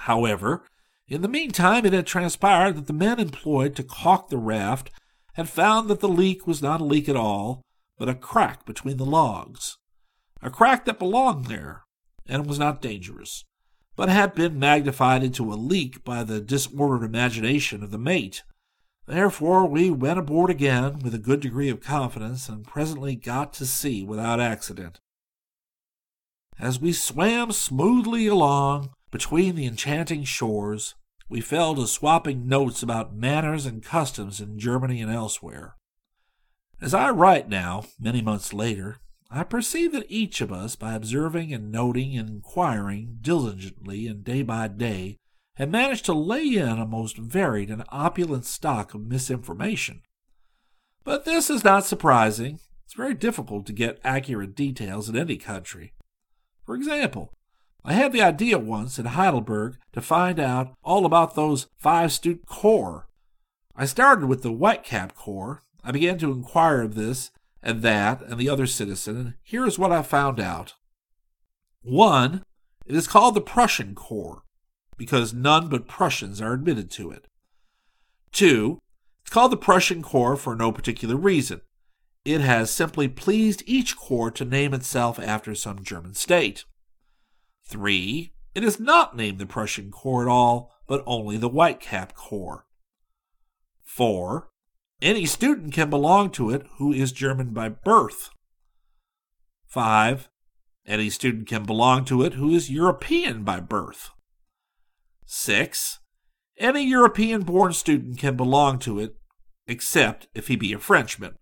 However, 0.00 0.64
in 1.08 1.22
the 1.22 1.28
meantime, 1.28 1.86
it 1.86 1.92
had 1.92 2.06
transpired 2.06 2.76
that 2.76 2.86
the 2.86 2.92
men 2.92 3.20
employed 3.20 3.76
to 3.76 3.84
caulk 3.84 4.28
the 4.28 4.38
raft 4.38 4.90
had 5.34 5.48
found 5.48 5.88
that 5.88 6.00
the 6.00 6.08
leak 6.08 6.46
was 6.46 6.62
not 6.62 6.80
a 6.80 6.84
leak 6.84 7.08
at 7.08 7.16
all, 7.16 7.62
but 7.98 8.08
a 8.08 8.14
crack 8.14 8.66
between 8.66 8.96
the 8.96 9.06
logs. 9.06 9.78
A 10.42 10.50
crack 10.50 10.84
that 10.86 10.98
belonged 10.98 11.46
there, 11.46 11.84
and 12.26 12.46
was 12.46 12.58
not 12.58 12.82
dangerous, 12.82 13.44
but 13.94 14.08
had 14.08 14.34
been 14.34 14.58
magnified 14.58 15.22
into 15.22 15.52
a 15.52 15.54
leak 15.54 16.04
by 16.04 16.24
the 16.24 16.40
disordered 16.40 17.04
imagination 17.04 17.82
of 17.82 17.90
the 17.90 17.98
mate. 17.98 18.42
Therefore, 19.06 19.66
we 19.66 19.90
went 19.90 20.18
aboard 20.18 20.50
again 20.50 20.98
with 20.98 21.14
a 21.14 21.18
good 21.18 21.40
degree 21.40 21.68
of 21.68 21.80
confidence, 21.80 22.48
and 22.48 22.66
presently 22.66 23.14
got 23.14 23.52
to 23.54 23.66
sea 23.66 24.02
without 24.02 24.40
accident. 24.40 25.00
As 26.58 26.80
we 26.80 26.92
swam 26.92 27.52
smoothly 27.52 28.26
along 28.26 28.90
between 29.10 29.54
the 29.54 29.66
enchanting 29.66 30.24
shores, 30.24 30.94
we 31.28 31.40
fell 31.40 31.74
to 31.74 31.86
swapping 31.86 32.46
notes 32.46 32.82
about 32.82 33.14
manners 33.14 33.66
and 33.66 33.82
customs 33.82 34.40
in 34.40 34.58
Germany 34.58 35.00
and 35.00 35.10
elsewhere. 35.10 35.76
As 36.80 36.94
I 36.94 37.10
write 37.10 37.48
now, 37.48 37.84
many 37.98 38.20
months 38.20 38.52
later, 38.52 38.98
I 39.30 39.42
perceive 39.42 39.92
that 39.92 40.06
each 40.08 40.40
of 40.40 40.52
us, 40.52 40.76
by 40.76 40.94
observing 40.94 41.52
and 41.52 41.72
noting 41.72 42.16
and 42.16 42.28
inquiring 42.28 43.18
diligently 43.20 44.06
and 44.06 44.22
day 44.22 44.42
by 44.42 44.68
day, 44.68 45.16
had 45.56 45.72
managed 45.72 46.04
to 46.04 46.12
lay 46.12 46.44
in 46.44 46.78
a 46.78 46.86
most 46.86 47.16
varied 47.16 47.70
and 47.70 47.82
opulent 47.88 48.44
stock 48.44 48.94
of 48.94 49.00
misinformation. 49.00 50.02
But 51.02 51.24
this 51.24 51.48
is 51.48 51.64
not 51.64 51.84
surprising. 51.84 52.60
It's 52.84 52.94
very 52.94 53.14
difficult 53.14 53.66
to 53.66 53.72
get 53.72 54.00
accurate 54.04 54.54
details 54.54 55.08
in 55.08 55.16
any 55.16 55.38
country. 55.38 55.94
For 56.64 56.74
example, 56.74 57.32
I 57.88 57.92
had 57.92 58.10
the 58.10 58.20
idea 58.20 58.58
once 58.58 58.98
in 58.98 59.06
Heidelberg 59.06 59.76
to 59.92 60.00
find 60.00 60.40
out 60.40 60.74
all 60.82 61.06
about 61.06 61.36
those 61.36 61.68
five 61.78 62.12
student 62.12 62.44
corps. 62.46 63.06
I 63.76 63.86
started 63.86 64.26
with 64.26 64.42
the 64.42 64.52
Whitecap 64.52 65.14
Corps. 65.14 65.62
I 65.84 65.92
began 65.92 66.18
to 66.18 66.32
inquire 66.32 66.82
of 66.82 66.96
this 66.96 67.30
and 67.62 67.82
that 67.82 68.22
and 68.22 68.40
the 68.40 68.48
other 68.48 68.66
citizen, 68.66 69.16
and 69.16 69.34
here 69.40 69.64
is 69.64 69.78
what 69.78 69.92
I 69.92 70.02
found 70.02 70.40
out. 70.40 70.74
One, 71.82 72.42
it 72.86 72.96
is 72.96 73.06
called 73.06 73.36
the 73.36 73.40
Prussian 73.40 73.94
Corps 73.94 74.42
because 74.96 75.32
none 75.32 75.68
but 75.68 75.86
Prussians 75.86 76.40
are 76.40 76.54
admitted 76.54 76.90
to 76.92 77.12
it. 77.12 77.28
Two, 78.32 78.80
it's 79.22 79.30
called 79.30 79.52
the 79.52 79.56
Prussian 79.56 80.02
Corps 80.02 80.36
for 80.36 80.56
no 80.56 80.72
particular 80.72 81.14
reason. 81.14 81.60
It 82.24 82.40
has 82.40 82.68
simply 82.72 83.06
pleased 83.06 83.62
each 83.64 83.96
corps 83.96 84.32
to 84.32 84.44
name 84.44 84.74
itself 84.74 85.20
after 85.20 85.54
some 85.54 85.84
German 85.84 86.14
state. 86.14 86.64
Three, 87.66 88.32
it 88.54 88.64
is 88.64 88.78
not 88.78 89.16
named 89.16 89.38
the 89.38 89.46
Prussian 89.46 89.90
Corps 89.90 90.22
at 90.22 90.28
all, 90.28 90.72
but 90.86 91.02
only 91.06 91.36
the 91.36 91.50
Whitecap 91.50 92.14
Corps. 92.14 92.64
Four, 93.82 94.50
any 95.02 95.26
student 95.26 95.72
can 95.72 95.90
belong 95.90 96.30
to 96.30 96.50
it 96.50 96.66
who 96.78 96.92
is 96.92 97.12
German 97.12 97.50
by 97.50 97.68
birth. 97.68 98.30
Five, 99.66 100.30
any 100.86 101.10
student 101.10 101.48
can 101.48 101.64
belong 101.64 102.04
to 102.06 102.22
it 102.22 102.34
who 102.34 102.54
is 102.54 102.70
European 102.70 103.42
by 103.42 103.60
birth. 103.60 104.10
6. 105.26 105.98
Any 106.58 106.86
European 106.86 107.42
born 107.42 107.72
student 107.72 108.18
can 108.18 108.36
belong 108.36 108.78
to 108.80 109.00
it, 109.00 109.16
except 109.66 110.28
if 110.34 110.46
he 110.46 110.56
be 110.56 110.72
a 110.72 110.78
Frenchman. 110.78 111.34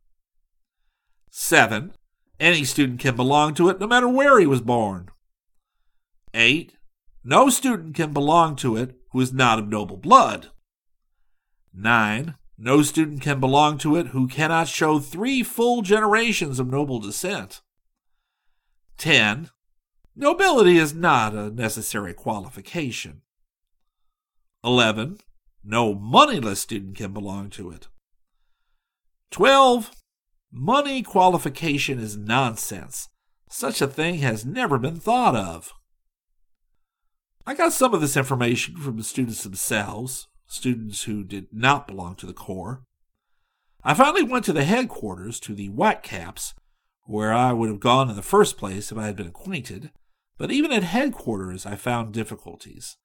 7. 1.30 1.92
Any 2.40 2.64
student 2.64 3.00
can 3.00 3.14
belong 3.14 3.54
to 3.54 3.68
it 3.68 3.78
no 3.78 3.86
matter 3.86 4.08
where 4.08 4.40
he 4.40 4.46
was 4.46 4.62
born. 4.62 5.10
8. 6.34 6.76
No 7.22 7.48
student 7.48 7.94
can 7.94 8.12
belong 8.12 8.56
to 8.56 8.76
it 8.76 8.96
who 9.12 9.20
is 9.20 9.32
not 9.32 9.58
of 9.58 9.68
noble 9.68 9.96
blood. 9.96 10.48
9. 11.72 12.34
No 12.58 12.82
student 12.82 13.22
can 13.22 13.40
belong 13.40 13.78
to 13.78 13.96
it 13.96 14.08
who 14.08 14.28
cannot 14.28 14.68
show 14.68 14.98
three 14.98 15.42
full 15.42 15.82
generations 15.82 16.58
of 16.58 16.70
noble 16.70 16.98
descent. 16.98 17.62
10. 18.98 19.50
Nobility 20.14 20.76
is 20.76 20.94
not 20.94 21.34
a 21.34 21.50
necessary 21.50 22.14
qualification. 22.14 23.22
11. 24.62 25.18
No 25.64 25.94
moneyless 25.94 26.60
student 26.60 26.96
can 26.96 27.12
belong 27.12 27.50
to 27.50 27.70
it. 27.70 27.88
12. 29.30 29.90
Money 30.52 31.02
qualification 31.02 31.98
is 31.98 32.16
nonsense. 32.16 33.08
Such 33.48 33.82
a 33.82 33.88
thing 33.88 34.16
has 34.16 34.44
never 34.44 34.78
been 34.78 34.96
thought 34.96 35.34
of. 35.34 35.72
I 37.46 37.52
got 37.54 37.74
some 37.74 37.92
of 37.92 38.00
this 38.00 38.16
information 38.16 38.76
from 38.78 38.96
the 38.96 39.02
students 39.02 39.42
themselves, 39.42 40.28
students 40.46 41.02
who 41.04 41.22
did 41.22 41.48
not 41.52 41.86
belong 41.86 42.14
to 42.16 42.26
the 42.26 42.32
Corps. 42.32 42.82
I 43.82 43.92
finally 43.92 44.22
went 44.22 44.46
to 44.46 44.54
the 44.54 44.64
headquarters, 44.64 45.38
to 45.40 45.54
the 45.54 45.68
Whitecaps, 45.68 46.54
where 47.02 47.34
I 47.34 47.52
would 47.52 47.68
have 47.68 47.80
gone 47.80 48.08
in 48.08 48.16
the 48.16 48.22
first 48.22 48.56
place 48.56 48.90
if 48.90 48.96
I 48.96 49.04
had 49.04 49.16
been 49.16 49.26
acquainted, 49.26 49.90
but 50.38 50.50
even 50.50 50.72
at 50.72 50.84
headquarters 50.84 51.66
I 51.66 51.76
found 51.76 52.14
difficulties. 52.14 52.96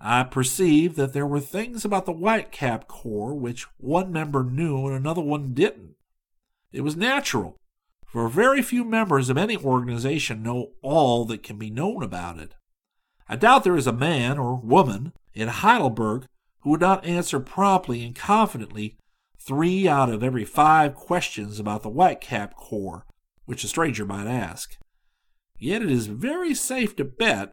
I 0.00 0.24
perceived 0.24 0.96
that 0.96 1.12
there 1.12 1.26
were 1.26 1.38
things 1.38 1.84
about 1.84 2.04
the 2.04 2.12
Whitecap 2.12 2.88
Corps 2.88 3.34
which 3.34 3.66
one 3.76 4.12
member 4.12 4.42
knew 4.42 4.86
and 4.88 4.96
another 4.96 5.22
one 5.22 5.54
didn't. 5.54 5.94
It 6.72 6.80
was 6.80 6.96
natural, 6.96 7.56
for 8.04 8.28
very 8.28 8.60
few 8.60 8.84
members 8.84 9.30
of 9.30 9.38
any 9.38 9.56
organization 9.56 10.42
know 10.42 10.72
all 10.82 11.24
that 11.26 11.44
can 11.44 11.58
be 11.58 11.70
known 11.70 12.02
about 12.02 12.38
it. 12.38 12.54
I 13.28 13.36
doubt 13.36 13.64
there 13.64 13.76
is 13.76 13.86
a 13.86 13.92
man 13.92 14.38
or 14.38 14.56
woman 14.56 15.12
in 15.34 15.48
Heidelberg 15.48 16.26
who 16.60 16.70
would 16.70 16.80
not 16.80 17.04
answer 17.04 17.40
promptly 17.40 18.04
and 18.04 18.14
confidently 18.14 18.96
three 19.38 19.86
out 19.86 20.08
of 20.08 20.22
every 20.22 20.44
five 20.44 20.94
questions 20.94 21.60
about 21.60 21.82
the 21.82 21.90
Whitecap 21.90 22.54
Corps 22.54 23.04
which 23.44 23.64
a 23.64 23.68
stranger 23.68 24.04
might 24.04 24.26
ask. 24.26 24.76
Yet 25.58 25.82
it 25.82 25.90
is 25.90 26.06
very 26.06 26.54
safe 26.54 26.94
to 26.96 27.04
bet 27.04 27.52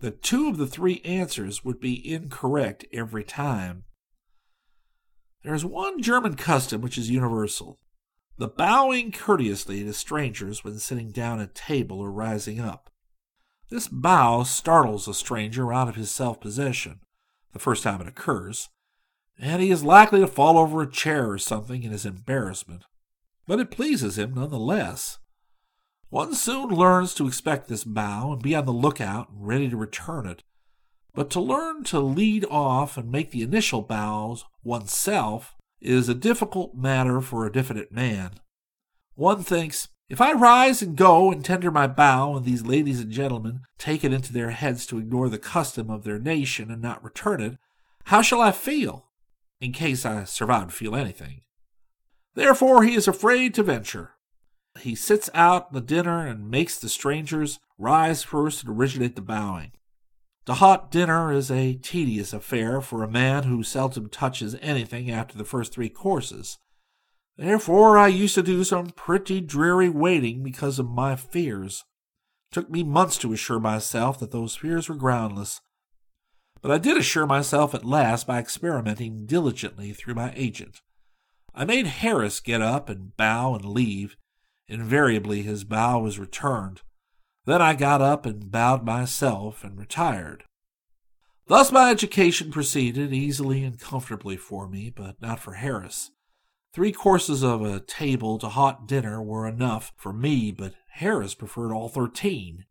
that 0.00 0.22
two 0.22 0.48
of 0.48 0.58
the 0.58 0.66
three 0.66 1.00
answers 1.04 1.64
would 1.64 1.80
be 1.80 2.12
incorrect 2.12 2.84
every 2.92 3.24
time. 3.24 3.84
There 5.42 5.54
is 5.54 5.64
one 5.64 6.02
German 6.02 6.34
custom 6.34 6.80
which 6.80 6.98
is 6.98 7.10
universal 7.10 7.78
the 8.38 8.48
bowing 8.48 9.12
courteously 9.12 9.82
to 9.82 9.92
strangers 9.94 10.62
when 10.62 10.78
sitting 10.78 11.10
down 11.10 11.40
at 11.40 11.54
table 11.54 12.00
or 12.00 12.10
rising 12.10 12.60
up. 12.60 12.90
This 13.68 13.88
bow 13.88 14.44
startles 14.44 15.08
a 15.08 15.14
stranger 15.14 15.72
out 15.72 15.88
of 15.88 15.96
his 15.96 16.10
self 16.10 16.40
possession 16.40 17.00
the 17.52 17.58
first 17.58 17.82
time 17.82 18.00
it 18.00 18.06
occurs, 18.06 18.68
and 19.38 19.62
he 19.62 19.70
is 19.70 19.82
likely 19.82 20.20
to 20.20 20.26
fall 20.26 20.58
over 20.58 20.82
a 20.82 20.90
chair 20.90 21.30
or 21.30 21.38
something 21.38 21.82
in 21.82 21.90
his 21.90 22.04
embarrassment. 22.04 22.84
But 23.46 23.60
it 23.60 23.70
pleases 23.70 24.18
him 24.18 24.34
none 24.34 24.50
the 24.50 24.58
less. 24.58 25.18
One 26.10 26.34
soon 26.34 26.68
learns 26.68 27.14
to 27.14 27.26
expect 27.26 27.68
this 27.68 27.82
bow 27.82 28.32
and 28.32 28.42
be 28.42 28.54
on 28.54 28.66
the 28.66 28.72
lookout 28.72 29.30
and 29.30 29.46
ready 29.46 29.68
to 29.70 29.76
return 29.76 30.26
it. 30.26 30.42
But 31.14 31.30
to 31.30 31.40
learn 31.40 31.82
to 31.84 31.98
lead 31.98 32.44
off 32.50 32.96
and 32.96 33.10
make 33.10 33.30
the 33.30 33.42
initial 33.42 33.82
bows 33.82 34.44
oneself 34.62 35.56
is 35.80 36.08
a 36.08 36.14
difficult 36.14 36.74
matter 36.74 37.20
for 37.20 37.46
a 37.46 37.52
diffident 37.52 37.90
man. 37.90 38.32
One 39.14 39.42
thinks, 39.42 39.88
if 40.08 40.20
I 40.20 40.32
rise 40.32 40.82
and 40.82 40.96
go 40.96 41.32
and 41.32 41.44
tender 41.44 41.70
my 41.70 41.86
bow, 41.86 42.36
and 42.36 42.44
these 42.44 42.64
ladies 42.64 43.00
and 43.00 43.10
gentlemen 43.10 43.60
take 43.78 44.04
it 44.04 44.12
into 44.12 44.32
their 44.32 44.50
heads 44.50 44.86
to 44.86 44.98
ignore 44.98 45.28
the 45.28 45.38
custom 45.38 45.90
of 45.90 46.04
their 46.04 46.18
nation 46.18 46.70
and 46.70 46.80
not 46.80 47.02
return 47.02 47.40
it, 47.40 47.58
how 48.04 48.22
shall 48.22 48.40
I 48.40 48.52
feel, 48.52 49.06
in 49.60 49.72
case 49.72 50.06
I 50.06 50.24
survive 50.24 50.68
to 50.68 50.74
feel 50.74 50.94
anything? 50.94 51.42
Therefore 52.34 52.84
he 52.84 52.94
is 52.94 53.08
afraid 53.08 53.54
to 53.54 53.62
venture, 53.62 54.12
he 54.78 54.94
sits 54.94 55.30
out 55.34 55.72
the 55.72 55.80
dinner 55.80 56.26
and 56.26 56.50
makes 56.50 56.78
the 56.78 56.88
strangers 56.88 57.58
rise 57.78 58.22
first 58.22 58.64
and 58.64 58.76
originate 58.76 59.16
the 59.16 59.22
bowing. 59.22 59.72
The 60.44 60.54
hot 60.54 60.90
dinner 60.90 61.32
is 61.32 61.50
a 61.50 61.74
tedious 61.74 62.32
affair 62.32 62.80
for 62.80 63.02
a 63.02 63.10
man 63.10 63.44
who 63.44 63.62
seldom 63.62 64.08
touches 64.08 64.56
anything 64.62 65.10
after 65.10 65.36
the 65.36 65.44
first 65.44 65.72
three 65.72 65.88
courses. 65.88 66.58
Therefore, 67.36 67.98
I 67.98 68.08
used 68.08 68.34
to 68.36 68.42
do 68.42 68.64
some 68.64 68.86
pretty 68.90 69.40
dreary 69.40 69.88
waiting 69.88 70.42
because 70.42 70.78
of 70.78 70.88
my 70.88 71.16
fears. 71.16 71.84
It 72.50 72.54
took 72.54 72.70
me 72.70 72.82
months 72.82 73.18
to 73.18 73.32
assure 73.32 73.60
myself 73.60 74.18
that 74.20 74.30
those 74.30 74.56
fears 74.56 74.88
were 74.88 74.94
groundless. 74.94 75.60
But 76.62 76.70
I 76.70 76.78
did 76.78 76.96
assure 76.96 77.26
myself 77.26 77.74
at 77.74 77.84
last 77.84 78.26
by 78.26 78.38
experimenting 78.38 79.26
diligently 79.26 79.92
through 79.92 80.14
my 80.14 80.32
agent. 80.34 80.80
I 81.54 81.64
made 81.64 81.86
Harris 81.86 82.40
get 82.40 82.62
up 82.62 82.88
and 82.88 83.16
bow 83.16 83.54
and 83.54 83.64
leave, 83.64 84.16
Invariably 84.68 85.42
his 85.42 85.64
bow 85.64 86.00
was 86.00 86.18
returned. 86.18 86.82
Then 87.44 87.62
I 87.62 87.74
got 87.74 88.02
up 88.02 88.26
and 88.26 88.50
bowed 88.50 88.84
myself 88.84 89.62
and 89.62 89.78
retired. 89.78 90.44
Thus 91.46 91.70
my 91.70 91.90
education 91.90 92.50
proceeded 92.50 93.12
easily 93.12 93.62
and 93.62 93.78
comfortably 93.78 94.36
for 94.36 94.68
me, 94.68 94.90
but 94.90 95.22
not 95.22 95.38
for 95.38 95.54
Harris. 95.54 96.10
Three 96.76 96.92
courses 96.92 97.42
of 97.42 97.62
a 97.62 97.80
table 97.80 98.36
to 98.36 98.50
hot 98.50 98.86
dinner 98.86 99.22
were 99.22 99.48
enough 99.48 99.94
for 99.96 100.12
me, 100.12 100.52
but 100.52 100.74
Harris 100.88 101.34
preferred 101.34 101.72
all 101.72 101.88
thirteen. 101.88 102.66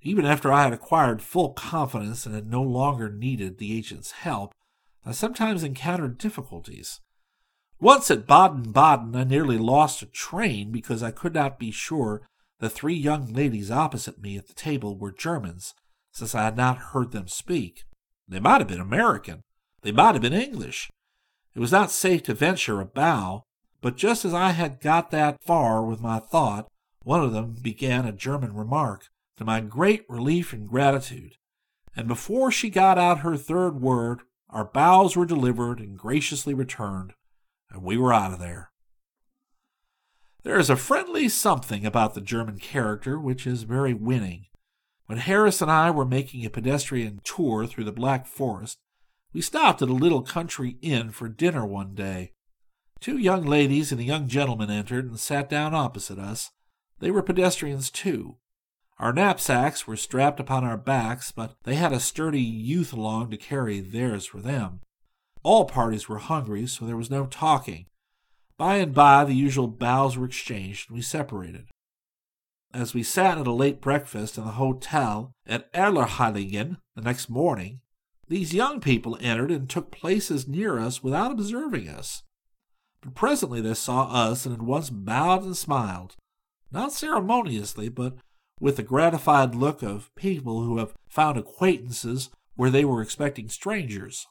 Even 0.00 0.24
after 0.24 0.52
I 0.52 0.62
had 0.62 0.72
acquired 0.72 1.20
full 1.20 1.52
confidence 1.52 2.24
and 2.24 2.36
had 2.36 2.46
no 2.46 2.62
longer 2.62 3.10
needed 3.10 3.58
the 3.58 3.76
agent's 3.76 4.12
help, 4.12 4.54
I 5.04 5.10
sometimes 5.10 5.64
encountered 5.64 6.18
difficulties. 6.18 7.00
Once 7.80 8.12
at 8.12 8.28
Baden 8.28 8.70
Baden, 8.70 9.16
I 9.16 9.24
nearly 9.24 9.58
lost 9.58 10.02
a 10.02 10.06
train 10.06 10.70
because 10.70 11.02
I 11.02 11.10
could 11.10 11.34
not 11.34 11.58
be 11.58 11.72
sure 11.72 12.22
the 12.60 12.70
three 12.70 12.94
young 12.94 13.32
ladies 13.32 13.72
opposite 13.72 14.22
me 14.22 14.36
at 14.36 14.46
the 14.46 14.54
table 14.54 14.96
were 14.96 15.10
Germans, 15.10 15.74
since 16.12 16.32
I 16.36 16.44
had 16.44 16.56
not 16.56 16.78
heard 16.92 17.10
them 17.10 17.26
speak. 17.26 17.82
They 18.28 18.38
might 18.38 18.60
have 18.60 18.68
been 18.68 18.80
American. 18.80 19.42
They 19.80 19.90
might 19.90 20.12
have 20.14 20.22
been 20.22 20.32
English. 20.32 20.88
It 21.54 21.60
was 21.60 21.72
not 21.72 21.90
safe 21.90 22.22
to 22.24 22.34
venture 22.34 22.80
a 22.80 22.84
bow, 22.84 23.44
but 23.80 23.96
just 23.96 24.24
as 24.24 24.32
I 24.32 24.50
had 24.50 24.80
got 24.80 25.10
that 25.10 25.42
far 25.42 25.84
with 25.84 26.00
my 26.00 26.18
thought, 26.18 26.68
one 27.02 27.22
of 27.22 27.32
them 27.32 27.56
began 27.60 28.06
a 28.06 28.12
German 28.12 28.54
remark, 28.54 29.08
to 29.36 29.44
my 29.44 29.60
great 29.60 30.04
relief 30.08 30.52
and 30.52 30.68
gratitude, 30.68 31.34
and 31.96 32.08
before 32.08 32.50
she 32.50 32.70
got 32.70 32.98
out 32.98 33.20
her 33.20 33.36
third 33.36 33.80
word, 33.80 34.20
our 34.48 34.64
bows 34.64 35.16
were 35.16 35.26
delivered 35.26 35.80
and 35.80 35.98
graciously 35.98 36.54
returned, 36.54 37.12
and 37.70 37.82
we 37.82 37.96
were 37.96 38.12
out 38.12 38.32
of 38.32 38.38
there. 38.38 38.70
There 40.42 40.58
is 40.58 40.70
a 40.70 40.76
friendly 40.76 41.28
something 41.28 41.86
about 41.86 42.14
the 42.14 42.20
German 42.20 42.58
character 42.58 43.18
which 43.18 43.46
is 43.46 43.62
very 43.62 43.94
winning. 43.94 44.46
When 45.06 45.18
Harris 45.18 45.60
and 45.60 45.70
I 45.70 45.90
were 45.90 46.04
making 46.04 46.44
a 46.44 46.50
pedestrian 46.50 47.20
tour 47.24 47.66
through 47.66 47.84
the 47.84 47.92
Black 47.92 48.26
Forest, 48.26 48.78
we 49.32 49.40
stopped 49.40 49.82
at 49.82 49.88
a 49.88 49.94
little 49.94 50.22
country 50.22 50.76
inn 50.82 51.10
for 51.10 51.28
dinner 51.28 51.64
one 51.64 51.94
day. 51.94 52.32
Two 53.00 53.18
young 53.18 53.44
ladies 53.44 53.90
and 53.90 54.00
a 54.00 54.04
young 54.04 54.28
gentleman 54.28 54.70
entered 54.70 55.06
and 55.06 55.18
sat 55.18 55.48
down 55.48 55.74
opposite 55.74 56.18
us. 56.18 56.50
They 57.00 57.10
were 57.10 57.22
pedestrians 57.22 57.90
too. 57.90 58.36
Our 58.98 59.12
knapsacks 59.12 59.86
were 59.86 59.96
strapped 59.96 60.38
upon 60.38 60.62
our 60.62 60.76
backs, 60.76 61.32
but 61.32 61.56
they 61.64 61.74
had 61.74 61.92
a 61.92 61.98
sturdy 61.98 62.40
youth 62.40 62.92
along 62.92 63.30
to 63.30 63.36
carry 63.36 63.80
theirs 63.80 64.26
for 64.26 64.38
them. 64.38 64.80
All 65.42 65.64
parties 65.64 66.08
were 66.08 66.18
hungry, 66.18 66.68
so 66.68 66.84
there 66.84 66.96
was 66.96 67.10
no 67.10 67.26
talking. 67.26 67.86
By 68.56 68.76
and 68.76 68.94
by, 68.94 69.24
the 69.24 69.34
usual 69.34 69.66
bows 69.66 70.16
were 70.16 70.26
exchanged, 70.26 70.88
and 70.88 70.96
we 70.96 71.02
separated. 71.02 71.66
As 72.72 72.94
we 72.94 73.02
sat 73.02 73.38
at 73.38 73.46
a 73.48 73.52
late 73.52 73.80
breakfast 73.80 74.38
in 74.38 74.44
the 74.44 74.52
hotel 74.52 75.32
at 75.46 75.72
Allerheiligen 75.72 76.76
the 76.94 77.02
next 77.02 77.28
morning, 77.28 77.80
these 78.32 78.54
young 78.54 78.80
people 78.80 79.18
entered 79.20 79.50
and 79.50 79.68
took 79.68 79.90
places 79.90 80.48
near 80.48 80.78
us 80.78 81.02
without 81.02 81.30
observing 81.30 81.86
us. 81.86 82.22
But 83.02 83.14
presently 83.14 83.60
they 83.60 83.74
saw 83.74 84.04
us 84.04 84.46
and 84.46 84.54
at 84.54 84.62
once 84.62 84.88
bowed 84.88 85.42
and 85.42 85.54
smiled, 85.54 86.16
not 86.70 86.94
ceremoniously, 86.94 87.90
but 87.90 88.14
with 88.58 88.76
the 88.76 88.82
gratified 88.82 89.54
look 89.54 89.82
of 89.82 90.10
people 90.14 90.62
who 90.62 90.78
have 90.78 90.94
found 91.10 91.36
acquaintances 91.36 92.30
where 92.54 92.70
they 92.70 92.86
were 92.86 93.02
expecting 93.02 93.50
strangers. 93.50 94.26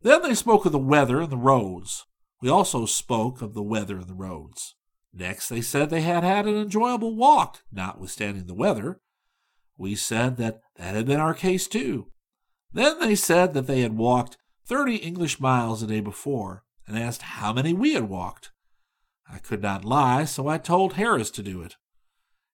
Then 0.00 0.22
they 0.22 0.34
spoke 0.34 0.64
of 0.64 0.72
the 0.72 0.78
weather 0.78 1.20
and 1.20 1.30
the 1.30 1.36
roads. 1.36 2.06
We 2.40 2.48
also 2.48 2.86
spoke 2.86 3.42
of 3.42 3.52
the 3.52 3.62
weather 3.62 3.98
and 3.98 4.08
the 4.08 4.14
roads. 4.14 4.76
Next, 5.12 5.50
they 5.50 5.60
said 5.60 5.90
they 5.90 6.00
had 6.00 6.24
had 6.24 6.46
an 6.46 6.56
enjoyable 6.56 7.14
walk, 7.14 7.64
notwithstanding 7.70 8.46
the 8.46 8.54
weather. 8.54 8.98
We 9.76 9.94
said 9.94 10.38
that 10.38 10.60
that 10.76 10.94
had 10.94 11.04
been 11.04 11.20
our 11.20 11.34
case 11.34 11.68
too. 11.68 12.08
Then 12.74 12.98
they 12.98 13.14
said 13.14 13.54
that 13.54 13.66
they 13.66 13.80
had 13.80 13.96
walked 13.96 14.36
thirty 14.66 14.96
English 14.96 15.40
miles 15.40 15.80
the 15.80 15.86
day 15.86 16.00
before, 16.00 16.64
and 16.86 16.98
asked 16.98 17.22
how 17.22 17.52
many 17.52 17.72
we 17.72 17.94
had 17.94 18.08
walked. 18.08 18.50
I 19.30 19.38
could 19.38 19.62
not 19.62 19.84
lie, 19.84 20.24
so 20.24 20.48
I 20.48 20.58
told 20.58 20.94
Harris 20.94 21.30
to 21.32 21.42
do 21.42 21.62
it. 21.62 21.76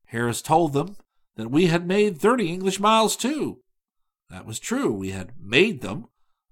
Harris 0.06 0.42
told 0.42 0.72
them 0.72 0.96
that 1.36 1.50
we 1.50 1.66
had 1.66 1.86
made 1.86 2.18
thirty 2.18 2.48
English 2.48 2.78
miles 2.78 3.16
too. 3.16 3.60
That 4.28 4.46
was 4.46 4.60
true, 4.60 4.92
we 4.92 5.10
had 5.10 5.32
made 5.40 5.80
them, 5.80 6.06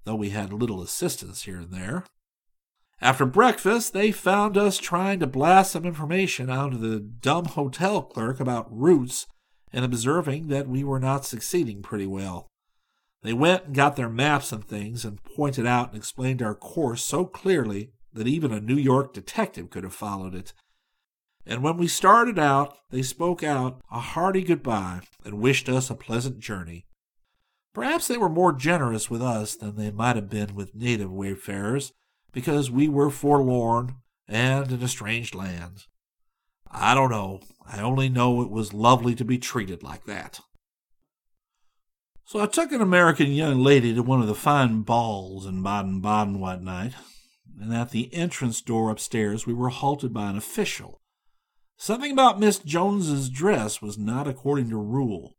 though 0.05 0.17
we 0.17 0.31
had 0.31 0.53
little 0.53 0.83
assistance 0.83 1.43
here 1.43 1.59
and 1.59 1.73
there. 1.73 2.05
After 3.01 3.27
breakfast, 3.27 3.93
they 3.93 4.11
found 4.11 4.57
us 4.57 4.79
trying 4.79 5.21
to 5.21 5.27
blast 5.27 5.73
some 5.73 5.85
information 5.85 6.51
out 6.51 6.73
of 6.73 6.81
the 6.81 6.99
dumb 6.99 7.45
hotel 7.45 8.03
clerk 8.03 8.41
about 8.41 8.67
routes 8.71 9.27
and 9.73 9.85
observing 9.85 10.49
that 10.49 10.67
we 10.67 10.83
were 10.83 10.99
not 10.99 11.25
succeeding 11.25 11.83
pretty 11.83 12.07
well. 12.07 12.49
They 13.23 13.33
went 13.33 13.67
and 13.67 13.75
got 13.75 13.97
their 13.97 14.09
maps 14.09 14.53
and 14.53 14.65
things 14.65 15.05
and 15.05 15.23
pointed 15.23 15.67
out 15.67 15.89
and 15.89 15.97
explained 15.97 16.43
our 16.43 16.55
course 16.55 17.05
so 17.05 17.25
clearly 17.25 17.93
that 18.13 18.29
even 18.29 18.53
a 18.53 18.61
New 18.61 18.77
York 18.77 19.13
detective 19.13 19.71
could 19.71 19.85
have 19.85 19.95
followed 19.95 20.35
it. 20.35 20.53
And 21.45 21.63
when 21.63 21.77
we 21.77 21.89
started 21.89 22.39
out, 22.39 22.77
they 22.91 23.03
spoke 23.03 23.43
out 23.43 23.81
a 23.91 24.01
hearty 24.01 24.43
goodbye 24.43 25.01
and 25.25 25.41
wished 25.41 25.69
us 25.69 25.91
a 25.91 25.95
pleasant 25.95 26.39
journey. 26.39 26.87
Perhaps 27.75 28.09
they 28.09 28.19
were 28.19 28.29
more 28.29 28.53
generous 28.53 29.11
with 29.11 29.23
us 29.23 29.57
than 29.57 29.77
they 29.77 29.91
might 29.91 30.17
have 30.17 30.29
been 30.29 30.55
with 30.55 30.75
native 30.75 31.11
wayfarers 31.11 31.93
because 32.33 32.71
we 32.71 32.89
were 32.89 33.11
forlorn 33.11 33.97
and 34.27 34.71
in 34.71 34.83
a 34.83 34.89
strange 34.89 35.35
land. 35.35 35.87
I 36.71 36.95
don't 36.95 37.11
know. 37.11 37.41
I 37.67 37.81
only 37.81 38.09
know 38.09 38.43
it 38.43 38.51
was 38.51 38.75
lovely 38.75 39.15
to 39.15 39.25
be 39.25 39.39
treated 39.39 39.83
like 39.83 40.05
that. 40.05 40.41
So 42.29 42.41
I 42.41 42.47
took 42.47 42.73
an 42.73 42.83
American 42.83 43.33
young 43.33 43.65
lady 43.65 43.95
to 43.95 44.03
one 44.03 44.21
of 44.21 44.27
the 44.27 44.35
fine 44.35 44.83
balls 44.83 45.47
in 45.47 45.63
Baden 45.63 46.03
Baden 46.03 46.39
one 46.39 46.63
night, 46.63 46.93
and 47.59 47.73
at 47.73 47.91
the 47.91 48.13
entrance 48.13 48.61
door 48.61 48.91
upstairs 48.91 49.47
we 49.47 49.55
were 49.55 49.71
halted 49.71 50.13
by 50.13 50.29
an 50.29 50.37
official. 50.37 51.01
Something 51.79 52.13
about 52.13 52.39
Miss 52.39 52.59
Jones's 52.59 53.31
dress 53.31 53.81
was 53.81 53.97
not 53.97 54.29
according 54.29 54.69
to 54.69 54.77
rule. 54.77 55.39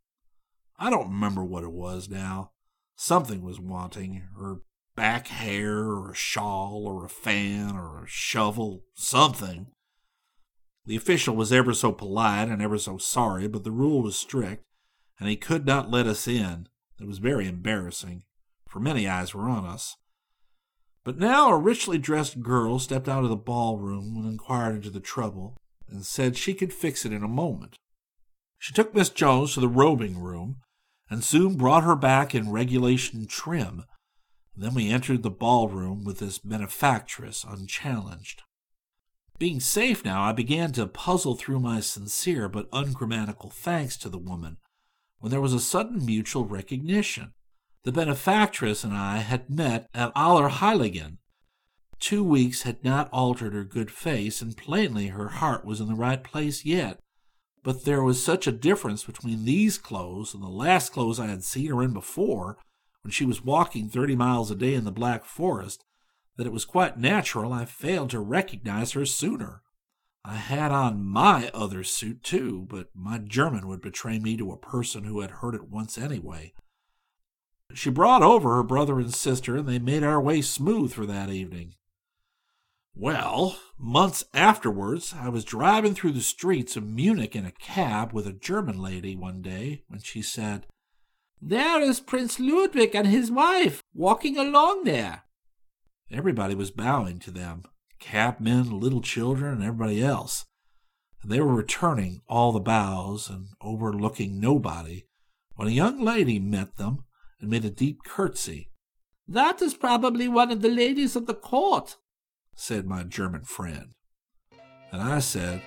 I 0.80 0.90
don't 0.90 1.12
remember 1.12 1.44
what 1.44 1.62
it 1.62 1.70
was 1.70 2.08
now. 2.08 2.50
Something 2.96 3.42
was 3.42 3.60
wanting, 3.60 4.26
her 4.36 4.56
back 4.96 5.28
hair, 5.28 5.90
or 5.90 6.10
a 6.10 6.16
shawl, 6.16 6.88
or 6.88 7.04
a 7.04 7.08
fan, 7.08 7.76
or 7.76 8.02
a 8.02 8.08
shovel, 8.08 8.82
something. 8.94 9.68
The 10.86 10.96
official 10.96 11.36
was 11.36 11.52
ever 11.52 11.72
so 11.72 11.92
polite 11.92 12.48
and 12.48 12.60
ever 12.60 12.78
so 12.78 12.98
sorry, 12.98 13.46
but 13.46 13.62
the 13.62 13.70
rule 13.70 14.02
was 14.02 14.16
strict, 14.16 14.64
and 15.20 15.28
he 15.28 15.36
could 15.36 15.64
not 15.64 15.88
let 15.88 16.08
us 16.08 16.26
in. 16.26 16.66
It 17.00 17.06
was 17.06 17.18
very 17.18 17.48
embarrassing, 17.48 18.24
for 18.68 18.80
many 18.80 19.08
eyes 19.08 19.34
were 19.34 19.48
on 19.48 19.64
us. 19.64 19.96
But 21.04 21.18
now 21.18 21.50
a 21.50 21.58
richly 21.58 21.98
dressed 21.98 22.40
girl 22.40 22.78
stepped 22.78 23.08
out 23.08 23.24
of 23.24 23.30
the 23.30 23.36
ballroom 23.36 24.16
and 24.16 24.26
inquired 24.26 24.76
into 24.76 24.90
the 24.90 25.00
trouble, 25.00 25.56
and 25.88 26.04
said 26.04 26.36
she 26.36 26.54
could 26.54 26.72
fix 26.72 27.04
it 27.04 27.12
in 27.12 27.22
a 27.22 27.28
moment. 27.28 27.78
She 28.58 28.74
took 28.74 28.94
Miss 28.94 29.08
Jones 29.08 29.54
to 29.54 29.60
the 29.60 29.68
robing 29.68 30.20
room, 30.20 30.58
and 31.08 31.24
soon 31.24 31.56
brought 31.56 31.84
her 31.84 31.96
back 31.96 32.34
in 32.34 32.52
regulation 32.52 33.26
trim, 33.26 33.84
then 34.56 34.74
we 34.74 34.90
entered 34.90 35.22
the 35.22 35.30
ballroom 35.30 36.04
with 36.04 36.18
this 36.18 36.38
benefactress 36.38 37.44
unchallenged. 37.48 38.42
Being 39.38 39.58
safe 39.58 40.04
now, 40.04 40.22
I 40.22 40.32
began 40.32 40.72
to 40.72 40.86
puzzle 40.86 41.34
through 41.34 41.60
my 41.60 41.80
sincere 41.80 42.46
but 42.48 42.68
ungrammatical 42.72 43.48
thanks 43.48 43.96
to 43.98 44.10
the 44.10 44.18
woman, 44.18 44.58
when 45.20 45.30
there 45.30 45.40
was 45.40 45.54
a 45.54 45.60
sudden 45.60 46.04
mutual 46.04 46.44
recognition. 46.44 47.32
The 47.84 47.92
benefactress 47.92 48.84
and 48.84 48.94
I 48.94 49.18
had 49.18 49.48
met 49.48 49.88
at 49.94 50.14
Allerheiligen. 50.14 51.18
Two 51.98 52.24
weeks 52.24 52.62
had 52.62 52.82
not 52.82 53.08
altered 53.12 53.52
her 53.52 53.64
good 53.64 53.90
face, 53.90 54.42
and 54.42 54.56
plainly 54.56 55.08
her 55.08 55.28
heart 55.28 55.64
was 55.64 55.80
in 55.80 55.88
the 55.88 55.94
right 55.94 56.22
place 56.22 56.64
yet. 56.64 56.98
But 57.62 57.84
there 57.84 58.02
was 58.02 58.24
such 58.24 58.46
a 58.46 58.52
difference 58.52 59.04
between 59.04 59.44
these 59.44 59.76
clothes 59.76 60.32
and 60.32 60.42
the 60.42 60.48
last 60.48 60.92
clothes 60.92 61.20
I 61.20 61.26
had 61.26 61.44
seen 61.44 61.68
her 61.68 61.82
in 61.82 61.92
before 61.92 62.56
when 63.02 63.12
she 63.12 63.26
was 63.26 63.44
walking 63.44 63.88
30 63.88 64.16
miles 64.16 64.50
a 64.50 64.54
day 64.54 64.74
in 64.74 64.84
the 64.84 64.90
Black 64.90 65.24
Forest 65.24 65.84
that 66.36 66.46
it 66.46 66.52
was 66.52 66.64
quite 66.64 66.98
natural 66.98 67.52
I 67.52 67.66
failed 67.66 68.10
to 68.10 68.20
recognize 68.20 68.92
her 68.92 69.04
sooner. 69.04 69.62
I 70.24 70.36
had 70.36 70.70
on 70.70 71.04
my 71.04 71.50
other 71.54 71.82
suit, 71.82 72.22
too, 72.22 72.66
but 72.68 72.88
my 72.94 73.18
German 73.18 73.66
would 73.68 73.80
betray 73.80 74.18
me 74.18 74.36
to 74.36 74.52
a 74.52 74.58
person 74.58 75.04
who 75.04 75.20
had 75.20 75.30
heard 75.30 75.54
it 75.54 75.68
once 75.68 75.96
anyway. 75.96 76.52
She 77.72 77.90
brought 77.90 78.22
over 78.22 78.56
her 78.56 78.62
brother 78.62 78.98
and 78.98 79.14
sister, 79.14 79.56
and 79.56 79.68
they 79.68 79.78
made 79.78 80.02
our 80.02 80.20
way 80.20 80.42
smooth 80.42 80.92
for 80.92 81.06
that 81.06 81.30
evening. 81.30 81.74
Well, 82.94 83.58
months 83.78 84.24
afterwards, 84.34 85.14
I 85.18 85.28
was 85.28 85.44
driving 85.44 85.94
through 85.94 86.12
the 86.12 86.20
streets 86.20 86.76
of 86.76 86.88
Munich 86.88 87.34
in 87.34 87.46
a 87.46 87.52
cab 87.52 88.12
with 88.12 88.26
a 88.26 88.32
German 88.32 88.78
lady 88.78 89.16
one 89.16 89.40
day 89.40 89.84
when 89.88 90.00
she 90.00 90.20
said, 90.20 90.66
there 91.42 91.80
is 91.80 92.00
Prince 92.00 92.38
Ludwig 92.38 92.94
and 92.94 93.06
his 93.06 93.30
wife 93.30 93.82
walking 93.94 94.36
along 94.36 94.84
there. 94.84 95.22
Everybody 96.10 96.54
was 96.54 96.70
bowing 96.70 97.18
to 97.20 97.30
them 97.30 97.62
cabmen, 98.00 98.80
little 98.80 99.00
children, 99.00 99.54
and 99.54 99.62
everybody 99.62 100.02
else. 100.02 100.46
And 101.22 101.30
they 101.30 101.40
were 101.40 101.54
returning 101.54 102.22
all 102.28 102.52
the 102.52 102.60
bows 102.60 103.28
and 103.28 103.48
overlooking 103.60 104.40
nobody 104.40 105.04
when 105.54 105.68
a 105.68 105.72
young 105.72 106.00
lady 106.00 106.38
met 106.38 106.76
them 106.76 107.04
and 107.40 107.50
made 107.50 107.64
a 107.64 107.70
deep 107.70 108.02
curtsy. 108.04 108.70
That 109.28 109.62
is 109.62 109.74
probably 109.74 110.26
one 110.26 110.50
of 110.50 110.62
the 110.62 110.70
ladies 110.70 111.14
of 111.14 111.26
the 111.26 111.34
court, 111.34 111.96
said 112.54 112.86
my 112.86 113.02
German 113.02 113.44
friend. 113.44 113.92
And 114.90 115.00
I 115.00 115.20
said, 115.20 115.62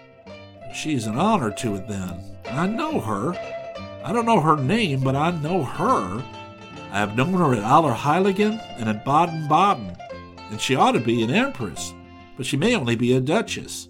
She's 0.74 1.06
an 1.06 1.18
honor 1.18 1.52
to 1.52 1.76
it 1.76 1.88
then. 1.88 2.38
I 2.46 2.68
know 2.68 3.00
her. 3.00 3.34
I 4.04 4.12
don't 4.12 4.26
know 4.26 4.42
her 4.42 4.58
name, 4.58 5.02
but 5.02 5.16
I 5.16 5.32
know 5.32 5.64
her. 5.64 6.24
I 6.92 7.00
have 7.00 7.16
known 7.16 7.34
her 7.34 7.54
at 7.54 7.64
Allerheiligen 7.64 8.60
and 8.78 8.90
at 8.90 9.06
Baden 9.06 9.48
Baden, 9.48 9.96
and 10.50 10.60
she 10.60 10.76
ought 10.76 10.92
to 10.92 11.00
be 11.00 11.24
an 11.24 11.32
empress, 11.32 11.94
but 12.38 12.46
she 12.46 12.58
may 12.58 12.76
only 12.76 12.96
be 12.96 13.14
a 13.14 13.22
duchess. 13.22 13.88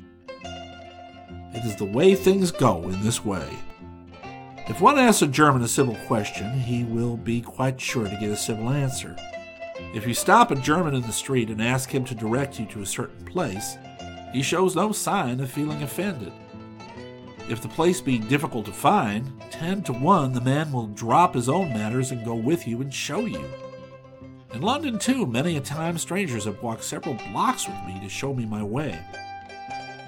It 1.54 1.66
is 1.66 1.76
the 1.76 1.86
way 1.86 2.16
things 2.16 2.52
go 2.52 2.84
in 2.84 3.02
this 3.02 3.24
way. 3.24 3.48
If 4.68 4.82
one 4.82 4.98
asks 4.98 5.22
a 5.22 5.28
German 5.28 5.62
a 5.62 5.68
civil 5.68 5.96
question, 6.08 6.52
he 6.60 6.84
will 6.84 7.18
be 7.18 7.42
quite 7.42 7.80
sure 7.80 8.08
to 8.08 8.18
get 8.18 8.30
a 8.30 8.38
civil 8.38 8.70
answer. 8.70 9.16
If 9.94 10.08
you 10.08 10.14
stop 10.14 10.52
a 10.52 10.56
German 10.56 10.96
in 10.96 11.02
the 11.02 11.12
street 11.12 11.50
and 11.50 11.62
ask 11.62 11.90
him 11.90 12.06
to 12.06 12.16
direct 12.16 12.60
you 12.60 12.66
to 12.68 12.82
a 12.82 12.86
certain 12.86 13.26
place, 13.26 13.78
he 14.32 14.42
shows 14.42 14.76
no 14.76 14.92
sign 14.92 15.40
of 15.40 15.52
feeling 15.52 15.84
offended. 15.84 16.32
If 17.50 17.62
the 17.62 17.68
place 17.68 18.00
be 18.00 18.18
difficult 18.18 18.66
to 18.66 18.72
find, 18.72 19.32
ten 19.52 19.84
to 19.84 19.94
one 19.94 20.32
the 20.32 20.42
man 20.42 20.72
will 20.72 20.88
drop 20.88 21.36
his 21.36 21.50
own 21.50 21.70
matters 21.70 22.12
and 22.12 22.26
go 22.26 22.34
with 22.34 22.68
you 22.68 22.82
and 22.82 22.94
show 22.94 23.26
you. 23.26 23.44
In 24.54 24.62
London, 24.62 25.00
too, 25.00 25.26
many 25.26 25.58
a 25.58 25.62
time 25.62 25.98
strangers 25.98 26.46
have 26.46 26.62
walked 26.62 26.84
several 26.84 27.16
blocks 27.32 27.68
with 27.68 27.84
me 27.88 28.00
to 28.02 28.08
show 28.08 28.36
me 28.36 28.46
my 28.46 28.62
way. 28.62 29.00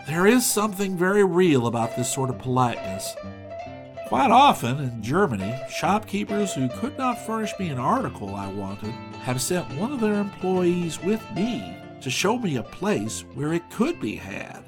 There 0.06 0.28
is 0.28 0.46
something 0.46 0.96
very 0.96 1.24
real 1.24 1.66
about 1.66 1.96
this 1.96 2.14
sort 2.14 2.30
of 2.30 2.38
politeness. 2.38 3.16
Quite 4.08 4.30
often 4.30 4.78
in 4.78 5.02
Germany, 5.02 5.60
shopkeepers 5.68 6.54
who 6.54 6.70
could 6.70 6.96
not 6.96 7.26
furnish 7.26 7.54
me 7.58 7.70
an 7.70 7.80
article 7.80 8.36
I 8.36 8.48
wanted 8.48 8.91
have 9.24 9.41
sent 9.41 9.68
one 9.80 9.91
of 9.91 10.00
their 10.00 10.22
employees 10.22 11.02
with 11.02 11.24
me 11.34 11.76
to 12.02 12.12
show 12.12 12.38
me 12.38 12.58
a 12.58 12.64
place 12.64 13.22
where 13.34 13.52
it 13.52 13.68
could 13.72 14.00
be 14.00 14.16
had. 14.16 14.64